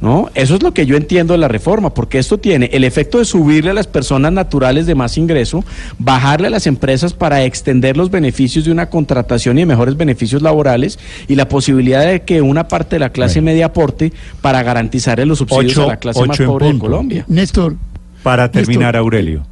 ¿No? 0.00 0.30
Eso 0.34 0.56
es 0.56 0.62
lo 0.64 0.74
que 0.74 0.84
yo 0.84 0.96
entiendo 0.96 1.32
de 1.32 1.38
la 1.38 1.46
reforma, 1.46 1.94
porque 1.94 2.18
esto 2.18 2.36
tiene 2.36 2.68
el 2.72 2.82
efecto 2.82 3.18
de 3.18 3.24
subirle 3.24 3.70
a 3.70 3.72
las 3.74 3.86
personas 3.86 4.32
naturales 4.32 4.84
de 4.86 4.96
más 4.96 5.16
ingreso, 5.16 5.64
bajarle 5.96 6.48
a 6.48 6.50
las 6.50 6.66
empresas 6.66 7.12
para 7.12 7.44
extender 7.44 7.96
los 7.96 8.10
beneficios 8.10 8.64
de 8.64 8.72
una 8.72 8.90
contratación 8.90 9.60
y 9.60 9.64
mejores 9.64 9.96
beneficios 9.96 10.42
laborales 10.42 10.98
y 11.28 11.36
la 11.36 11.48
posibilidad 11.48 12.04
de 12.04 12.22
que 12.22 12.42
una 12.42 12.66
parte 12.66 12.96
de 12.96 13.00
la 13.00 13.10
clase 13.10 13.34
Bueno. 13.40 13.52
media 13.52 13.66
aporte 13.66 14.12
para 14.40 14.64
garantizarle 14.64 15.24
los 15.24 15.38
subsidios 15.38 15.70
Ocho- 15.78 15.84
a 15.84 15.92
la 15.92 15.96
clase 15.98 16.26
más 16.26 16.36
pobre 16.36 16.72
de. 16.72 16.78
Colombia. 16.80 17.24
Néstor, 17.28 17.76
Para 18.22 18.50
terminar, 18.50 18.96
Aurelio. 18.96 19.44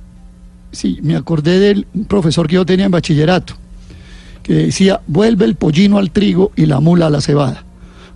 Sí, 0.72 0.98
me 1.02 1.16
acordé 1.16 1.58
del 1.58 1.86
profesor 2.06 2.46
que 2.46 2.54
yo 2.54 2.64
tenía 2.64 2.86
en 2.86 2.92
bachillerato, 2.92 3.54
que 4.42 4.54
decía, 4.54 5.00
vuelve 5.06 5.44
el 5.44 5.56
pollino 5.56 5.98
al 5.98 6.10
trigo 6.10 6.52
y 6.54 6.66
la 6.66 6.80
mula 6.80 7.06
a 7.06 7.10
la 7.10 7.20
cebada. 7.20 7.64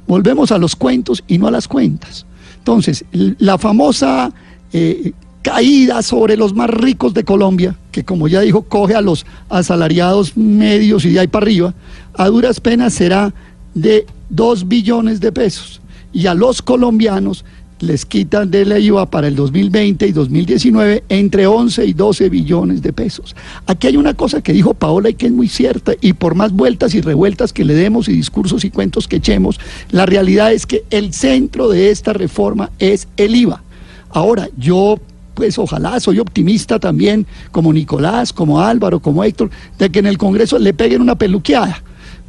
Volvemos 0.07 0.53
a 0.53 0.59
los 0.59 0.77
cuentos 0.77 1.25
y 1.27 1.39
no 1.39 1.49
a 1.49 1.51
las 1.51 1.67
cuentas. 1.67 2.27
Entonces, 2.59 3.05
la 3.13 3.59
famosa 3.59 4.33
eh, 4.73 5.13
caída 5.43 6.01
sobre 6.03 6.37
los 6.37 6.55
más 6.55 6.71
ricos 6.71 7.13
de 7.13 7.25
Colombia, 7.25 7.77
que 7.93 8.05
como 8.05 8.29
ya 8.29 8.41
dijo, 8.41 8.63
coge 8.63 8.95
a 8.95 9.03
los 9.03 9.27
asalariados 9.51 10.37
medios 10.37 11.05
y 11.05 11.11
de 11.11 11.21
ahí 11.21 11.27
para 11.27 11.45
arriba, 11.45 11.75
a 12.15 12.29
duras 12.29 12.61
penas 12.61 12.95
será 12.95 13.35
de 13.75 14.07
2 14.31 14.69
billones 14.69 15.21
de 15.21 15.33
pesos. 15.33 15.83
Y 16.13 16.27
a 16.29 16.35
los 16.35 16.63
colombianos 16.63 17.45
les 17.81 18.07
quitan 18.07 18.51
de 18.51 18.65
la 18.65 18.79
IVA 18.79 19.11
para 19.11 19.29
el 19.29 19.37
2020 19.37 20.07
y 20.07 20.13
2019 20.13 21.05
entre 21.09 21.47
11 21.47 21.87
y 21.87 21.93
12 21.93 22.29
billones 22.29 22.83
de 22.83 22.93
pesos. 22.93 23.35
Aquí 23.67 23.89
hay 23.89 23.97
una 23.97 24.15
cosa 24.15 24.41
que 24.43 24.53
dijo 24.53 24.75
Paola 24.75 25.11
y 25.11 25.15
que 25.15 25.27
es 25.27 25.33
muy 25.33 25.49
cierta, 25.49 25.93
y 26.01 26.13
por 26.13 26.35
más 26.35 26.53
vueltas 26.53 26.95
y 26.95 27.01
revueltas 27.01 27.53
que 27.53 27.65
le 27.65 27.75
demos 27.75 28.09
y 28.09 28.13
discursos 28.13 28.65
y 28.65 28.71
cuentos 28.71 29.09
que 29.09 29.17
echemos, 29.17 29.61
la 29.91 30.07
realidad 30.07 30.53
es 30.53 30.67
que 30.67 30.85
el 30.91 31.13
centro 31.13 31.69
de 31.69 31.91
esta 31.91 32.13
reforma 32.13 32.71
es 32.79 33.09
el 33.17 33.37
IVA. 33.37 33.63
Ahora, 34.11 34.49
yo 34.57 34.99
pues 35.35 35.59
ojalá, 35.59 35.99
soy 35.99 36.21
optimista 36.21 36.79
también, 36.79 37.27
como 37.51 37.73
Nicolás, 37.73 38.33
como 38.33 38.61
Álvaro, 38.61 39.01
como 39.01 39.25
Héctor, 39.25 39.51
de 39.79 39.91
que 39.91 39.99
en 39.99 40.07
el 40.07 40.17
Congreso 40.17 40.59
le 40.59 40.73
peguen 40.73 41.03
una 41.03 41.17
peluqueada. 41.17 41.83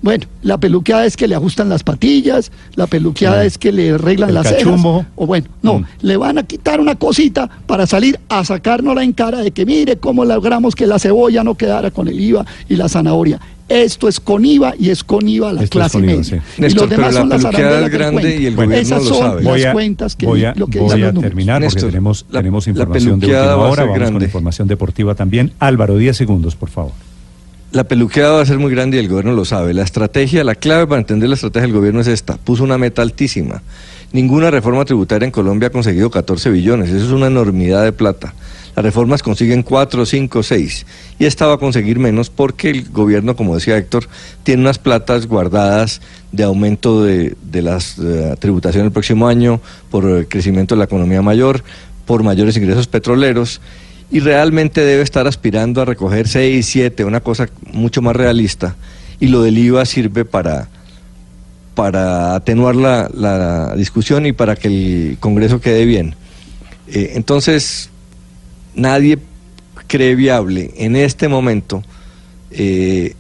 Bueno, 0.06 0.26
la 0.44 0.60
peluqueada 0.60 1.04
es 1.08 1.18
que 1.18 1.28
le 1.28 1.34
ajustan 1.34 1.68
las 1.68 1.82
patillas, 1.82 2.52
la 2.76 2.86
peluqueada 2.86 3.42
Sí. 3.42 3.48
es 3.48 3.58
que 3.58 3.72
le 3.72 3.90
arreglan 3.90 4.36
las 4.36 4.48
cejas. 4.48 4.80
O 5.16 5.26
bueno, 5.26 5.48
no, 5.64 5.80
Mm. 5.80 5.86
le 6.04 6.16
van 6.18 6.38
a 6.38 6.44
quitar 6.44 6.80
una 6.80 6.94
cosita 6.94 7.50
para 7.66 7.88
salir 7.88 8.20
a 8.30 8.46
sacárnosla 8.46 9.04
en 9.04 9.14
cara 9.14 9.40
de 9.40 9.50
que 9.50 9.66
mire 9.66 9.98
cómo 9.98 10.24
logramos 10.24 10.76
que 10.76 10.86
la 10.86 11.00
cebolla 11.00 11.44
no 11.44 11.56
quedara 11.56 11.90
con 11.90 12.08
el 12.08 12.20
IVA 12.20 12.46
y 12.70 12.76
la 12.76 12.88
zanahoria. 12.88 13.40
Esto 13.68 14.08
es 14.08 14.20
con 14.20 14.46
IVA 14.46 14.76
y 14.78 14.92
es 14.92 15.04
con 15.04 15.28
IVA 15.28 15.52
la 15.54 15.64
Esto 15.64 15.80
clase 15.80 15.94
con 15.98 16.04
IVA, 16.08 16.18
media. 16.20 16.24
sí. 16.24 16.36
Y 16.60 16.62
los 16.62 16.74
demás 16.88 16.88
pero 16.90 17.02
la 17.02 17.12
son 17.14 17.30
las 17.30 17.46
arandelas 17.46 17.90
grande 17.90 18.38
y 18.42 18.46
el 18.46 18.56
Bueno, 18.56 18.70
gobierno 18.74 18.96
Esas 18.96 19.04
lo 19.06 19.10
son 19.10 19.18
sabe. 19.42 19.44
las 19.44 19.66
a, 19.66 19.74
cuentas 19.74 20.16
que 20.16 20.26
voy 20.28 20.46
a- 20.46 20.54
lo 20.56 20.68
que 20.68 20.78
voy 20.82 20.88
dicen 20.90 21.02
a 21.02 21.06
los 21.08 21.14
números. 21.16 21.30
terminar 21.32 21.62
porque 21.64 21.74
Néstor, 21.74 21.90
tenemos, 21.90 22.26
la- 22.30 22.40
tenemos 22.42 22.68
información 22.68 23.20
de 23.20 23.26
última 23.26 23.42
hora. 23.42 23.56
Vamos 23.56 23.78
con 23.80 23.94
grande. 23.96 24.26
información 24.26 24.68
deportiva 24.68 25.16
también. 25.16 25.52
Álvaro, 25.58 25.98
10 25.98 26.16
segundos, 26.16 26.56
por 26.56 26.70
favor. 26.70 26.92
La 27.76 27.84
peluqueada 27.84 28.36
va 28.36 28.42
a 28.42 28.46
ser 28.46 28.58
muy 28.58 28.72
grande 28.72 28.96
y 28.96 29.02
el 29.02 29.10
gobierno 29.10 29.34
lo 29.34 29.44
sabe. 29.44 29.74
La 29.74 29.84
estrategia, 29.84 30.46
la 30.46 30.56
clave 30.56 30.88
para 30.88 31.02
entender 31.02 31.28
la 31.28 31.36
estrategia 31.36 31.68
del 31.68 31.76
gobierno 31.76 32.00
es 32.00 32.08
esta. 32.08 32.38
Puso 32.38 32.64
una 32.64 32.78
meta 32.78 33.02
altísima. 33.02 33.64
Ninguna 34.14 34.50
reforma 34.50 34.86
tributaria 34.86 35.26
en 35.26 35.32
Colombia 35.34 35.68
ha 35.68 35.72
conseguido 35.72 36.10
14 36.10 36.52
billones. 36.52 36.90
Eso 36.90 37.08
es 37.08 37.12
una 37.12 37.28
enormidad 37.28 37.84
de 37.84 37.92
plata. 37.92 38.34
Las 38.78 38.86
reformas 38.86 39.22
consiguen 39.22 39.62
4, 39.62 40.06
5, 40.06 40.42
6. 40.42 40.86
Y 41.20 41.26
esta 41.26 41.48
va 41.48 41.56
a 41.56 41.58
conseguir 41.58 42.00
menos 42.00 42.30
porque 42.30 42.70
el 42.70 42.90
gobierno, 42.92 43.36
como 43.36 43.56
decía 43.56 43.76
Héctor, 43.76 44.08
tiene 44.44 44.62
unas 44.62 44.80
platas 44.80 45.28
guardadas 45.28 46.00
de 46.32 46.44
aumento 46.44 47.04
de, 47.04 47.36
de 47.44 47.62
las 47.62 48.00
eh, 48.00 48.38
tributaciones 48.40 48.86
el 48.86 48.94
próximo 48.94 49.28
año, 49.28 49.60
por 49.92 50.06
el 50.06 50.30
crecimiento 50.30 50.76
de 50.76 50.80
la 50.80 50.86
economía 50.86 51.22
mayor, 51.22 51.62
por 52.06 52.24
mayores 52.24 52.56
ingresos 52.56 52.88
petroleros 52.88 53.60
y 54.12 54.20
realmente 54.20 54.82
debe 54.82 55.04
estar 55.04 55.28
aspirando 55.28 55.82
a 55.82 55.86
recoger 55.86 56.28
6, 56.28 56.66
7, 56.66 57.06
una 57.06 57.22
cosa 57.22 57.50
mucho 57.72 58.02
más 58.02 58.16
realista. 58.16 58.76
Y 59.20 59.28
lo 59.28 59.42
del 59.42 59.58
IVA 59.58 59.86
sirve 59.86 60.26
para, 60.26 60.68
para 61.74 62.36
atenuar 62.36 62.76
la, 62.76 63.10
la 63.14 63.76
discusión 63.76 64.26
y 64.26 64.32
para 64.32 64.56
que 64.56 64.68
el 64.68 65.18
Congreso 65.20 65.60
quede 65.60 65.86
bien. 65.86 66.16
Eh, 66.88 67.14
entonces, 67.16 67.90
nadie 68.76 69.18
cree 69.88 70.16
viable 70.16 70.72
en 70.78 70.96
este 70.96 71.28
momento 71.28 71.84
eh, 72.52 73.14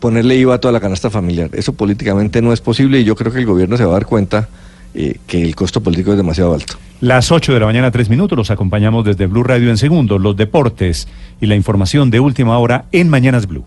ponerle 0.00 0.36
IVA 0.36 0.54
a 0.54 0.60
toda 0.60 0.72
la 0.72 0.80
canasta 0.80 1.10
familiar. 1.10 1.50
Eso 1.52 1.72
políticamente 1.72 2.42
no 2.42 2.52
es 2.52 2.60
posible 2.60 3.00
y 3.00 3.04
yo 3.04 3.16
creo 3.16 3.32
que 3.32 3.38
el 3.38 3.46
gobierno 3.46 3.76
se 3.76 3.84
va 3.84 3.90
a 3.90 3.94
dar 3.94 4.06
cuenta 4.06 4.48
eh, 4.98 5.18
que 5.26 5.42
el 5.42 5.54
costo 5.54 5.82
político 5.82 6.12
es 6.12 6.16
demasiado 6.16 6.54
alto. 6.54 6.78
Las 7.00 7.30
8 7.30 7.52
de 7.52 7.60
la 7.60 7.66
mañana, 7.66 7.90
3 7.90 8.08
minutos, 8.08 8.36
los 8.38 8.50
acompañamos 8.50 9.04
desde 9.04 9.26
Blue 9.26 9.44
Radio 9.44 9.68
en 9.68 9.76
segundos, 9.76 10.20
los 10.20 10.36
deportes 10.36 11.06
y 11.40 11.46
la 11.46 11.54
información 11.54 12.10
de 12.10 12.20
última 12.20 12.58
hora 12.58 12.86
en 12.92 13.10
Mañanas. 13.10 13.46
Blue 13.46 13.64